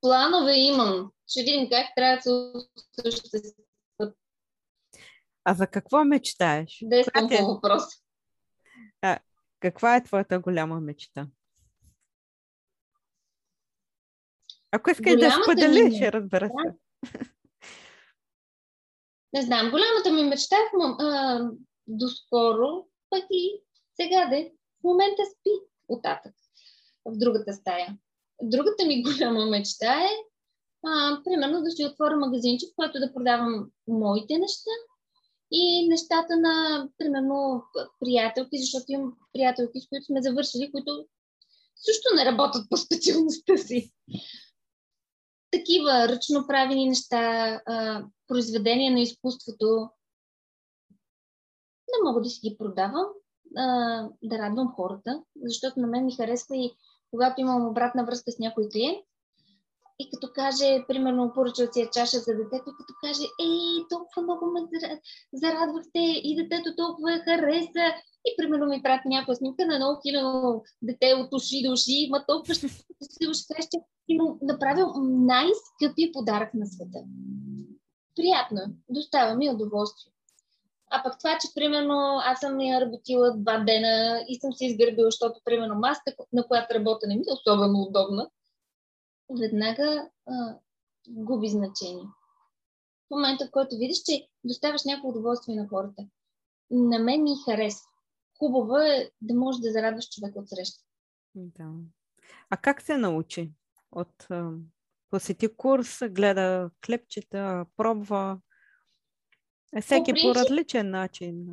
Планове 0.00 0.52
имам. 0.52 1.12
Ще 1.26 1.40
видим 1.40 1.68
как 1.70 1.86
трябва 1.96 2.16
да 2.16 2.22
се 2.22 2.30
осъществят. 3.08 3.64
А 5.44 5.54
за 5.54 5.66
какво 5.66 6.04
мечтаеш? 6.04 6.78
Десен 6.82 7.28
по 7.38 7.46
въпрос. 7.46 7.82
А, 9.02 9.18
каква 9.60 9.96
е 9.96 10.04
твоята 10.04 10.40
голяма 10.40 10.80
мечта? 10.80 11.28
Ако 14.74 14.90
искаш 14.90 15.16
да 15.16 15.30
споделиш, 15.42 16.00
ми... 16.00 16.12
разбира 16.12 16.48
се. 16.48 16.74
Не 19.32 19.42
знам, 19.42 19.70
голямата 19.70 20.12
ми 20.12 20.22
мечта 20.22 20.56
е 20.56 20.76
а, 20.98 21.40
доскоро, 21.86 22.86
пък 23.10 23.24
и 23.30 23.62
сега 23.96 24.26
де, 24.30 24.52
в 24.80 24.84
момента 24.84 25.22
спи 25.26 25.50
оттатък 25.88 26.32
в 27.04 27.18
другата 27.18 27.52
стая. 27.52 27.98
Другата 28.42 28.86
ми 28.86 29.02
голяма 29.18 29.46
мечта 29.46 30.00
е 30.00 30.10
а, 30.86 31.22
примерно 31.24 31.62
да 31.62 31.70
си 31.70 31.86
отворя 31.86 32.16
магазинчик, 32.16 32.68
в 32.72 32.76
който 32.76 32.98
да 32.98 33.12
продавам 33.12 33.70
моите 33.88 34.38
неща 34.38 34.70
и 35.50 35.88
нещата 35.88 36.36
на, 36.36 36.88
примерно, 36.98 37.62
приятелки, 38.00 38.58
защото 38.58 38.84
имам 38.88 39.12
приятелки, 39.32 39.80
с 39.80 39.88
които 39.88 40.04
сме 40.04 40.22
завършили, 40.22 40.72
които 40.72 41.06
също 41.76 42.14
не 42.16 42.24
работят 42.24 42.70
по 42.70 42.76
специалността 42.76 43.56
си 43.56 43.92
такива 45.58 46.08
ръчно 46.08 46.46
правени 46.46 46.88
неща, 46.88 47.60
произведения 48.28 48.92
на 48.92 49.00
изкуството. 49.00 49.88
Не 51.88 52.10
мога 52.10 52.20
да 52.20 52.28
си 52.28 52.40
ги 52.48 52.56
продавам, 52.58 53.06
да 54.22 54.38
радвам 54.38 54.72
хората, 54.76 55.22
защото 55.44 55.80
на 55.80 55.86
мен 55.86 56.04
ми 56.04 56.16
харесва 56.16 56.56
и 56.56 56.72
когато 57.10 57.40
имам 57.40 57.68
обратна 57.68 58.04
връзка 58.04 58.32
с 58.32 58.38
някой 58.38 58.68
клиент, 58.72 59.04
и 59.98 60.10
като 60.10 60.32
каже, 60.34 60.84
примерно, 60.88 61.32
поръчал 61.34 61.68
си 61.72 61.88
чаша 61.92 62.18
за 62.18 62.34
детето, 62.34 62.70
и 62.70 62.76
като 62.78 62.94
каже, 63.02 63.22
ей, 63.40 63.84
толкова 63.90 64.22
много 64.22 64.46
ме 64.46 64.60
зарадвахте 65.32 65.98
и 65.98 66.36
детето 66.36 66.76
толкова 66.76 67.12
я 67.12 67.24
хареса. 67.24 67.94
И 68.24 68.34
примерно 68.36 68.66
ми 68.66 68.82
прати 68.82 69.08
някаква 69.08 69.34
снимка 69.34 69.66
на 69.66 69.74
едно 69.74 70.00
хиляно 70.02 70.62
дете 70.82 71.14
от 71.14 71.32
уши 71.32 71.62
до 71.64 71.72
уши, 71.72 72.08
ма 72.10 72.24
толкова 72.28 72.54
ще 72.54 72.68
си 72.68 72.84
ще 73.32 73.54
каже, 73.54 73.68
че 73.70 73.78
и 74.08 74.18
му 74.18 74.38
направил 74.42 74.92
най-скъпи 75.02 76.12
подарък 76.12 76.54
на 76.54 76.66
света. 76.66 76.98
Приятно 78.16 78.60
е. 78.60 78.66
Доставя 78.88 79.34
ми 79.34 79.50
удоволствие. 79.50 80.12
А 80.90 81.02
пък 81.02 81.18
това, 81.18 81.38
че 81.40 81.54
примерно 81.54 82.20
аз 82.24 82.40
съм 82.40 82.60
я 82.60 82.80
работила 82.80 83.36
два 83.36 83.58
дена 83.58 84.24
и 84.28 84.40
съм 84.40 84.52
се 84.52 84.66
изгърбила, 84.66 85.06
защото 85.06 85.40
примерно 85.44 85.74
маста, 85.74 86.14
на 86.32 86.46
която 86.46 86.74
работя 86.74 87.06
не 87.06 87.16
ми 87.16 87.20
е 87.20 87.32
особено 87.32 87.82
удобна, 87.82 88.30
веднага 89.40 90.08
а, 90.26 90.56
губи 91.08 91.48
значение. 91.48 92.04
В 93.06 93.10
момента, 93.10 93.46
в 93.46 93.50
който 93.50 93.76
видиш, 93.76 94.02
че 94.02 94.28
доставяш 94.44 94.84
някакво 94.84 95.08
удоволствие 95.08 95.56
на 95.56 95.68
хората. 95.68 96.02
На 96.70 96.98
мен 96.98 97.22
ми 97.22 97.30
харесва. 97.44 97.90
Хубаво 98.38 98.76
е 98.76 99.10
да 99.20 99.34
можеш 99.34 99.60
да 99.60 99.72
зарадваш 99.72 100.08
човек 100.08 100.36
от 100.36 100.48
среща. 100.48 100.82
Да. 101.34 101.70
А 102.50 102.56
как 102.56 102.82
се 102.82 102.96
научи? 102.96 103.52
от 103.94 104.28
посети 105.10 105.48
курс, 105.56 105.98
гледа 106.10 106.70
клепчета, 106.86 107.66
пробва. 107.76 108.38
Е, 109.76 109.80
всеки 109.80 110.12
по, 110.12 110.20
по 110.22 110.34
различен 110.34 110.90
начин. 110.90 111.46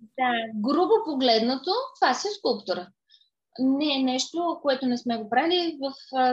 Да, 0.00 0.32
грубо 0.54 0.92
погледнато, 1.04 1.70
това 2.00 2.14
си 2.14 2.28
е 2.28 2.30
скулптура. 2.30 2.88
Не 3.58 4.00
е 4.00 4.02
нещо, 4.02 4.58
което 4.62 4.86
не 4.86 4.98
сме 4.98 5.18
го 5.18 5.30
правили. 5.30 5.78
В 5.80 5.92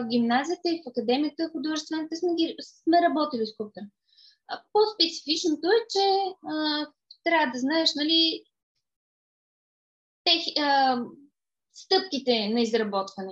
гимназията 0.10 0.70
и 0.70 0.82
в 0.86 0.90
академията 0.90 1.50
художествената 1.52 2.16
сме, 2.16 2.36
ги, 2.36 2.56
сме 2.62 3.02
работили 3.02 3.46
скулптура. 3.48 3.86
По-специфичното 4.74 5.68
е, 5.68 5.80
че 5.94 6.06
а, 6.50 6.88
трябва 7.24 7.52
да 7.54 7.60
знаеш, 7.60 7.90
нали, 7.96 8.44
тех, 10.26 10.66
а, 10.66 11.00
стъпките 11.74 12.50
на 12.50 12.62
изработване. 12.62 13.32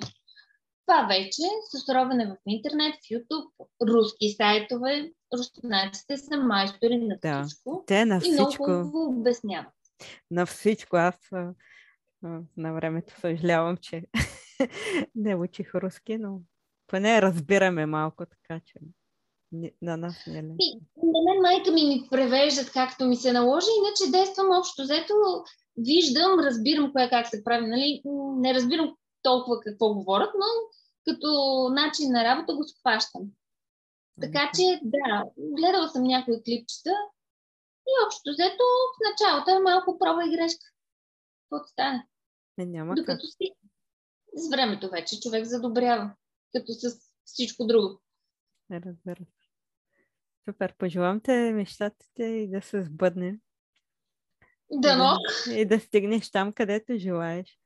Това 0.86 1.08
вече 1.08 1.42
с 1.72 1.94
ровене 1.94 2.28
в 2.28 2.38
интернет, 2.48 2.96
в 2.96 3.10
YouTube, 3.10 3.50
руски 3.82 4.30
сайтове, 4.38 5.12
руснаците 5.38 6.18
са 6.18 6.38
майстори 6.38 6.98
на 6.98 7.18
да. 7.22 7.44
всичко. 7.44 7.84
Те 7.88 8.06
на 8.06 8.20
всичко. 8.20 8.66
И 8.70 8.74
много 8.74 9.06
обясняват. 9.20 9.74
На 10.32 10.46
всичко. 10.46 10.96
Аз 10.96 11.16
на 12.58 12.74
времето 12.74 13.20
съжалявам, 13.20 13.78
че 13.78 14.04
не 15.16 15.36
учих 15.36 15.76
руски, 15.76 16.18
но 16.18 16.42
поне 16.88 17.22
разбираме 17.22 17.86
малко, 17.86 18.26
така 18.26 18.62
че 18.66 18.80
на 19.82 19.98
нас 19.98 20.16
не 20.28 20.40
е 20.40 20.44
лесно. 20.44 20.58
На 20.98 21.34
мен 21.34 21.42
майка 21.42 21.72
ми 21.72 21.86
ми 21.86 22.08
превеждат 22.12 22.72
както 22.72 23.06
ми 23.06 23.16
се 23.16 23.34
наложи, 23.34 23.68
иначе 23.78 24.18
действам 24.18 24.48
общо 24.60 24.82
взето, 24.82 25.14
виждам, 25.78 26.40
разбирам 26.40 26.92
кое 26.92 27.10
как 27.10 27.28
се 27.28 27.44
прави. 27.44 27.68
Нали? 27.68 28.02
Не 28.38 28.54
разбирам 28.54 28.96
толкова 29.22 29.60
какво 29.60 29.94
говорят, 29.94 30.32
но 30.36 30.46
като 31.06 31.30
начин 31.70 32.12
на 32.12 32.24
работа 32.24 32.56
го 32.56 32.64
схващам. 32.64 33.22
Така 34.22 34.52
че, 34.56 34.80
да, 34.84 35.24
гледала 35.38 35.90
съм 35.90 36.04
някои 36.04 36.44
клипчета 36.44 36.94
и 37.88 37.92
общо 38.08 38.32
взето 38.32 38.64
в 38.94 38.98
началото 39.10 39.52
е 39.52 39.64
малко 39.64 39.98
проба 40.00 40.26
и 40.26 40.36
грешка. 40.36 40.66
Какво 41.50 41.68
стане? 41.68 42.08
Не, 42.58 42.66
няма 42.66 42.96
Докато 42.96 43.22
как. 43.22 43.32
си 43.32 43.52
с 44.36 44.50
времето 44.50 44.90
вече 44.90 45.20
човек 45.20 45.46
задобрява, 45.46 46.12
като 46.56 46.74
с 46.74 46.98
всичко 47.26 47.66
друго. 47.66 48.02
Разбира 48.72 49.26
се. 49.26 49.48
Супер, 50.46 50.74
пожелавам 50.78 51.20
те 51.20 51.54
мечтатите 51.54 52.24
и 52.24 52.50
да 52.50 52.62
се 52.62 52.84
сбъдне. 52.84 53.40
Да, 54.72 54.96
но. 54.96 55.18
И 55.56 55.66
да, 55.66 55.80
стигнеш 55.80 56.32
там, 56.32 56.54
където 56.54 56.98
желаеш. 56.98 57.60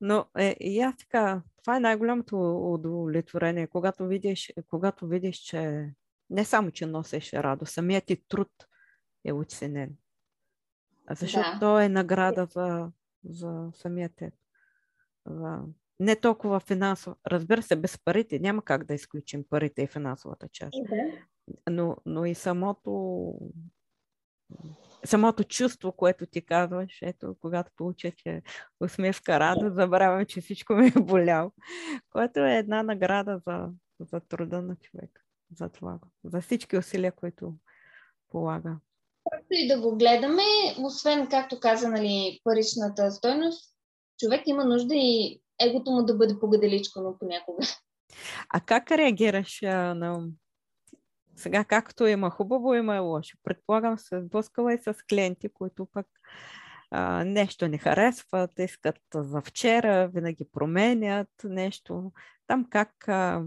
Но 0.00 0.26
е, 0.38 0.56
и 0.60 0.80
аз 0.80 0.96
така, 0.96 1.42
това 1.62 1.76
е 1.76 1.80
най-голямото 1.80 2.56
удовлетворение, 2.72 3.66
когато 3.66 4.06
видиш, 4.06 4.52
когато 4.68 5.06
видиш, 5.06 5.36
че 5.36 5.90
не 6.30 6.44
само, 6.44 6.70
че 6.70 6.86
носиш 6.86 7.32
радост, 7.32 7.72
самият 7.72 8.04
ти 8.04 8.16
труд 8.28 8.50
е 9.24 9.32
оценен. 9.32 9.96
Защото 11.10 11.50
да. 11.52 11.58
то 11.60 11.80
е 11.80 11.88
награда 11.88 12.46
за, 12.46 12.90
за 13.24 13.70
самия 13.74 14.08
теб. 14.08 14.34
За... 15.26 15.58
Не 16.00 16.16
толкова 16.16 16.60
финансово. 16.60 17.16
Разбира 17.26 17.62
се, 17.62 17.76
без 17.76 17.98
парите 18.04 18.38
няма 18.38 18.62
как 18.62 18.84
да 18.84 18.94
изключим 18.94 19.44
парите 19.50 19.82
и 19.82 19.86
финансовата 19.86 20.48
част. 20.48 20.74
Да. 20.90 20.96
Но, 21.70 21.96
но 22.06 22.24
и 22.24 22.34
самото 22.34 23.34
самото 25.04 25.44
чувство, 25.44 25.92
което 25.92 26.26
ти 26.26 26.46
казваш, 26.46 26.98
ето, 27.02 27.36
когато 27.40 27.72
получа 27.76 28.10
че 28.10 28.42
усмивка, 28.80 29.40
радост, 29.40 29.74
забравям, 29.74 30.26
че 30.26 30.40
всичко 30.40 30.74
ми 30.74 30.86
е 30.86 31.00
болял, 31.00 31.52
което 32.10 32.40
е 32.40 32.56
една 32.56 32.82
награда 32.82 33.40
за, 33.46 33.68
за 34.00 34.20
труда 34.20 34.62
на 34.62 34.76
човек, 34.76 35.24
за 35.58 35.68
това, 35.68 35.98
за 36.24 36.40
всички 36.40 36.76
усилия, 36.76 37.12
които 37.12 37.54
полага. 38.28 38.76
Както 39.30 39.46
и 39.50 39.68
да 39.68 39.80
го 39.80 39.96
гледаме, 39.96 40.42
освен, 40.78 41.28
както 41.28 41.60
каза, 41.60 41.88
нали, 41.88 42.40
паричната 42.44 43.10
стойност, 43.10 43.74
човек 44.18 44.42
има 44.46 44.64
нужда 44.64 44.94
и 44.94 45.40
егото 45.60 45.90
му 45.90 46.02
да 46.02 46.14
бъде 46.14 46.38
погаделичко, 46.40 47.16
понякога. 47.20 47.62
А 48.48 48.60
как 48.60 48.90
реагираш 48.90 49.62
а, 49.62 49.94
на 49.94 50.28
сега, 51.36 51.64
както 51.64 52.06
има 52.06 52.30
хубаво, 52.30 52.74
има 52.74 52.96
и 52.96 52.98
лошо. 52.98 53.38
Предполагам, 53.44 53.98
се 53.98 54.22
сблъскала 54.22 54.74
и 54.74 54.78
с 54.78 54.94
клиенти, 55.08 55.48
които 55.48 55.86
пък 55.92 56.06
а, 56.90 57.24
нещо 57.24 57.68
не 57.68 57.78
харесват, 57.78 58.58
искат 58.58 59.00
за 59.14 59.40
вчера, 59.40 60.08
винаги 60.08 60.44
променят 60.52 61.28
нещо. 61.44 62.12
Там 62.46 62.66
как 62.70 63.08
а, 63.08 63.42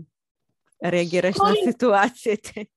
реагираш 0.86 1.36
Кой? 1.36 1.50
на 1.50 1.72
ситуациите? 1.72 2.68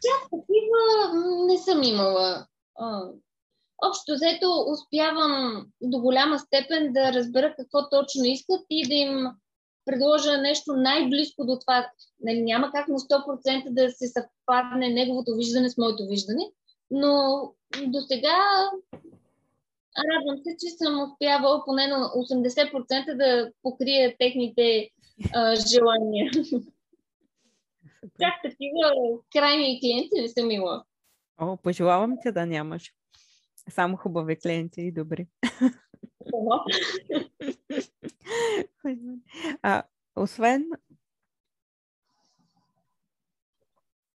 Тя 0.00 0.16
такива 0.30 1.14
не 1.46 1.58
съм 1.58 1.82
имала. 1.82 2.46
Общо 3.88 4.12
взето 4.14 4.64
успявам 4.66 5.66
до 5.82 5.98
голяма 5.98 6.38
степен 6.38 6.92
да 6.92 7.12
разбера 7.12 7.54
какво 7.56 7.88
точно 7.88 8.24
искат 8.24 8.60
и 8.70 8.88
да 8.88 8.94
им 8.94 9.26
предложа 9.84 10.38
нещо 10.38 10.72
най-близко 10.76 11.44
до 11.44 11.58
това. 11.58 11.90
Нали, 12.20 12.42
няма 12.42 12.70
как 12.72 12.88
на 12.88 12.98
100% 12.98 13.70
да 13.70 13.90
се 13.90 14.08
съвпадне 14.08 14.88
неговото 14.88 15.34
виждане 15.36 15.70
с 15.70 15.78
моето 15.78 16.06
виждане, 16.06 16.44
но 16.90 17.12
до 17.86 18.00
сега 18.00 18.36
радвам 19.98 20.36
се, 20.44 20.56
че 20.60 20.70
съм 20.70 21.02
успявала 21.02 21.64
поне 21.64 21.86
на 21.86 21.96
80% 21.96 23.16
да 23.16 23.50
покрия 23.62 24.14
техните 24.18 24.90
а, 25.34 25.56
желания. 25.56 26.30
Как 28.20 28.34
такива 28.42 28.92
крайни 29.32 29.80
клиенти 29.80 30.20
не 30.20 30.28
съм 30.28 30.50
имала. 30.50 30.84
О, 31.38 31.56
пожелавам 31.56 32.16
ти 32.22 32.32
да 32.32 32.46
нямаш. 32.46 32.92
Само 33.70 33.96
хубави 33.96 34.38
клиенти 34.38 34.80
и 34.80 34.92
добри. 34.92 35.26
а, 39.62 39.82
освен 40.16 40.70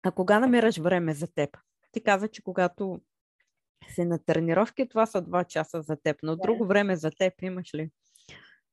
а 0.03 0.11
кога 0.11 0.39
намираш 0.39 0.77
време 0.77 1.13
за 1.13 1.27
теб? 1.27 1.57
Ти 1.91 2.03
каза, 2.03 2.27
че 2.27 2.43
когато 2.43 3.01
си 3.89 4.05
на 4.05 4.19
тренировки, 4.25 4.89
това 4.89 5.05
са 5.05 5.21
два 5.21 5.43
часа 5.43 5.81
за 5.81 5.95
теб, 5.95 6.17
но 6.23 6.35
да. 6.35 6.41
друго 6.41 6.65
време 6.65 6.95
за 6.95 7.11
теб 7.11 7.33
имаш 7.41 7.73
ли? 7.73 7.91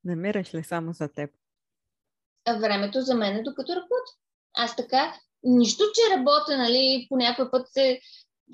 Намираш 0.04 0.54
ли 0.54 0.64
само 0.64 0.92
за 0.92 1.08
теб? 1.08 1.30
Времето 2.60 3.00
за 3.00 3.14
мен 3.14 3.36
е 3.36 3.42
докато 3.42 3.72
работя. 3.72 4.12
Аз 4.54 4.76
така, 4.76 5.14
нищо, 5.42 5.84
че 5.94 6.16
работя, 6.16 6.58
нали, 6.58 7.06
по 7.08 7.16
някой 7.16 7.50
път 7.50 7.68
се, 7.68 8.00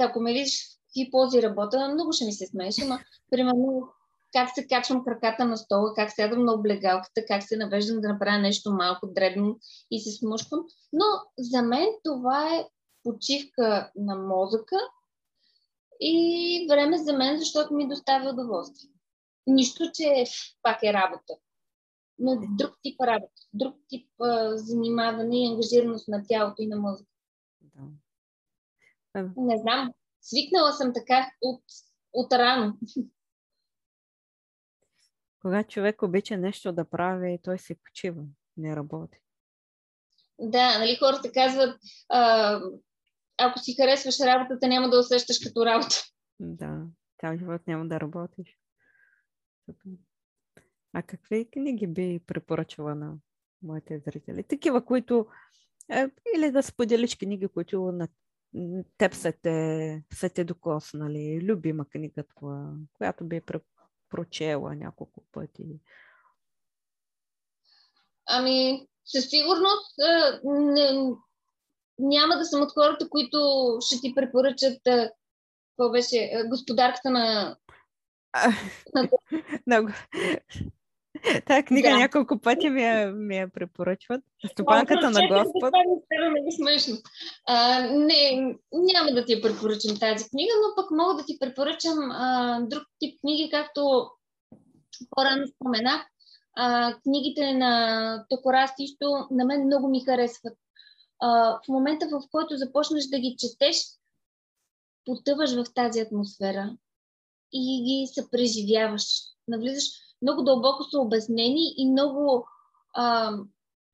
ако 0.01 0.21
ме 0.21 0.33
видиш 0.33 0.69
какви 0.87 1.11
пози 1.11 1.43
работя, 1.43 1.89
много 1.89 2.13
ще 2.13 2.25
ми 2.25 2.33
се 2.33 2.47
смееше, 2.47 2.85
но 2.85 2.99
примерно 3.31 3.89
как 4.33 4.51
се 4.55 4.67
качвам 4.67 5.05
краката 5.05 5.45
на 5.45 5.57
стола, 5.57 5.95
как 5.95 6.13
сядам 6.13 6.45
на 6.45 6.55
облегалката, 6.55 7.25
как 7.29 7.43
се 7.43 7.57
навеждам 7.57 8.01
да 8.01 8.09
направя 8.09 8.39
нещо 8.39 8.73
малко 8.73 9.07
дребно 9.07 9.59
и 9.91 10.01
се 10.01 10.11
смушквам. 10.11 10.61
Но 10.93 11.05
за 11.39 11.63
мен 11.63 11.89
това 12.05 12.57
е 12.57 12.69
почивка 13.03 13.91
на 13.97 14.17
мозъка 14.17 14.77
и 16.01 16.67
време 16.71 16.99
за 16.99 17.13
мен, 17.13 17.39
защото 17.39 17.75
ми 17.75 17.89
доставя 17.89 18.31
удоволствие. 18.31 18.91
Нищо, 19.47 19.91
че 19.95 20.25
пак 20.63 20.83
е 20.83 20.93
работа. 20.93 21.35
Но 22.19 22.41
друг 22.49 22.71
тип 22.83 23.01
работа, 23.01 23.43
друг 23.53 23.75
тип 23.89 24.09
а, 24.21 24.57
занимаване 24.57 25.45
и 25.45 25.49
ангажираност 25.49 26.09
на 26.09 26.23
тялото 26.29 26.63
и 26.63 26.67
на 26.67 26.77
мозъка. 26.77 27.11
Да. 27.61 29.31
Не 29.37 29.59
знам. 29.59 29.93
Свикнала 30.21 30.73
съм 30.73 30.93
така 30.95 31.31
от, 31.43 31.63
от 32.13 32.33
рано. 32.33 32.79
Когато 35.43 35.69
човек 35.69 36.03
обича 36.03 36.37
нещо 36.37 36.73
да 36.73 36.85
прави, 36.85 37.39
той 37.43 37.59
се 37.59 37.75
почива, 37.75 38.23
не 38.57 38.77
работи. 38.77 39.19
Да, 40.39 40.79
нали 40.79 40.97
хората 40.97 41.33
казват, 41.33 41.81
а, 42.09 42.61
ако 43.39 43.59
си 43.59 43.77
харесваш 43.81 44.21
работата, 44.21 44.69
няма 44.69 44.91
да 44.91 44.99
усещаш 44.99 45.39
като 45.45 45.67
работа. 45.67 45.97
Да, 46.41 46.87
цял 47.21 47.37
живот 47.37 47.67
няма 47.67 47.89
да 47.89 48.01
работиш. 48.01 48.59
А 50.93 51.03
какви 51.03 51.51
книги 51.51 51.87
би 51.87 52.21
препоръчала 52.27 52.95
на 52.95 53.15
моите 53.63 53.99
зрители? 53.99 54.43
Такива, 54.43 54.85
които 54.85 55.27
е, 55.91 56.07
или 56.37 56.51
да 56.51 56.63
споделиш 56.63 57.17
книги, 57.17 57.49
които 57.49 57.83
на 57.83 58.09
теб 58.99 59.15
са 59.15 59.33
те, 59.43 60.05
са 60.15 60.31
те 60.31 60.45
докоснали, 60.45 61.41
любима 61.43 61.85
книга 61.85 62.25
това, 62.37 62.73
която 62.93 63.25
би 63.25 63.41
прочела 64.13 64.75
няколко 64.75 65.25
пъти? 65.33 65.81
Ами, 68.27 68.87
със 69.05 69.31
сигурност 69.31 69.95
не, 70.45 71.11
няма 71.99 72.37
да 72.37 72.45
съм 72.45 72.63
от 72.63 72.73
хората, 72.73 73.09
които 73.09 73.39
ще 73.81 74.01
ти 74.01 74.15
препоръчат 74.15 74.81
какво 74.85 75.91
беше, 75.93 76.45
господарката 76.49 77.11
на... 77.11 77.57
Много. 79.67 79.89
Тая 81.47 81.65
книга 81.65 81.91
да. 81.91 81.97
няколко 81.97 82.39
пъти 82.39 82.71
ми 82.71 82.83
я, 82.83 83.13
ми 83.13 83.37
я 83.37 83.53
препоръчват. 83.53 84.21
Стопанката 84.53 85.11
на 85.11 85.29
Господ. 85.29 85.61
Това 85.61 85.79
е 86.49 86.53
смешно. 86.57 86.97
А, 87.47 87.81
не, 87.91 88.57
няма 88.73 89.11
да 89.13 89.25
ти 89.25 89.33
я 89.33 89.43
препоръчам 89.43 89.99
тази 89.99 90.29
книга, 90.29 90.53
но 90.63 90.83
пък 90.83 90.91
мога 90.91 91.15
да 91.15 91.25
ти 91.25 91.39
препоръчам 91.39 92.11
а, 92.11 92.61
друг 92.61 92.83
тип 92.99 93.21
книги, 93.21 93.51
както 93.51 94.11
по-рано 95.11 95.47
споменах. 95.47 96.07
А, 96.57 96.95
книгите 97.03 97.53
на 97.53 98.25
Токора 98.29 98.67
Стишто 98.67 99.27
на 99.31 99.45
мен 99.45 99.67
много 99.67 99.89
ми 99.89 100.05
харесват. 100.05 100.59
А, 101.21 101.59
в 101.65 101.69
момента, 101.69 102.07
в 102.07 102.23
който 102.31 102.57
започнеш 102.57 103.05
да 103.05 103.19
ги 103.19 103.37
четеш, 103.39 103.77
потъваш 105.05 105.55
в 105.55 105.65
тази 105.75 106.01
атмосфера 106.01 106.77
и 107.53 107.83
ги 107.85 108.13
съпреживяваш. 108.15 109.03
Навлизаш 109.49 109.85
много 110.23 110.43
дълбоко 110.43 110.85
са 110.85 110.99
обяснени 110.99 111.75
и 111.77 111.91
много 111.91 112.47
а, 112.95 113.37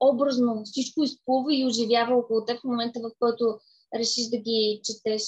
образно 0.01 0.63
всичко 0.65 1.03
изплува 1.03 1.55
и 1.55 1.67
оживява 1.67 2.17
около 2.17 2.45
теб 2.45 2.61
в 2.61 2.65
момента, 2.65 3.01
в 3.01 3.11
който 3.19 3.61
решиш 3.95 4.29
да 4.29 4.37
ги 4.37 4.81
четеш. 4.85 5.23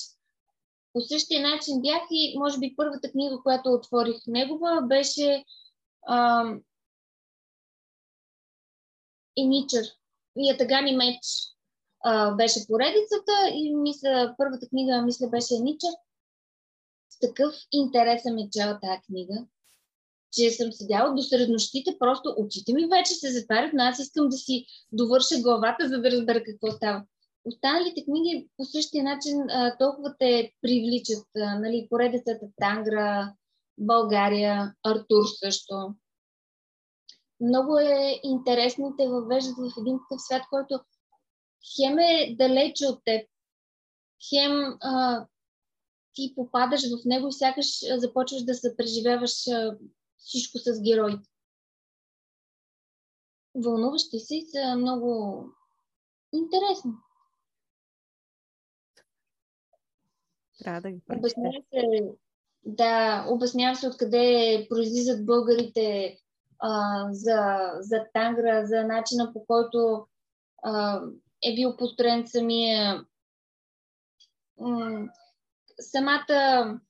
По 0.93 1.01
същия 1.01 1.43
начин 1.43 1.81
бях 1.81 2.03
и, 2.11 2.39
може 2.39 2.59
би, 2.59 2.75
първата 2.77 3.11
книга, 3.11 3.39
която 3.43 3.73
отворих 3.73 4.17
негова, 4.27 4.83
беше 4.83 5.45
а, 6.07 6.45
Еничър. 9.37 9.85
Ятагани 10.37 10.97
меч 10.97 11.19
а, 12.05 12.35
беше 12.35 12.67
поредицата 12.67 13.33
и 13.53 13.75
мисля, 13.75 14.35
първата 14.39 14.69
книга, 14.69 15.03
мисля, 15.03 15.29
беше 15.29 15.55
Еничър. 15.55 15.91
С 17.11 17.19
такъв 17.19 17.55
интерес 17.73 18.23
съм 18.23 18.39
е 18.39 18.49
чела 18.53 18.79
тази 18.81 19.01
книга 19.07 19.47
че 20.33 20.51
съм 20.51 20.73
седяла 20.73 21.15
до 21.15 21.23
среднощите, 21.23 21.97
просто 21.99 22.35
очите 22.39 22.73
ми 22.73 22.87
вече 22.87 23.15
се 23.15 23.33
затварят, 23.33 23.71
но 23.75 23.83
аз 23.83 23.99
искам 23.99 24.29
да 24.29 24.37
си 24.37 24.67
довърша 24.93 25.41
главата, 25.41 25.89
за 25.89 26.01
да 26.01 26.11
разбера 26.11 26.43
какво 26.45 26.71
става. 26.71 27.05
Останалите 27.45 28.05
книги 28.05 28.49
по 28.57 28.65
същия 28.65 29.05
начин 29.05 29.51
а, 29.51 29.77
толкова 29.79 30.15
те 30.19 30.53
привличат. 30.63 31.27
А, 31.37 31.59
нали, 31.59 31.87
поредицата 31.91 32.47
Тангра, 32.57 33.35
България, 33.79 34.75
Артур 34.85 35.25
също. 35.45 35.95
Много 37.41 37.79
е 37.79 38.21
интересно 38.23 38.95
те 38.99 39.09
въвеждат 39.09 39.55
в 39.57 39.81
един 39.81 39.99
такъв 39.99 40.23
свят, 40.23 40.43
който 40.51 40.81
хем 41.77 41.99
е 41.99 42.35
далече 42.39 42.87
от 42.87 43.01
теб, 43.05 43.27
хем 44.31 44.77
а, 44.81 45.27
ти 46.15 46.33
попадаш 46.35 46.81
в 46.81 47.05
него 47.05 47.29
и 47.29 47.33
сякаш 47.33 47.67
започваш 47.97 48.43
да 48.43 48.55
се 48.55 48.77
преживяваш 48.77 49.33
всичко 50.21 50.59
с 50.59 50.83
героите. 50.83 51.29
Вълнуващи 53.55 54.19
се 54.19 54.41
са 54.51 54.77
много 54.77 55.45
интересни. 56.33 56.93
Трябва 60.59 60.81
да 60.81 60.91
ги 60.91 61.03
Обяснява 61.11 61.63
се, 61.75 62.13
да, 62.65 63.25
обяснява 63.29 63.77
се 63.77 63.89
откъде 63.89 64.67
произлизат 64.71 65.27
българите 65.27 66.19
а, 66.59 67.05
за, 67.13 67.71
за 67.81 68.05
Тангра, 68.13 68.67
за 68.67 68.85
начина 68.85 69.33
по 69.33 69.47
който 69.47 70.07
а, 70.63 71.03
е 71.43 71.55
бил 71.55 71.77
построен 71.77 72.29
самия 72.29 73.05
самата 75.81 76.81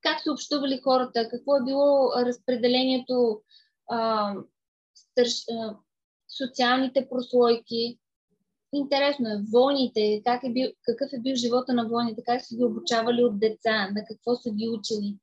как 0.00 0.20
са 0.20 0.32
общували 0.32 0.80
хората, 0.84 1.28
какво 1.30 1.56
е 1.56 1.64
било 1.64 2.12
разпределението, 2.16 3.42
а, 3.90 4.34
стърж, 4.94 5.44
а, 5.50 5.76
социалните 6.38 7.08
прослойки. 7.10 7.98
Интересно 8.72 9.28
е, 9.28 9.42
войните, 9.52 10.22
как 10.24 10.44
е 10.44 10.52
бил, 10.52 10.70
какъв 10.82 11.08
е 11.12 11.20
бил 11.20 11.34
живота 11.34 11.74
на 11.74 11.88
войните, 11.88 12.22
как 12.26 12.44
са 12.44 12.56
ги 12.56 12.64
обучавали 12.64 13.24
от 13.24 13.40
деца, 13.40 13.90
на 13.90 14.04
какво 14.08 14.34
са 14.36 14.50
ги 14.50 14.68
учили. 14.68 15.18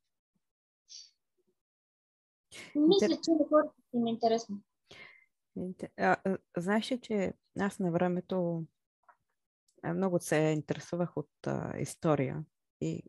Мисля, 2.74 3.08
че 3.24 3.30
на 3.30 3.48
хората 3.48 3.74
им 3.94 4.06
е 4.06 4.10
интересно. 4.10 4.60
А, 5.96 6.16
а, 6.24 6.38
знаеш 6.56 6.92
ли, 6.92 7.00
че 7.00 7.32
аз 7.60 7.78
на 7.78 7.90
времето 7.90 8.64
много 9.94 10.18
се 10.20 10.36
интересувах 10.36 11.16
от 11.16 11.30
а, 11.46 11.78
история 11.78 12.44
и 12.80 13.02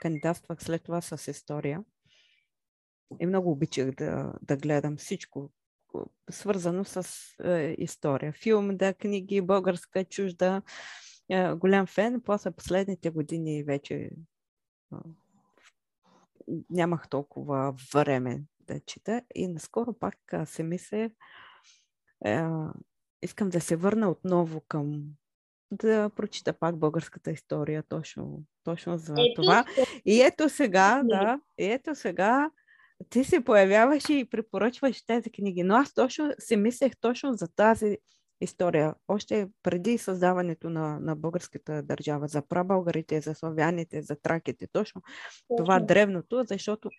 кандидатствах 0.00 0.62
след 0.62 0.82
това 0.82 1.00
с 1.00 1.30
история. 1.30 1.84
И 3.20 3.26
много 3.26 3.50
обичах 3.50 3.90
да, 3.90 4.32
да 4.42 4.56
гледам 4.56 4.96
всичко, 4.96 5.50
свързано 6.30 6.84
с 6.84 7.06
е, 7.44 7.74
история. 7.78 8.32
Филм, 8.32 8.76
да, 8.76 8.94
книги, 8.94 9.40
българска, 9.40 10.04
чужда. 10.04 10.62
Е, 11.30 11.54
голям 11.54 11.86
фен. 11.86 12.22
После 12.24 12.50
последните 12.50 13.10
години 13.10 13.62
вече 13.62 13.94
е, 13.94 14.10
нямах 16.70 17.08
толкова 17.08 17.74
време 17.92 18.42
да 18.60 18.80
чета. 18.80 19.22
И 19.34 19.48
наскоро 19.48 19.94
пак 19.94 20.18
се 20.44 20.62
мисля, 20.62 21.10
е, 22.24 22.42
искам 23.22 23.50
да 23.50 23.60
се 23.60 23.76
върна 23.76 24.10
отново 24.10 24.60
към 24.60 25.04
да 25.70 26.10
прочита 26.16 26.52
пак 26.52 26.76
българската 26.78 27.30
история, 27.30 27.82
точно, 27.88 28.42
точно 28.64 28.98
за 28.98 29.14
ето, 29.18 29.42
това. 29.42 29.64
И 30.04 30.22
ето 30.22 30.48
сега, 30.48 31.02
да, 31.04 31.40
и 31.58 31.64
ето 31.64 31.94
сега 31.94 32.50
ти 33.10 33.24
се 33.24 33.44
появяваш 33.44 34.08
и 34.08 34.28
препоръчваш 34.30 35.06
тези 35.06 35.30
книги. 35.30 35.62
Но 35.62 35.74
аз 35.74 35.94
точно 35.94 36.32
си 36.38 36.56
мислех 36.56 36.92
точно 37.00 37.34
за 37.34 37.48
тази 37.48 37.98
история. 38.40 38.94
Още 39.08 39.48
преди 39.62 39.98
създаването 39.98 40.70
на, 40.70 41.00
на 41.00 41.16
българската 41.16 41.82
държава, 41.82 42.28
за 42.28 42.42
прабългарите, 42.42 43.20
за 43.20 43.34
славяните, 43.34 44.02
за 44.02 44.16
траките. 44.16 44.66
Точно, 44.72 45.02
точно. 45.48 45.56
това 45.56 45.80
древното, 45.80 46.44
защото 46.48 46.90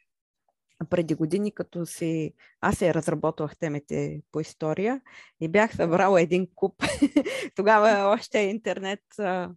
преди 0.89 1.15
години, 1.15 1.51
като 1.51 1.85
си... 1.85 2.33
Аз 2.61 2.77
се 2.77 2.93
разработвах 2.93 3.57
темите 3.57 4.21
по 4.31 4.39
история 4.39 5.01
и 5.41 5.47
бях 5.47 5.75
събрала 5.75 6.21
един 6.21 6.47
куп. 6.55 6.83
Тогава 7.55 8.13
още 8.13 8.39
интернет 8.39 9.03
а, 9.19 9.49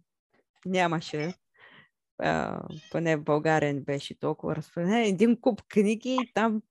нямаше. 0.65 1.33
А, 2.19 2.61
поне 2.91 3.17
в 3.17 3.23
България 3.23 3.73
не 3.73 3.81
беше 3.81 4.19
толкова 4.19 4.55
разпространен. 4.55 5.03
Един 5.03 5.41
куп 5.41 5.61
книги 5.67 6.17
и 6.21 6.33
там 6.33 6.61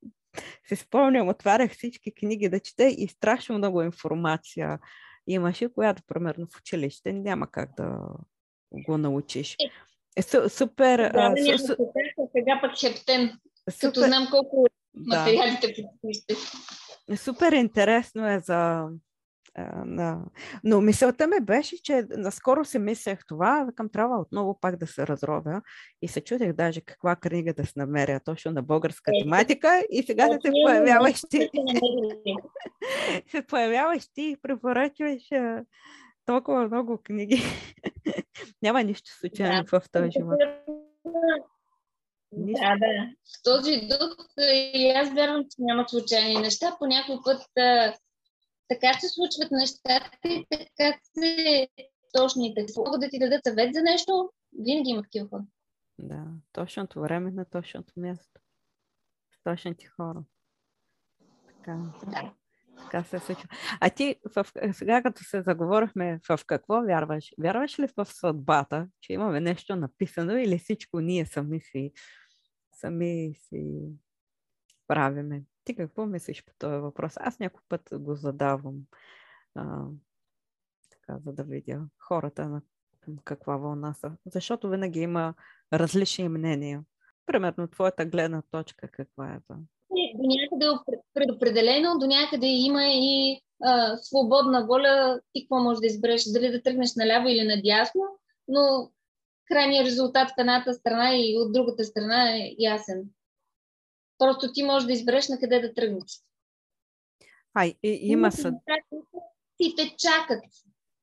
се 0.68 0.76
спомням, 0.76 1.28
отварях 1.28 1.72
всички 1.72 2.14
книги 2.14 2.48
да 2.48 2.60
чета 2.60 2.84
и 2.84 3.08
страшно 3.08 3.58
много 3.58 3.82
информация 3.82 4.78
имаше, 5.26 5.72
която, 5.72 6.02
примерно, 6.06 6.46
в 6.46 6.58
училище 6.58 7.12
няма 7.12 7.50
как 7.50 7.70
да 7.76 7.98
го 8.72 8.98
научиш. 8.98 9.56
Е, 10.16 10.22
супер. 10.48 10.98
Да, 10.98 11.34
а, 11.36 11.58
су, 11.58 11.74
сега 12.36 12.60
пък 12.60 12.78
хептен. 12.80 13.38
Супер... 13.70 13.88
Като 13.88 14.00
знам 14.00 14.28
колко 14.30 14.66
материалите 14.94 15.74
да. 17.08 17.16
Супер 17.16 17.52
интересно 17.52 18.28
е 18.28 18.40
за... 18.40 18.88
На... 19.84 20.24
Но 20.64 20.80
мисълта 20.80 21.26
ми 21.26 21.40
беше, 21.40 21.82
че 21.82 22.04
наскоро 22.10 22.64
си 22.64 22.78
мислех 22.78 23.18
това, 23.28 23.68
към 23.76 23.88
трябва 23.88 24.20
отново 24.20 24.58
пак 24.60 24.76
да 24.76 24.86
се 24.86 25.06
разровя 25.06 25.62
и 26.02 26.08
се 26.08 26.20
чудех 26.20 26.52
даже 26.52 26.80
каква 26.80 27.16
книга 27.16 27.54
да 27.54 27.66
се 27.66 27.72
намеря 27.76 28.20
точно 28.24 28.52
на 28.52 28.62
българска 28.62 29.10
е, 29.14 29.22
тематика 29.22 29.84
и 29.90 30.02
сега 30.02 30.28
да 30.28 30.38
се 30.44 30.50
появяваш 30.64 31.20
ти. 31.30 31.50
се 33.30 33.42
появяваш 33.42 34.08
ти 34.14 34.22
и 34.22 34.36
препоръчваш 34.42 35.22
толкова 36.26 36.66
много 36.66 36.98
книги. 37.04 37.42
Няма 38.62 38.82
нищо 38.82 39.10
случайно 39.10 39.64
в 39.66 39.82
този 39.92 40.10
живот. 40.10 40.40
Да, 42.32 42.76
да. 42.76 43.10
В 43.24 43.42
този 43.44 43.80
дух 43.80 44.26
и 44.74 44.92
аз 44.96 45.12
вярвам, 45.12 45.42
че 45.42 45.56
нямат 45.58 45.90
случайни 45.90 46.34
неща. 46.34 46.76
По 46.78 46.86
някой 46.86 47.16
път 47.24 47.42
а, 47.58 47.94
така 48.68 48.98
се 49.00 49.08
случват 49.08 49.50
нещата 49.50 50.28
и 50.28 50.46
така 50.50 50.98
се 51.18 51.68
точните. 52.12 52.66
Могат 52.76 53.00
да 53.00 53.08
ти 53.08 53.18
дадат 53.18 53.44
съвет 53.44 53.74
за 53.74 53.82
нещо, 53.82 54.30
винаги 54.58 54.90
има 54.90 55.02
такива 55.02 55.28
хора. 55.28 55.42
Да, 55.98 56.24
точното 56.52 57.00
време 57.00 57.30
на 57.30 57.44
точното 57.44 57.92
място. 57.96 58.40
С 59.32 59.42
точните 59.44 59.86
хора. 59.86 60.24
Така. 61.46 61.76
Да. 62.06 62.32
Така 62.82 63.04
се 63.04 63.18
случва. 63.18 63.48
А 63.80 63.90
ти 63.90 64.16
в, 64.36 64.46
сега, 64.72 65.02
като 65.02 65.24
се 65.24 65.42
заговорихме, 65.42 66.20
в 66.28 66.40
какво 66.46 66.82
вярваш? 66.82 67.32
Вярваш 67.42 67.78
ли 67.78 67.88
в 67.96 68.04
съдбата, 68.04 68.88
че 69.00 69.12
имаме 69.12 69.40
нещо 69.40 69.76
написано 69.76 70.36
или 70.36 70.58
всичко 70.58 71.00
ние 71.00 71.26
сами 71.26 71.60
си 71.60 71.92
сами 72.80 73.34
си 73.34 73.92
правиме. 74.88 75.44
Ти 75.64 75.74
какво 75.74 76.06
мислиш 76.06 76.44
по 76.44 76.52
този 76.58 76.76
въпрос? 76.76 77.14
Аз 77.16 77.38
някой 77.38 77.62
път 77.68 77.88
го 77.92 78.14
задавам, 78.14 78.82
а, 79.54 79.84
така, 80.90 81.18
за 81.18 81.32
да 81.32 81.44
видя 81.44 81.80
хората 81.98 82.48
на 82.48 82.62
каква 83.24 83.56
вълна 83.56 83.94
са. 83.94 84.12
Защото 84.26 84.70
винаги 84.70 85.00
има 85.00 85.34
различни 85.72 86.28
мнения. 86.28 86.84
Примерно, 87.26 87.68
твоята 87.68 88.06
гледна 88.06 88.42
точка 88.50 88.88
каква 88.88 89.34
е? 89.34 89.38
Ба? 89.48 89.56
До 90.14 90.26
някъде 90.26 90.66
е 90.92 91.00
предопределено, 91.14 91.98
до 91.98 92.06
някъде 92.06 92.46
има 92.46 92.84
и 92.84 93.40
а, 93.62 93.96
свободна 93.96 94.66
воля. 94.66 95.20
Ти 95.32 95.44
какво 95.44 95.62
можеш 95.62 95.80
да 95.80 95.86
избереш? 95.86 96.24
Дали 96.32 96.50
да 96.50 96.62
тръгнеш 96.62 96.94
наляво 96.96 97.28
или 97.28 97.44
надясно, 97.44 98.02
но 98.48 98.90
крайният 99.50 99.86
резултат 99.86 100.28
в 100.28 100.38
едната 100.38 100.74
страна 100.74 101.16
и 101.16 101.36
от 101.38 101.52
другата 101.52 101.84
страна 101.84 102.36
е 102.36 102.54
ясен. 102.58 103.04
Просто 104.18 104.52
ти 104.52 104.62
можеш 104.62 104.86
да 104.86 104.92
избереш 104.92 105.28
на 105.28 105.38
къде 105.38 105.60
да 105.60 105.74
тръгнеш. 105.74 106.22
Ай, 107.54 107.74
и, 107.82 107.98
има 108.02 108.32
съд. 108.32 108.54
Ти 109.56 109.74
те 109.76 109.94
чакат 109.98 110.44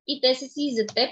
и 0.07 0.21
те 0.21 0.35
са 0.35 0.45
си 0.45 0.73
за 0.75 0.85
теб. 0.95 1.09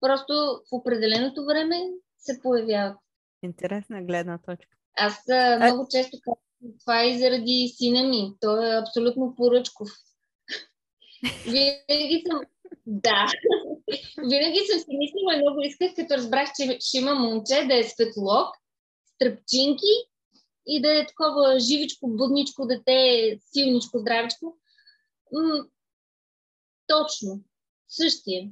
Просто 0.00 0.32
в 0.70 0.72
определеното 0.72 1.44
време 1.44 1.76
се 2.18 2.40
появяват. 2.42 2.98
Интересна 3.42 4.02
гледна 4.02 4.38
точка. 4.38 4.76
Аз 4.98 5.28
а... 5.28 5.58
много 5.64 5.86
често 5.90 6.16
казвам, 6.22 6.78
това 6.80 7.02
е 7.02 7.08
и 7.08 7.18
заради 7.18 7.72
сина 7.76 8.08
ми. 8.08 8.34
Той 8.40 8.68
е 8.68 8.78
абсолютно 8.78 9.34
поръчков. 9.36 9.88
Винаги 11.44 12.24
съм... 12.26 12.40
Да. 12.86 13.26
Винаги 14.18 14.58
съм 14.70 14.78
си 14.80 14.96
мислила, 14.98 15.36
много 15.36 15.60
исках, 15.60 15.94
като 15.96 16.14
разбрах, 16.14 16.48
че 16.56 16.78
ще 16.80 16.98
има 16.98 17.14
момче 17.14 17.64
да 17.68 17.78
е 17.78 17.84
светлок, 17.84 18.48
стръпчинки 19.14 19.94
и 20.66 20.82
да 20.82 21.00
е 21.00 21.06
такова 21.06 21.60
живичко, 21.60 22.08
будничко 22.08 22.66
дете, 22.66 23.38
силничко, 23.40 23.98
здравичко. 23.98 24.58
М- 25.32 25.64
точно. 26.86 27.40
Същия. 27.88 28.50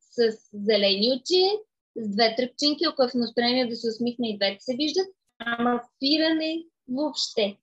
С 0.00 0.32
зелени 0.52 1.12
очи, 1.12 1.50
с 1.96 2.08
две 2.08 2.36
тръпчинки, 2.36 2.84
ако 2.84 3.02
е 3.02 3.08
в 3.08 3.14
настроение 3.14 3.66
да 3.66 3.76
се 3.76 3.88
усмихне 3.88 4.30
и 4.30 4.36
двете 4.36 4.64
се 4.64 4.76
виждат, 4.76 5.08
ама 5.38 5.80
спиране 5.96 6.64
въобще. 6.88 7.58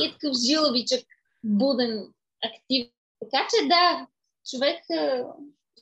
И 0.00 0.06
е 0.06 0.12
такъв 0.12 0.36
жиловичък, 0.46 1.06
буден, 1.44 2.12
активен. 2.44 2.90
Така 3.20 3.46
че 3.50 3.68
да, 3.68 4.06
човек 4.50 4.84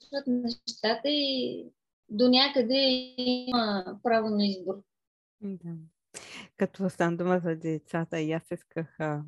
случват 0.09 0.27
нещата 0.27 1.09
и 1.09 1.65
до 2.09 2.29
някъде 2.29 3.15
има 3.17 3.99
право 4.03 4.29
на 4.29 4.47
избор. 4.47 4.75
Да. 5.41 5.75
Като 6.57 6.91
стан 6.91 7.17
дума 7.17 7.41
за 7.45 7.57
децата, 7.57 8.21
и 8.21 8.33
аз 8.33 8.43
исках 8.53 9.01
а, 9.01 9.23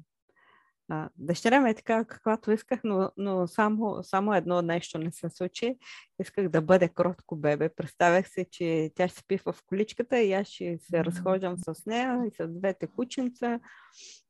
а, 0.88 1.08
дъщеря 1.16 1.60
ми 1.60 1.70
е 1.70 1.74
така, 1.74 2.04
каквато 2.04 2.52
исках, 2.52 2.80
но, 2.84 3.10
но 3.16 3.46
само, 3.46 4.02
само 4.02 4.34
едно 4.34 4.62
нещо 4.62 4.98
не 4.98 5.12
се 5.12 5.30
случи. 5.30 5.78
Исках 6.20 6.48
да 6.48 6.62
бъде 6.62 6.88
кротко 6.88 7.36
бебе. 7.36 7.68
Представях 7.68 8.28
се, 8.28 8.46
че 8.50 8.90
тя 8.94 9.08
ще 9.08 9.18
спи 9.20 9.38
в 9.38 9.56
количката 9.66 10.20
и 10.20 10.32
аз 10.32 10.48
ще 10.48 10.78
се 10.78 11.04
разхождам 11.04 11.56
с 11.58 11.86
нея 11.86 12.24
и 12.26 12.30
с 12.36 12.48
двете 12.48 12.86
кученца. 12.86 13.60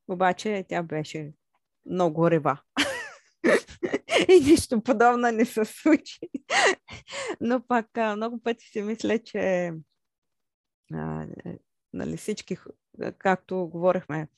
Обаче 0.09 0.65
тя 0.69 0.83
беше 0.83 1.33
много 1.87 2.31
рева. 2.31 2.61
и 4.29 4.41
нищо 4.41 4.81
подобно 4.81 5.31
не 5.31 5.45
се 5.45 5.65
случи. 5.65 6.19
Но 7.41 7.67
пак 7.67 7.87
много 8.17 8.43
пъти 8.43 8.67
си 8.67 8.83
мисля, 8.83 9.19
че 9.19 9.73
а, 10.95 11.27
нали, 11.93 12.17
всички, 12.17 12.57
както 13.19 13.69
говорихме, 13.69 14.29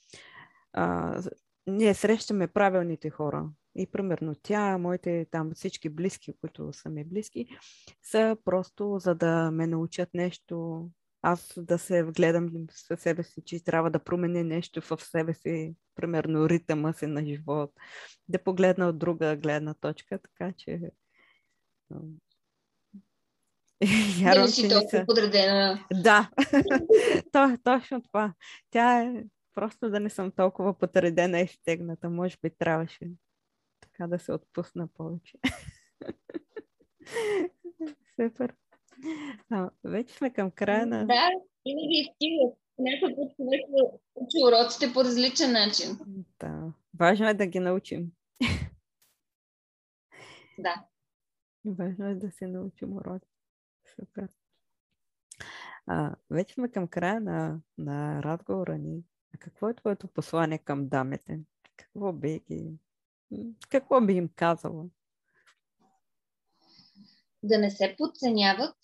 а, 0.72 1.22
ние 1.66 1.94
срещаме 1.94 2.48
правилните 2.48 3.10
хора. 3.10 3.50
И 3.74 3.86
примерно 3.86 4.34
тя, 4.42 4.78
моите 4.78 5.26
там 5.30 5.50
всички 5.54 5.88
близки, 5.88 6.32
които 6.40 6.72
са 6.72 6.88
ми 6.88 7.04
близки, 7.04 7.46
са 8.02 8.36
просто 8.44 8.98
за 8.98 9.14
да 9.14 9.50
ме 9.50 9.66
научат 9.66 10.08
нещо 10.14 10.88
аз 11.22 11.52
да 11.56 11.78
се 11.78 12.02
вгледам 12.02 12.50
със 12.70 13.00
себе 13.00 13.22
си, 13.22 13.42
че 13.44 13.64
трябва 13.64 13.90
да 13.90 14.04
променя 14.04 14.42
нещо 14.42 14.80
в 14.80 15.00
себе 15.00 15.34
си, 15.34 15.74
примерно 15.94 16.48
ритъма 16.48 16.92
си 16.92 17.06
на 17.06 17.26
живот, 17.26 17.72
да 18.28 18.44
погледна 18.44 18.88
от 18.88 18.98
друга 18.98 19.36
гледна 19.36 19.74
точка, 19.74 20.18
така 20.18 20.52
че 20.52 20.80
Вярвам, 24.20 24.52
че 24.52 24.62
не 24.62 24.88
са... 24.88 25.04
подредена. 25.06 25.84
Да, 25.92 26.30
То, 27.32 27.58
точно 27.64 28.02
това. 28.02 28.34
Тя 28.70 29.02
е 29.02 29.24
просто 29.54 29.90
да 29.90 30.00
не 30.00 30.10
съм 30.10 30.30
толкова 30.30 30.78
подредена 30.78 31.40
и 31.40 31.48
стегната. 31.48 32.10
Може 32.10 32.36
би 32.42 32.50
трябваше 32.58 33.10
така 33.80 34.06
да 34.06 34.18
се 34.18 34.32
отпусна 34.32 34.88
повече. 34.88 35.38
Супер. 38.16 38.54
А, 39.50 39.70
вече 39.84 40.14
сме 40.14 40.32
към 40.32 40.50
края 40.50 40.86
на... 40.86 41.06
Да, 41.06 41.28
винаги 41.66 42.12
стига. 42.14 42.52
Някой 42.78 43.16
път 43.16 43.36
човек 43.36 43.60
учи 44.14 44.36
уроците 44.46 44.92
по 44.92 45.04
различен 45.04 45.52
начин. 45.52 45.98
Да. 46.40 46.72
Важно 46.94 47.28
е 47.28 47.34
да 47.34 47.46
ги 47.46 47.60
научим. 47.60 48.12
Да. 50.58 50.84
Важно 51.64 52.06
е 52.06 52.14
да 52.14 52.30
се 52.30 52.46
научим 52.46 52.96
уроци. 52.96 53.28
Супер. 53.96 54.28
А, 55.86 56.14
вече 56.30 56.54
сме 56.54 56.70
към 56.70 56.88
края 56.88 57.20
на, 57.20 57.60
на 57.78 58.22
разговора 58.22 58.78
ни. 58.78 59.04
А 59.34 59.38
какво 59.38 59.68
е 59.68 59.74
твоето 59.74 60.08
послание 60.08 60.58
към 60.58 60.88
дамите? 60.88 61.40
Какво 61.76 62.12
би 62.12 62.40
ги... 62.50 62.78
Какво 63.68 64.00
би 64.00 64.12
им 64.12 64.30
казала? 64.36 64.84
Да 67.42 67.58
не 67.58 67.70
се 67.70 67.94
подценяват 67.98 68.76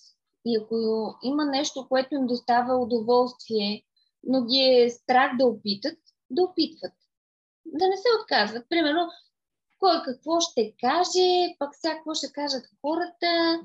и 0.44 0.56
ако 0.56 0.76
има 1.22 1.44
нещо, 1.44 1.86
което 1.88 2.14
им 2.14 2.26
достава 2.26 2.76
удоволствие, 2.76 3.82
но 4.22 4.44
ги 4.44 4.58
е 4.58 4.90
страх 4.90 5.36
да 5.38 5.46
опитат, 5.46 5.98
да 6.30 6.42
опитват. 6.42 6.92
Да 7.66 7.88
не 7.88 7.96
се 7.96 8.08
отказват. 8.22 8.68
Примерно, 8.68 9.08
кой 9.78 10.02
какво 10.04 10.40
ще 10.40 10.74
каже, 10.80 11.56
пък 11.58 11.74
сега 11.74 11.94
какво 11.94 12.14
ще 12.14 12.32
кажат 12.32 12.64
хората, 12.80 13.60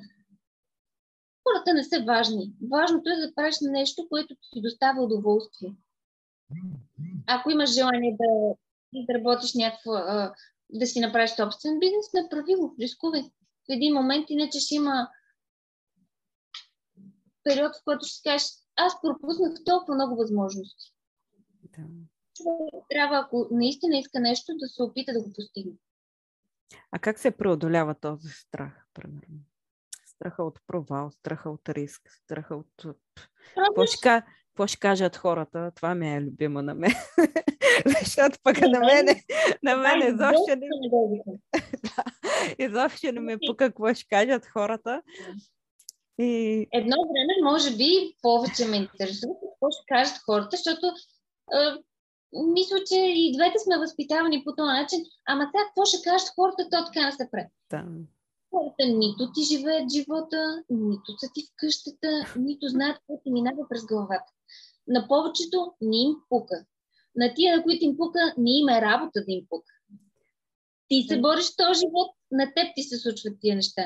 Хората 1.43 1.73
не 1.73 1.83
са 1.83 2.03
важни. 2.03 2.53
Важното 2.71 3.09
е 3.09 3.27
да 3.27 3.35
правиш 3.35 3.55
нещо, 3.61 4.07
което 4.09 4.35
ти 4.51 4.61
доставя 4.61 5.01
удоволствие. 5.01 5.75
Ако 7.27 7.51
имаш 7.51 7.73
желание 7.73 8.17
да 8.19 8.55
изработиш 8.93 9.53
някакво, 9.53 9.91
да 10.69 10.87
си 10.87 10.99
направиш 10.99 11.29
собствен 11.29 11.79
бизнес, 11.79 12.13
направи 12.13 12.55
го, 12.55 12.75
рискувай. 12.79 13.31
Един 13.71 13.93
момент, 13.93 14.25
иначе 14.29 14.59
ще 14.59 14.75
има 14.75 15.09
период, 17.43 17.71
в 17.75 17.83
който 17.85 18.05
ще 18.05 18.29
кажеш, 18.29 18.47
аз 18.75 18.93
пропуснах 19.01 19.53
толкова 19.65 19.95
много 19.95 20.15
възможности. 20.15 20.93
Да. 21.63 21.83
Човек 22.35 22.85
трябва, 22.89 23.17
ако 23.17 23.47
наистина 23.51 23.97
иска 23.97 24.19
нещо, 24.19 24.51
да 24.59 24.67
се 24.67 24.83
опита 24.83 25.13
да 25.13 25.23
го 25.23 25.33
постигне. 25.33 25.73
А 26.91 26.99
как 26.99 27.19
се 27.19 27.31
преодолява 27.31 27.95
този 27.95 28.29
страх, 28.29 28.85
примерно? 28.93 29.39
страха 30.21 30.43
от 30.43 30.59
провал, 30.67 31.11
страха 31.11 31.49
от 31.49 31.69
риск, 31.69 32.01
страха 32.23 32.55
от... 32.55 32.85
Какво 33.55 33.85
ще, 33.85 34.23
какво 34.61 34.67
ще 34.67 34.79
кажат 34.79 35.17
хората? 35.17 35.71
Това 35.75 35.95
ми 35.95 36.15
е 36.15 36.21
любимо 36.21 36.61
на 36.61 36.75
мен. 36.75 36.91
Защото 37.99 38.39
пък 38.43 38.61
на 38.61 38.79
мен, 38.79 39.05
на 39.63 39.75
мен 39.77 40.13
изобщо 40.13 40.55
не... 40.57 40.67
да, 41.83 42.03
изобщо 42.59 43.11
не 43.11 43.19
ме 43.19 43.37
по 43.47 43.55
какво 43.55 43.93
ще 43.93 44.07
кажат 44.07 44.45
хората. 44.45 45.01
И... 46.19 46.67
Едно 46.73 46.95
време, 47.11 47.51
може 47.51 47.77
би, 47.77 48.15
повече 48.21 48.65
ме 48.65 48.77
интересува 48.77 49.33
какво 49.33 49.71
ще 49.71 49.83
кажат 49.87 50.17
хората, 50.25 50.57
защото 50.57 50.85
а, 51.53 51.77
мисля, 52.33 52.77
че 52.87 52.95
и 52.95 53.33
двете 53.35 53.59
сме 53.59 53.77
възпитавани 53.77 54.43
по 54.43 54.55
този 54.55 54.67
начин. 54.81 54.99
Ама 55.27 55.43
сега 55.43 55.63
какво 55.65 55.85
ще 55.85 56.09
кажат 56.09 56.33
хората, 56.35 56.69
то 56.71 56.85
така 56.85 57.05
не 57.05 57.11
се 57.11 57.29
пред. 57.31 57.47
Да. 57.71 57.85
Хората 58.51 58.85
нито 58.85 59.31
ти 59.33 59.41
живеят 59.43 59.93
живота, 59.93 60.63
нито 60.69 61.11
са 61.19 61.27
ти 61.33 61.41
в 61.43 61.49
къщата, 61.55 62.11
нито 62.35 62.67
знаят 62.67 62.97
какво 62.97 63.23
ти 63.23 63.31
минава 63.31 63.67
през 63.69 63.85
главата. 63.85 64.31
На 64.91 65.07
повечето 65.07 65.73
не 65.81 65.97
им 65.97 66.15
пука. 66.29 66.65
На 67.15 67.33
тия, 67.33 67.57
на 67.57 67.63
които 67.63 67.85
им 67.85 67.97
пука, 67.97 68.33
не 68.37 68.59
има 68.59 68.77
е 68.77 68.81
работа 68.81 69.19
да 69.27 69.31
им 69.33 69.45
пука. 69.49 69.73
Ти 70.87 71.05
се 71.07 71.21
бориш 71.21 71.55
този 71.55 71.79
живот, 71.79 72.09
на 72.31 72.45
теб 72.55 72.67
ти 72.75 72.83
се 72.83 72.97
случват 72.97 73.37
тия 73.41 73.55
неща. 73.55 73.83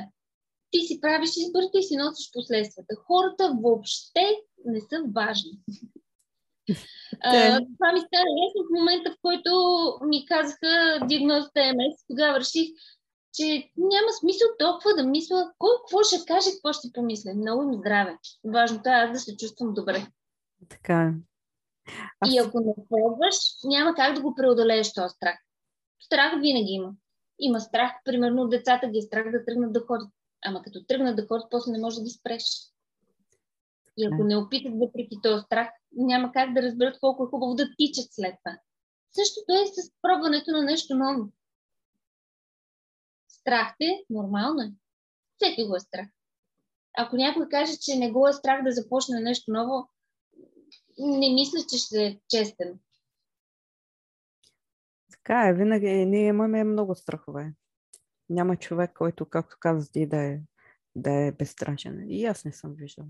Ти 0.71 0.79
си 0.79 1.01
правиш 1.01 1.29
избор, 1.37 1.61
ти 1.73 1.83
си 1.83 1.95
носиш 1.95 2.31
последствията. 2.33 2.95
Хората 2.95 3.53
въобще 3.63 4.25
не 4.65 4.79
са 4.79 5.03
важни. 5.15 5.51
А, 7.21 7.31
това 7.59 7.93
ми 7.93 7.99
стана 7.99 8.29
ясно 8.45 8.61
в 8.63 8.73
момента, 8.77 9.11
в 9.11 9.17
който 9.21 9.51
ми 10.05 10.25
казаха 10.25 10.99
диагнозата 11.07 11.59
МС. 11.75 12.07
Тогава 12.09 12.39
реших, 12.39 12.69
че 13.33 13.69
няма 13.77 14.11
смисъл 14.19 14.47
толкова 14.59 14.93
да 14.97 15.03
мисля 15.03 15.51
кой 15.57 15.69
какво 15.81 16.03
ще 16.03 16.25
каже, 16.27 16.49
какво 16.51 16.73
ще 16.73 16.93
помисля. 16.93 17.33
Много 17.35 17.63
им 17.63 17.73
здраве. 17.73 18.17
Важното 18.53 18.89
е 18.89 18.91
аз 18.91 19.11
да 19.11 19.19
се 19.19 19.37
чувствам 19.37 19.73
добре. 19.73 20.07
Така 20.69 21.01
е. 21.01 21.13
Аз... 22.19 22.33
И 22.33 22.37
ако 22.37 22.59
не 22.59 22.73
пробваш, 22.89 23.35
няма 23.63 23.95
как 23.95 24.15
да 24.15 24.21
го 24.21 24.35
преодолееш 24.35 24.93
този 24.93 25.13
страх. 25.15 25.39
Страх 25.99 26.31
винаги 26.41 26.71
има. 26.71 26.91
Има 27.39 27.59
страх, 27.59 27.91
примерно 28.05 28.47
децата 28.47 28.87
ги 28.87 28.97
е 28.97 29.01
страх 29.01 29.31
да 29.31 29.45
тръгнат 29.45 29.73
да 29.73 29.83
ходят. 29.87 30.09
Ама 30.45 30.61
като 30.61 30.85
тръгнат 30.85 31.15
да 31.15 31.27
ходят, 31.27 31.47
после 31.51 31.71
не 31.71 31.79
може 31.79 31.95
да 31.95 32.03
ги 32.03 32.09
спреш. 32.09 32.43
И 33.97 34.05
ако 34.05 34.23
не 34.23 34.37
опитат 34.37 34.73
въпреки 34.75 35.19
този 35.23 35.43
страх, 35.45 35.69
няма 35.91 36.31
как 36.31 36.53
да 36.53 36.61
разберат 36.61 36.99
колко 36.99 37.23
е 37.23 37.29
хубаво 37.29 37.55
да 37.55 37.75
тичат 37.77 38.07
след 38.11 38.35
това. 38.43 38.57
Същото 39.11 39.53
е 39.53 39.65
с 39.65 39.91
пробването 40.01 40.51
на 40.51 40.61
нещо 40.61 40.95
ново. 40.95 41.31
Страх 43.27 43.75
те, 43.79 44.03
нормално 44.09 44.61
е. 44.61 44.71
Всеки 45.35 45.67
го 45.67 45.75
е 45.75 45.79
страх. 45.79 46.07
Ако 46.97 47.15
някой 47.15 47.49
каже, 47.49 47.77
че 47.81 47.95
не 47.95 48.11
го 48.11 48.27
е 48.27 48.33
страх 48.33 48.63
да 48.63 48.71
започне 48.71 49.19
нещо 49.19 49.51
ново, 49.51 49.89
не 50.97 51.33
мисля, 51.33 51.59
че 51.69 51.77
ще 51.77 52.05
е 52.05 52.19
честен. 52.29 52.79
Така 55.11 55.47
е, 55.47 55.53
винаги 55.53 56.05
ние 56.05 56.27
имаме 56.27 56.63
много 56.63 56.95
страхове. 56.95 57.53
Няма 58.29 58.57
човек, 58.57 58.93
който, 58.93 59.25
както 59.25 59.57
каза 59.59 59.91
ти, 59.91 60.05
да 60.05 60.17
е, 60.17 60.39
да 60.95 61.11
е 61.11 61.31
безстрашен. 61.31 62.05
И 62.09 62.25
аз 62.25 62.45
не 62.45 62.51
съм 62.51 62.73
виждал. 62.73 63.05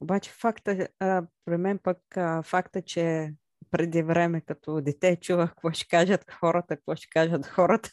Обаче 0.00 0.30
факта, 0.30 0.88
а, 0.98 1.26
при 1.44 1.56
мен 1.56 1.78
пък 1.78 2.16
а, 2.16 2.42
факта, 2.42 2.82
че 2.82 3.34
преди 3.70 4.02
време 4.02 4.40
като 4.40 4.80
дете 4.80 5.16
чувах 5.16 5.50
какво 5.50 5.70
ще 5.70 5.88
кажат 5.88 6.30
хората, 6.30 6.76
какво 6.76 6.96
ще 6.96 7.08
кажат 7.08 7.46
хората. 7.54 7.90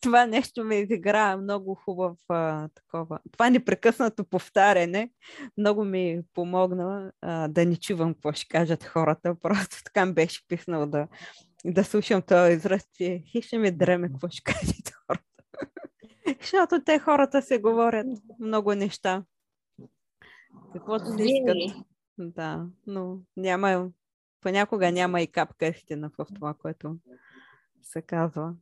Това 0.00 0.26
нещо 0.26 0.64
ми 0.64 0.76
изигра 0.76 1.36
много 1.36 1.74
хубав 1.74 2.18
а, 2.28 2.68
такова. 2.68 3.18
Това 3.32 3.50
непрекъснато 3.50 4.24
повтаряне 4.24 5.10
много 5.58 5.84
ми 5.84 6.20
помогна 6.34 7.12
а, 7.20 7.48
да 7.48 7.66
не 7.66 7.76
чувам 7.76 8.14
какво 8.14 8.32
ще 8.32 8.48
кажат 8.48 8.84
хората. 8.84 9.34
Просто 9.42 9.84
така 9.84 10.06
ми 10.06 10.12
беше 10.12 10.48
писнал 10.48 10.86
да, 10.86 11.08
да 11.64 11.84
слушам 11.84 12.22
този 12.22 12.52
израз, 12.52 12.88
че 12.94 13.22
ще 13.42 13.58
ми 13.58 13.70
дреме 13.70 14.08
какво 14.08 14.28
ще 14.28 14.42
кажат 14.52 14.92
хората. 15.06 15.24
Защото 16.40 16.84
те 16.84 16.98
хората 16.98 17.42
се 17.42 17.58
говорят 17.58 18.06
много 18.40 18.74
неща. 18.74 19.24
Каквото 20.72 21.04
се 21.04 21.24
искат. 21.24 21.86
Да, 22.18 22.66
но 22.86 23.18
няма 23.36 23.90
понякога 24.40 24.92
няма 24.92 25.20
и 25.20 25.26
капка 25.26 25.66
истина 25.66 26.10
в 26.18 26.26
това, 26.34 26.54
което 26.54 26.96
се 27.82 28.02
казва. 28.02 28.54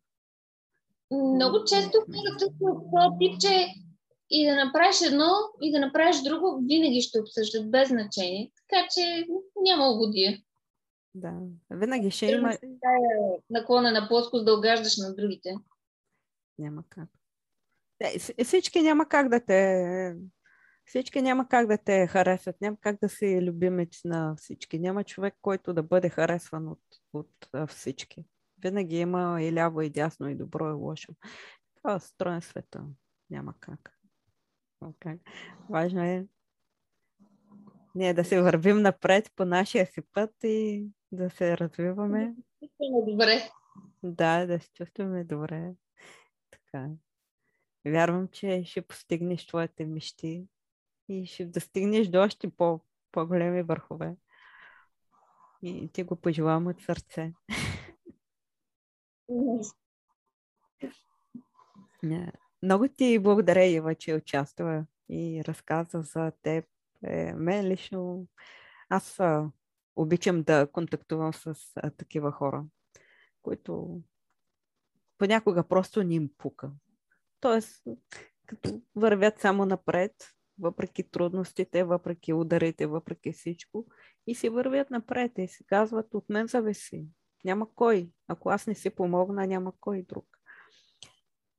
Много 1.11 1.65
често 1.65 1.99
хората 1.99 2.55
са 2.59 3.11
тип, 3.19 3.41
че 3.41 3.67
и 4.31 4.47
да 4.47 4.65
направиш 4.65 5.01
едно, 5.07 5.31
и 5.63 5.73
да 5.73 5.81
направиш 5.81 6.23
друго, 6.23 6.61
винаги 6.67 7.03
ще 7.03 7.21
обсъждат 7.21 7.71
без 7.71 7.89
значение. 7.89 8.51
Така 8.57 8.87
че 8.95 9.27
няма 9.61 9.91
угодия. 9.91 10.39
Да, 11.15 11.33
винаги 11.71 12.11
ще 12.11 12.27
има... 12.27 12.59
Наклона 13.51 13.93
на 13.93 14.09
плоскост 14.09 14.45
да 14.45 14.55
огаждаш 14.55 14.97
на 14.97 15.15
другите. 15.15 15.55
Няма 16.59 16.83
как. 16.89 17.09
Е, 18.01 18.45
всички 18.45 18.83
няма 18.83 19.09
как 19.09 19.29
да 19.29 19.45
те 19.45 20.17
всички 20.87 21.23
няма 21.23 21.49
как 21.49 21.67
да 21.67 21.79
те 21.79 22.07
харесат, 22.07 22.61
няма 22.61 22.77
как 22.81 23.01
да 23.01 23.09
си 23.09 23.43
любимец 23.43 24.01
на 24.05 24.37
всички. 24.37 24.79
Няма 24.79 25.05
човек, 25.05 25.35
който 25.43 25.75
да 25.75 25.83
бъде 25.83 26.09
харесван 26.09 26.69
от, 26.69 26.83
от 27.13 27.71
всички. 27.71 28.25
Винаги 28.63 28.97
има 28.97 29.43
и 29.43 29.53
ляво, 29.53 29.83
и 29.83 29.91
дясно, 29.91 30.29
и 30.29 30.35
добро, 30.35 30.71
и 30.71 30.73
лошо. 30.73 31.13
Това 31.77 31.95
е 31.95 32.01
строен 32.01 32.41
света. 32.41 32.85
Няма 33.31 33.55
как. 33.61 33.93
Okay. 34.83 35.19
Важно 35.71 36.03
е 36.03 36.27
ние 37.97 38.15
да 38.15 38.25
се 38.25 38.43
вървим 38.43 38.83
напред 38.83 39.33
по 39.37 39.45
нашия 39.45 39.87
си 39.87 40.01
път 40.13 40.31
и 40.45 40.87
да 41.13 41.31
се 41.31 41.59
развиваме. 41.59 42.35
Да 42.63 43.13
добре. 43.13 43.51
Да, 44.03 44.47
да 44.47 44.61
се 44.61 44.73
чувстваме 44.73 45.25
добре. 45.25 45.73
Така. 46.51 46.89
Вярвам, 47.87 48.29
че 48.29 48.63
ще 48.65 48.83
постигнеш 48.83 49.47
твоите 49.47 49.87
мечти 49.87 50.47
и 51.09 51.27
ще 51.27 51.45
достигнеш 51.45 52.09
до 52.09 52.23
още 52.23 52.51
по, 52.51 52.81
по-големи 53.13 53.63
върхове. 53.63 54.17
И 55.63 55.91
ти 55.93 56.03
го 56.03 56.17
пожелавам 56.17 56.67
от 56.67 56.81
сърце. 56.81 57.33
Много 62.63 62.89
ти 62.89 63.19
благодаря, 63.19 63.65
Ива, 63.65 63.95
че 63.95 64.15
участва 64.15 64.87
и 65.09 65.43
разказа 65.49 66.03
за 66.03 66.33
теб. 66.43 66.65
Е, 67.05 67.33
мен 67.35 67.67
лично 67.67 68.27
аз 68.89 69.21
а, 69.21 69.51
обичам 69.97 70.43
да 70.43 70.69
контактувам 70.73 71.35
с 71.35 71.57
а, 71.77 71.91
такива 71.91 72.33
хора, 72.33 72.65
които 73.43 74.01
понякога 75.19 75.69
просто 75.69 76.03
ни 76.03 76.15
им 76.15 76.31
пука. 76.39 76.71
Тоест, 77.41 77.85
като 78.47 78.83
вървят 78.97 79.41
само 79.41 79.67
напред, 79.67 80.36
въпреки 80.59 81.03
трудностите, 81.11 81.85
въпреки 81.85 82.33
ударите, 82.33 82.87
въпреки 82.87 83.33
всичко, 83.33 83.85
и 84.27 84.35
си 84.35 84.49
вървят 84.49 84.91
напред 84.91 85.33
и 85.39 85.49
си 85.49 85.65
казват, 85.67 86.15
от 86.15 86.25
мен 86.29 86.47
зависи. 86.47 87.05
Няма 87.45 87.67
кой. 87.75 88.11
Ако 88.29 88.51
аз 88.51 88.67
не 88.67 88.75
си 88.75 88.91
помогна, 88.91 89.47
няма 89.47 89.73
кой 89.81 90.03
друг. 90.03 90.27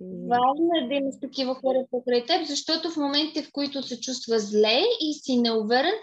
Важно 0.01 0.69
е 0.83 0.87
да 0.87 0.93
имаш 0.93 1.15
такива 1.21 1.55
хора 1.55 1.85
покрай 1.91 2.25
теб, 2.25 2.47
защото 2.47 2.91
в 2.91 2.97
моментите, 2.97 3.43
в 3.43 3.51
които 3.51 3.83
се 3.83 3.99
чувства 3.99 4.39
зле 4.39 4.81
и 5.01 5.13
си 5.13 5.37
неуверен, 5.37 5.93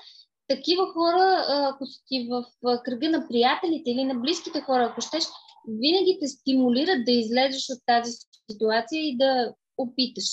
такива 0.48 0.92
хора, 0.92 1.44
ако 1.48 1.86
си 1.86 2.02
ти 2.06 2.28
в 2.30 2.44
кръга 2.84 3.10
на 3.10 3.28
приятелите 3.28 3.90
или 3.90 4.04
на 4.04 4.14
близките 4.14 4.60
хора, 4.60 4.88
ако 4.90 5.00
щеш, 5.00 5.24
винаги 5.68 6.18
те 6.20 6.28
стимулират 6.28 7.04
да 7.04 7.12
излезеш 7.12 7.70
от 7.70 7.78
тази 7.86 8.12
ситуация 8.50 9.02
и 9.02 9.16
да 9.16 9.54
опиташ 9.78 10.24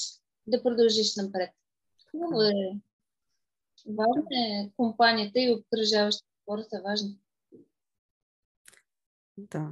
да 0.48 0.64
продължиш 0.64 1.16
напред. 1.16 1.50
Хубаво 2.12 2.42
е. 2.42 2.54
Важно 3.88 4.28
е 4.32 4.72
компанията 4.78 5.40
и 5.40 5.54
обкръжаващите 5.54 6.32
хора 6.46 6.64
са 6.64 6.82
важни. 6.84 7.20
Да. 9.38 9.70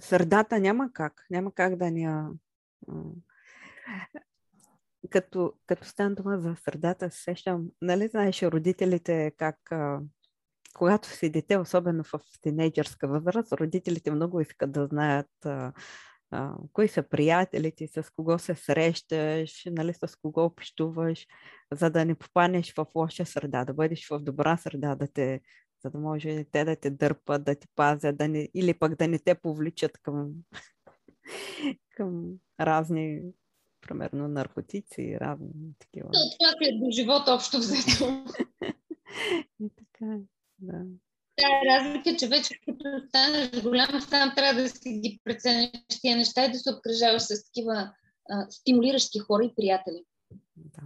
Средата 0.00 0.60
няма 0.60 0.92
как. 0.92 1.26
Няма 1.30 1.52
как 1.52 1.76
да 1.76 1.90
ни 1.90 2.06
като, 5.10 5.52
като 5.66 5.84
стана 5.84 6.14
дума 6.14 6.38
за 6.38 6.56
средата, 6.56 7.10
сещам, 7.10 7.70
нали 7.82 8.08
знаеш 8.08 8.42
родителите 8.42 9.32
как 9.36 9.72
когато 10.74 11.08
си 11.08 11.30
дете, 11.30 11.58
особено 11.58 12.04
в 12.04 12.20
тинейджърска 12.42 13.08
възраст, 13.08 13.52
родителите 13.52 14.10
много 14.10 14.40
искат 14.40 14.72
да 14.72 14.86
знаят 14.86 15.44
а, 15.44 15.72
а, 16.30 16.54
кои 16.72 16.88
са 16.88 17.02
приятелите, 17.02 17.86
с 17.86 18.10
кого 18.16 18.38
се 18.38 18.54
срещаш, 18.54 19.62
нали, 19.66 19.94
с 19.94 20.16
кого 20.22 20.44
общуваш, 20.44 21.26
за 21.72 21.90
да 21.90 22.04
не 22.04 22.14
попаднеш 22.14 22.74
в 22.74 22.86
лоша 22.94 23.26
среда, 23.26 23.64
да 23.64 23.74
бъдеш 23.74 24.08
в 24.08 24.18
добра 24.18 24.56
среда, 24.56 24.94
да 24.94 25.08
те, 25.12 25.40
за 25.84 25.90
да 25.90 25.98
може 25.98 26.44
те 26.44 26.64
да 26.64 26.76
те 26.76 26.90
дърпат, 26.90 27.44
да 27.44 27.54
ти 27.54 27.68
пазят, 27.76 28.16
да 28.16 28.28
не, 28.28 28.48
или 28.54 28.74
пък 28.74 28.94
да 28.94 29.08
не 29.08 29.18
те 29.18 29.34
повличат 29.34 29.98
към, 29.98 30.32
към 31.96 32.32
разни, 32.60 33.22
примерно, 33.80 34.28
наркотици, 34.28 35.18
разни 35.20 35.74
такива. 35.78 36.08
Това 36.10 36.68
е 36.68 36.72
до 36.72 36.90
живота 36.90 37.32
общо 37.32 37.58
взето. 37.58 38.24
И 39.60 39.70
така, 39.76 40.18
да. 40.58 40.84
Тая 41.40 41.64
разлика, 41.64 42.16
че 42.18 42.28
вече 42.28 42.60
като 42.66 43.08
станеш 43.08 43.62
голям, 43.62 44.00
сам 44.00 44.32
трябва 44.36 44.62
да 44.62 44.68
си 44.68 44.90
ги 44.90 45.20
преценеш 45.24 45.70
тия 46.00 46.16
неща 46.16 46.44
и 46.44 46.52
да 46.52 46.58
се 46.58 46.74
обкръжаваш 46.74 47.22
с 47.22 47.44
такива 47.44 47.92
а, 48.30 48.50
стимулиращи 48.50 49.18
хора 49.18 49.44
и 49.44 49.54
приятели. 49.56 50.04
Да. 50.56 50.82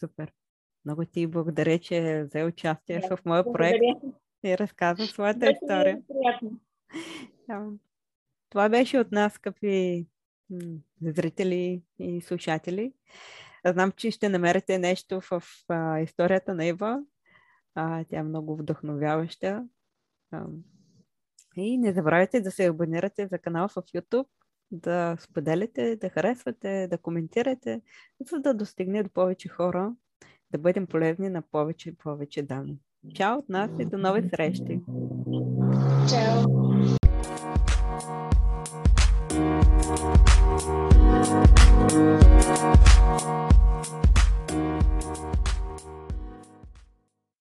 Супер. 0.00 0.32
Много 0.84 1.04
ти 1.04 1.26
благодаря, 1.26 1.78
че 1.78 2.24
взе 2.28 2.44
участие 2.44 3.00
да, 3.00 3.16
в 3.16 3.24
моя 3.24 3.52
проект 3.52 3.84
и 4.44 4.58
разказа 4.58 5.06
своята 5.06 5.38
да, 5.38 5.50
история. 5.50 6.02
Да. 7.48 7.66
Това 8.50 8.68
беше 8.68 8.98
от 8.98 9.12
нас, 9.12 9.32
скъпи 9.32 10.06
зрители 11.02 11.82
и 11.98 12.20
слушатели. 12.20 12.92
Знам, 13.66 13.92
че 13.92 14.10
ще 14.10 14.28
намерите 14.28 14.78
нещо 14.78 15.20
в 15.20 15.42
а, 15.68 16.00
историята 16.00 16.54
на 16.54 16.66
Ива. 16.66 17.02
А, 17.74 18.04
тя 18.04 18.18
е 18.18 18.22
много 18.22 18.56
вдъхновяваща. 18.56 19.68
И 21.56 21.78
не 21.78 21.92
забравяйте 21.92 22.40
да 22.40 22.50
се 22.50 22.66
абонирате 22.66 23.26
за 23.26 23.38
канала 23.38 23.68
в 23.68 23.74
YouTube, 23.74 24.26
да 24.70 25.16
споделяте, 25.20 25.96
да 25.96 26.08
харесвате, 26.08 26.88
да 26.90 26.98
коментирате, 26.98 27.82
за 28.30 28.38
да 28.38 28.54
достигне 28.54 29.02
до 29.02 29.10
повече 29.10 29.48
хора, 29.48 29.94
да 30.50 30.58
бъдем 30.58 30.86
полезни 30.86 31.28
на 31.28 31.42
повече 31.42 31.88
и 31.88 31.96
повече 31.96 32.42
данни. 32.42 32.78
Чао 33.14 33.38
от 33.38 33.48
нас 33.48 33.70
и 33.78 33.84
до 33.84 33.98
нови 33.98 34.28
срещи! 34.28 34.80
Чао! 36.08 36.60